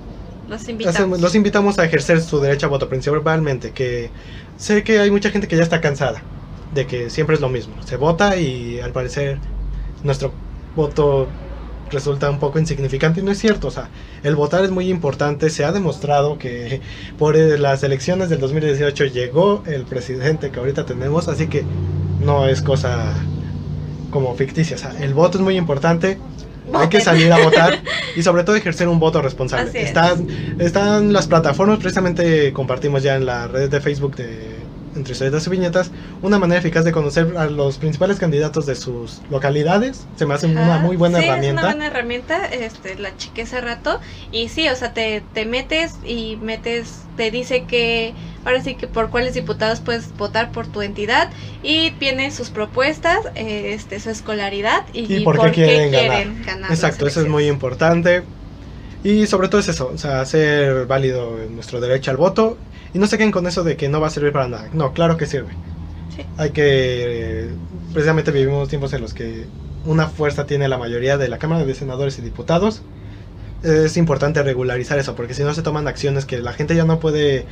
los 0.48 0.66
invitamos. 0.66 0.96
Hacemos- 0.96 1.20
los 1.20 1.34
invitamos 1.34 1.78
a 1.78 1.84
ejercer 1.84 2.22
su 2.22 2.40
derecho 2.40 2.66
a 2.66 2.68
voto 2.70 2.88
principalmente, 2.88 3.72
que 3.72 4.10
sé 4.56 4.82
que 4.82 5.00
hay 5.00 5.10
mucha 5.10 5.28
gente 5.30 5.46
que 5.48 5.56
ya 5.56 5.62
está 5.62 5.82
cansada 5.82 6.22
de 6.74 6.86
que 6.86 7.10
siempre 7.10 7.34
es 7.34 7.42
lo 7.42 7.50
mismo. 7.50 7.74
Se 7.84 7.96
vota 7.96 8.38
y 8.38 8.80
al 8.80 8.92
parecer 8.92 9.38
nuestro 10.02 10.32
voto 10.74 11.28
resulta 11.90 12.30
un 12.30 12.38
poco 12.38 12.58
insignificante 12.58 13.20
y 13.20 13.22
no 13.22 13.32
es 13.32 13.38
cierto. 13.38 13.68
O 13.68 13.70
sea, 13.70 13.88
el 14.22 14.36
votar 14.36 14.64
es 14.64 14.70
muy 14.70 14.88
importante. 14.88 15.50
Se 15.50 15.64
ha 15.64 15.72
demostrado 15.72 16.38
que 16.38 16.80
por 17.18 17.36
eh, 17.36 17.58
las 17.58 17.82
elecciones 17.82 18.28
del 18.28 18.40
2018 18.40 19.06
llegó 19.06 19.62
el 19.66 19.84
presidente 19.84 20.50
que 20.50 20.58
ahorita 20.58 20.86
tenemos, 20.86 21.28
así 21.28 21.46
que 21.46 21.64
no 22.20 22.46
es 22.46 22.62
cosa 22.62 23.14
como 24.10 24.34
ficticia. 24.34 24.76
O 24.76 24.78
sea, 24.78 24.94
el 25.00 25.14
voto 25.14 25.38
es 25.38 25.44
muy 25.44 25.56
importante. 25.56 26.18
Hay 26.74 26.88
que 26.88 27.00
salir 27.00 27.32
a 27.32 27.38
votar 27.38 27.80
y 28.16 28.22
sobre 28.22 28.42
todo 28.42 28.56
ejercer 28.56 28.88
un 28.88 28.98
voto 28.98 29.22
responsable. 29.22 29.70
Es. 29.70 29.88
Están, 29.88 30.26
están 30.58 31.12
las 31.12 31.28
plataformas, 31.28 31.78
precisamente 31.78 32.52
compartimos 32.52 33.04
ya 33.04 33.14
en 33.14 33.24
la 33.24 33.46
red 33.46 33.70
de 33.70 33.80
Facebook 33.80 34.16
de 34.16 34.55
Entre 34.96 35.12
Historietas 35.12 35.46
y 35.46 35.50
Viñetas, 35.50 35.90
una 36.22 36.38
manera 36.38 36.58
eficaz 36.58 36.84
de 36.84 36.92
conocer 36.92 37.36
a 37.36 37.46
los 37.46 37.76
principales 37.78 38.18
candidatos 38.18 38.66
de 38.66 38.74
sus 38.74 39.20
localidades. 39.30 40.06
Se 40.16 40.26
me 40.26 40.34
hace 40.34 40.46
una 40.46 40.76
Ajá, 40.76 40.84
muy 40.86 40.96
buena 40.96 41.20
sí, 41.20 41.26
herramienta. 41.26 41.60
Es 41.60 41.64
una 41.64 41.72
buena 41.74 41.86
herramienta, 41.86 42.46
este, 42.46 42.96
la 42.96 43.16
chequé 43.16 43.42
hace 43.42 43.60
rato. 43.60 44.00
Y 44.32 44.48
sí, 44.48 44.68
o 44.68 44.74
sea, 44.76 44.92
te, 44.94 45.22
te 45.34 45.44
metes 45.44 45.94
y 46.04 46.36
metes, 46.36 47.02
te 47.16 47.30
dice 47.30 47.64
que 47.64 48.14
ahora 48.44 48.62
sí 48.62 48.74
que 48.76 48.86
por 48.86 49.10
cuáles 49.10 49.34
diputados 49.34 49.80
puedes 49.80 50.16
votar 50.16 50.52
por 50.52 50.66
tu 50.66 50.82
entidad 50.82 51.30
y 51.62 51.90
vienen 51.90 52.32
sus 52.32 52.50
propuestas, 52.50 53.18
eh, 53.34 53.72
este, 53.74 54.00
su 54.00 54.10
escolaridad 54.10 54.86
y, 54.92 55.12
Y 55.16 55.20
por 55.20 55.40
qué 55.40 55.50
quieren 55.50 55.90
ganar. 55.90 56.26
ganar 56.44 56.70
Exacto, 56.70 57.06
eso 57.06 57.20
es 57.20 57.26
muy 57.28 57.46
importante. 57.48 58.22
Y 59.04 59.26
sobre 59.26 59.48
todo 59.48 59.60
es 59.60 59.68
eso, 59.68 59.90
o 59.94 59.98
sea, 59.98 60.20
hacer 60.20 60.86
válido 60.86 61.36
nuestro 61.50 61.80
derecho 61.80 62.10
al 62.10 62.16
voto. 62.16 62.56
Y 62.94 62.98
no 62.98 63.06
se 63.06 63.18
queden 63.18 63.32
con 63.32 63.46
eso 63.46 63.64
de 63.64 63.76
que 63.76 63.88
no 63.88 64.00
va 64.00 64.08
a 64.08 64.10
servir 64.10 64.32
para 64.32 64.48
nada. 64.48 64.68
No, 64.72 64.92
claro 64.92 65.16
que 65.16 65.26
sirve. 65.26 65.50
Sí. 66.14 66.22
Hay 66.36 66.50
que, 66.50 67.48
precisamente 67.92 68.30
vivimos 68.30 68.68
tiempos 68.68 68.92
en 68.92 69.02
los 69.02 69.14
que 69.14 69.46
una 69.84 70.08
fuerza 70.08 70.46
tiene 70.46 70.68
la 70.68 70.78
mayoría 70.78 71.18
de 71.18 71.28
la 71.28 71.38
Cámara 71.38 71.64
de 71.64 71.74
Senadores 71.74 72.18
y 72.18 72.22
Diputados. 72.22 72.82
Es 73.62 73.96
importante 73.96 74.42
regularizar 74.42 74.98
eso, 74.98 75.14
porque 75.14 75.34
si 75.34 75.42
no 75.42 75.54
se 75.54 75.62
toman 75.62 75.88
acciones 75.88 76.24
que 76.24 76.38
la 76.38 76.52
gente 76.52 76.74
ya 76.74 76.84
no 76.84 77.00
puede 77.00 77.46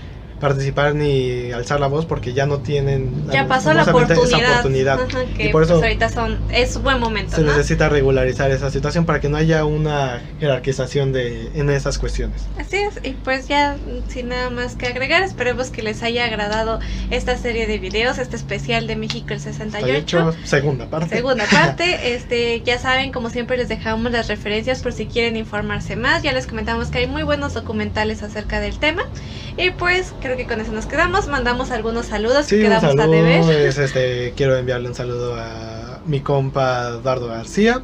participar 0.45 0.95
ni 0.95 1.53
alzar 1.53 1.81
la 1.81 1.87
voz 1.87 2.05
porque 2.05 2.35
ya 2.35 2.45
no 2.45 2.59
tienen 2.59 3.25
Ya 3.33 3.49
pasó 3.49 3.73
la 3.73 3.85
oportunidad, 3.85 4.27
esa 4.27 4.51
oportunidad. 4.51 5.01
Ajá, 5.01 5.25
que 5.35 5.47
Y 5.47 5.49
por 5.49 5.63
eso- 5.63 5.73
pues 5.73 5.85
ahorita 5.85 6.11
son, 6.11 6.39
es 6.53 6.77
buen 6.83 7.01
momento, 7.01 7.35
Se 7.37 7.41
¿no? 7.41 7.51
necesita 7.53 7.89
regularizar 7.89 8.51
esa 8.51 8.71
situación 8.71 9.07
para 9.07 9.21
que 9.21 9.31
no 9.31 9.39
haya 9.39 9.65
una 9.65 10.21
jerarquización 10.41 11.13
de, 11.15 11.49
en 11.55 11.71
esas 11.71 11.97
cuestiones. 11.97 12.43
Así 12.59 12.77
es, 12.77 13.01
y 13.03 13.13
pues 13.13 13.49
ya 13.49 13.77
sin 14.09 14.29
nada 14.29 14.51
más 14.51 14.77
que 14.77 14.87
agregar, 14.87 15.23
esperemos 15.23 15.71
que 15.71 15.83
les 15.83 16.03
haya 16.03 16.27
agradado 16.27 16.79
esta 17.11 17.39
serie 17.39 17.67
de 17.67 17.79
videos, 17.79 18.19
este 18.19 18.37
especial 18.37 18.87
de 18.87 18.97
México 18.97 19.29
el 19.31 19.37
Está 19.39 19.53
68. 19.55 19.95
hecho 19.97 20.35
segunda 20.45 20.91
parte. 20.91 21.17
Segunda 21.17 21.47
parte, 21.47 22.15
este, 22.15 22.61
ya 22.61 22.79
saben, 22.79 23.13
como 23.13 23.31
siempre 23.31 23.57
les 23.57 23.71
dejamos 23.71 24.13
las 24.13 24.29
referencias 24.29 24.83
por 24.83 24.93
si 24.93 25.07
quieren 25.07 25.39
informarse 25.39 25.97
más. 25.97 26.23
Ya 26.23 26.33
les 26.33 26.47
comentamos 26.47 26.89
que 26.89 26.99
hay 26.99 27.07
muy 27.07 27.23
buenos 27.23 27.55
documentales 27.55 28.23
acerca 28.23 28.61
del 28.61 28.79
tema. 28.79 29.05
Y 29.57 29.71
pues 29.71 30.13
creo 30.21 30.34
que 30.37 30.47
con 30.47 30.61
eso 30.61 30.73
nos 30.73 30.87
quedamos. 30.87 31.29
Mandamos 31.29 31.71
algunos 31.71 32.07
saludos 32.07 32.47
Sí, 32.47 32.57
que 32.57 32.63
un 32.63 32.69
quedamos 32.69 32.85
a 32.85 32.89
saludo. 32.97 33.11
deber. 33.11 33.67
es, 33.67 33.79
este, 33.79 34.33
quiero 34.37 34.57
enviarle 34.57 34.89
un 34.89 34.95
saludo 34.95 35.37
a 35.37 36.01
mi 36.07 36.21
compa 36.21 36.89
Eduardo 37.01 37.29
García, 37.29 37.83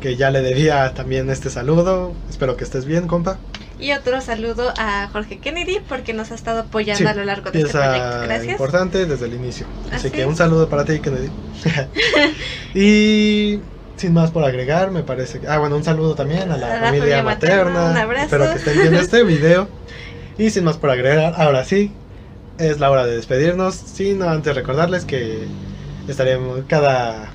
que 0.00 0.16
ya 0.16 0.30
le 0.30 0.42
debía 0.42 0.92
también 0.94 1.30
este 1.30 1.50
saludo. 1.50 2.12
Espero 2.30 2.56
que 2.56 2.64
estés 2.64 2.84
bien, 2.84 3.06
compa. 3.08 3.38
Y 3.78 3.92
otro 3.92 4.20
saludo 4.20 4.72
a 4.78 5.08
Jorge 5.12 5.38
Kennedy 5.38 5.80
porque 5.88 6.12
nos 6.12 6.30
ha 6.30 6.36
estado 6.36 6.60
apoyando 6.60 6.98
Sí, 6.98 7.04
a 7.06 7.14
lo 7.14 7.24
largo 7.24 7.50
de 7.50 7.58
este 7.60 7.72
proyecto. 7.72 8.20
Gracias. 8.22 8.52
importante 8.52 9.06
desde 9.06 9.26
el 9.26 9.34
inicio. 9.34 9.66
Así, 9.86 9.96
Así 10.08 10.10
que 10.10 10.24
un 10.24 10.36
saludo 10.36 10.68
para 10.68 10.84
ti, 10.84 11.00
Kennedy. 11.00 11.30
y 12.74 13.60
sin 13.96 14.12
más 14.12 14.30
por 14.30 14.44
agregar, 14.44 14.90
me 14.90 15.02
parece 15.02 15.40
que. 15.40 15.48
Ah, 15.48 15.58
bueno, 15.58 15.76
un 15.76 15.84
saludo 15.84 16.14
también 16.14 16.50
a 16.50 16.56
la, 16.56 16.66
A 16.66 16.74
la 16.80 16.86
familia, 16.86 17.18
familia 17.18 17.22
materna, 17.22 17.64
materna. 17.64 17.90
un 17.90 17.96
abrazo. 17.96 18.24
Espero 18.24 18.50
que 18.52 18.58
estén 18.58 18.80
viendo 18.80 19.00
este 19.00 19.22
video. 19.24 19.68
Y 20.42 20.50
sin 20.50 20.64
más 20.64 20.76
por 20.76 20.90
agregar, 20.90 21.34
ahora 21.36 21.64
sí, 21.64 21.92
es 22.58 22.80
la 22.80 22.90
hora 22.90 23.06
de 23.06 23.14
despedirnos. 23.14 23.76
Sino 23.76 24.28
antes 24.28 24.56
recordarles 24.56 25.04
que 25.04 25.46
estaremos 26.08 26.62
cada. 26.66 27.32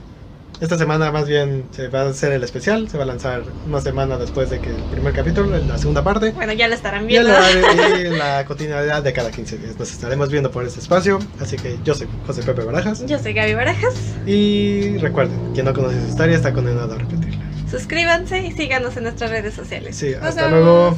Esta 0.59 0.77
semana 0.77 1.09
más 1.09 1.25
bien 1.25 1.63
se 1.71 1.87
va 1.87 2.01
a 2.01 2.09
hacer 2.09 2.33
el 2.33 2.43
especial, 2.43 2.89
se 2.89 2.97
va 2.97 3.03
a 3.03 3.07
lanzar 3.07 3.43
una 3.65 3.79
semana 3.79 4.17
después 4.17 4.49
de 4.49 4.59
que 4.59 4.71
el 4.71 4.83
primer 4.91 5.13
capítulo, 5.13 5.55
en 5.55 5.69
la 5.69 5.77
segunda 5.77 6.03
parte. 6.03 6.31
Bueno, 6.31 6.51
ya 6.51 6.67
lo 6.67 6.75
estarán 6.75 7.07
viendo. 7.07 7.31
y 7.97 8.03
la 8.17 8.43
continuidad 8.43 9.01
de 9.01 9.13
cada 9.13 9.31
15 9.31 9.57
días. 9.57 9.79
Nos 9.79 9.89
estaremos 9.89 10.29
viendo 10.29 10.51
por 10.51 10.65
este 10.65 10.81
espacio. 10.81 11.19
Así 11.39 11.55
que 11.55 11.77
yo 11.85 11.95
soy 11.95 12.09
José 12.25 12.43
Pepe 12.43 12.63
Barajas. 12.63 13.05
Yo 13.05 13.19
soy 13.19 13.31
Gaby 13.31 13.53
Barajas. 13.53 13.93
Y 14.25 14.97
recuerden, 14.97 15.53
quien 15.53 15.65
no 15.65 15.73
conoce 15.73 16.01
su 16.01 16.07
historia 16.09 16.35
está 16.35 16.51
condenado 16.51 16.93
a 16.93 16.97
repetirla. 16.97 17.45
Suscríbanse 17.71 18.45
y 18.45 18.51
síganos 18.51 18.97
en 18.97 19.03
nuestras 19.03 19.29
redes 19.29 19.53
sociales. 19.53 19.95
Sí, 19.95 20.13
hasta 20.13 20.49
luego. 20.49 20.97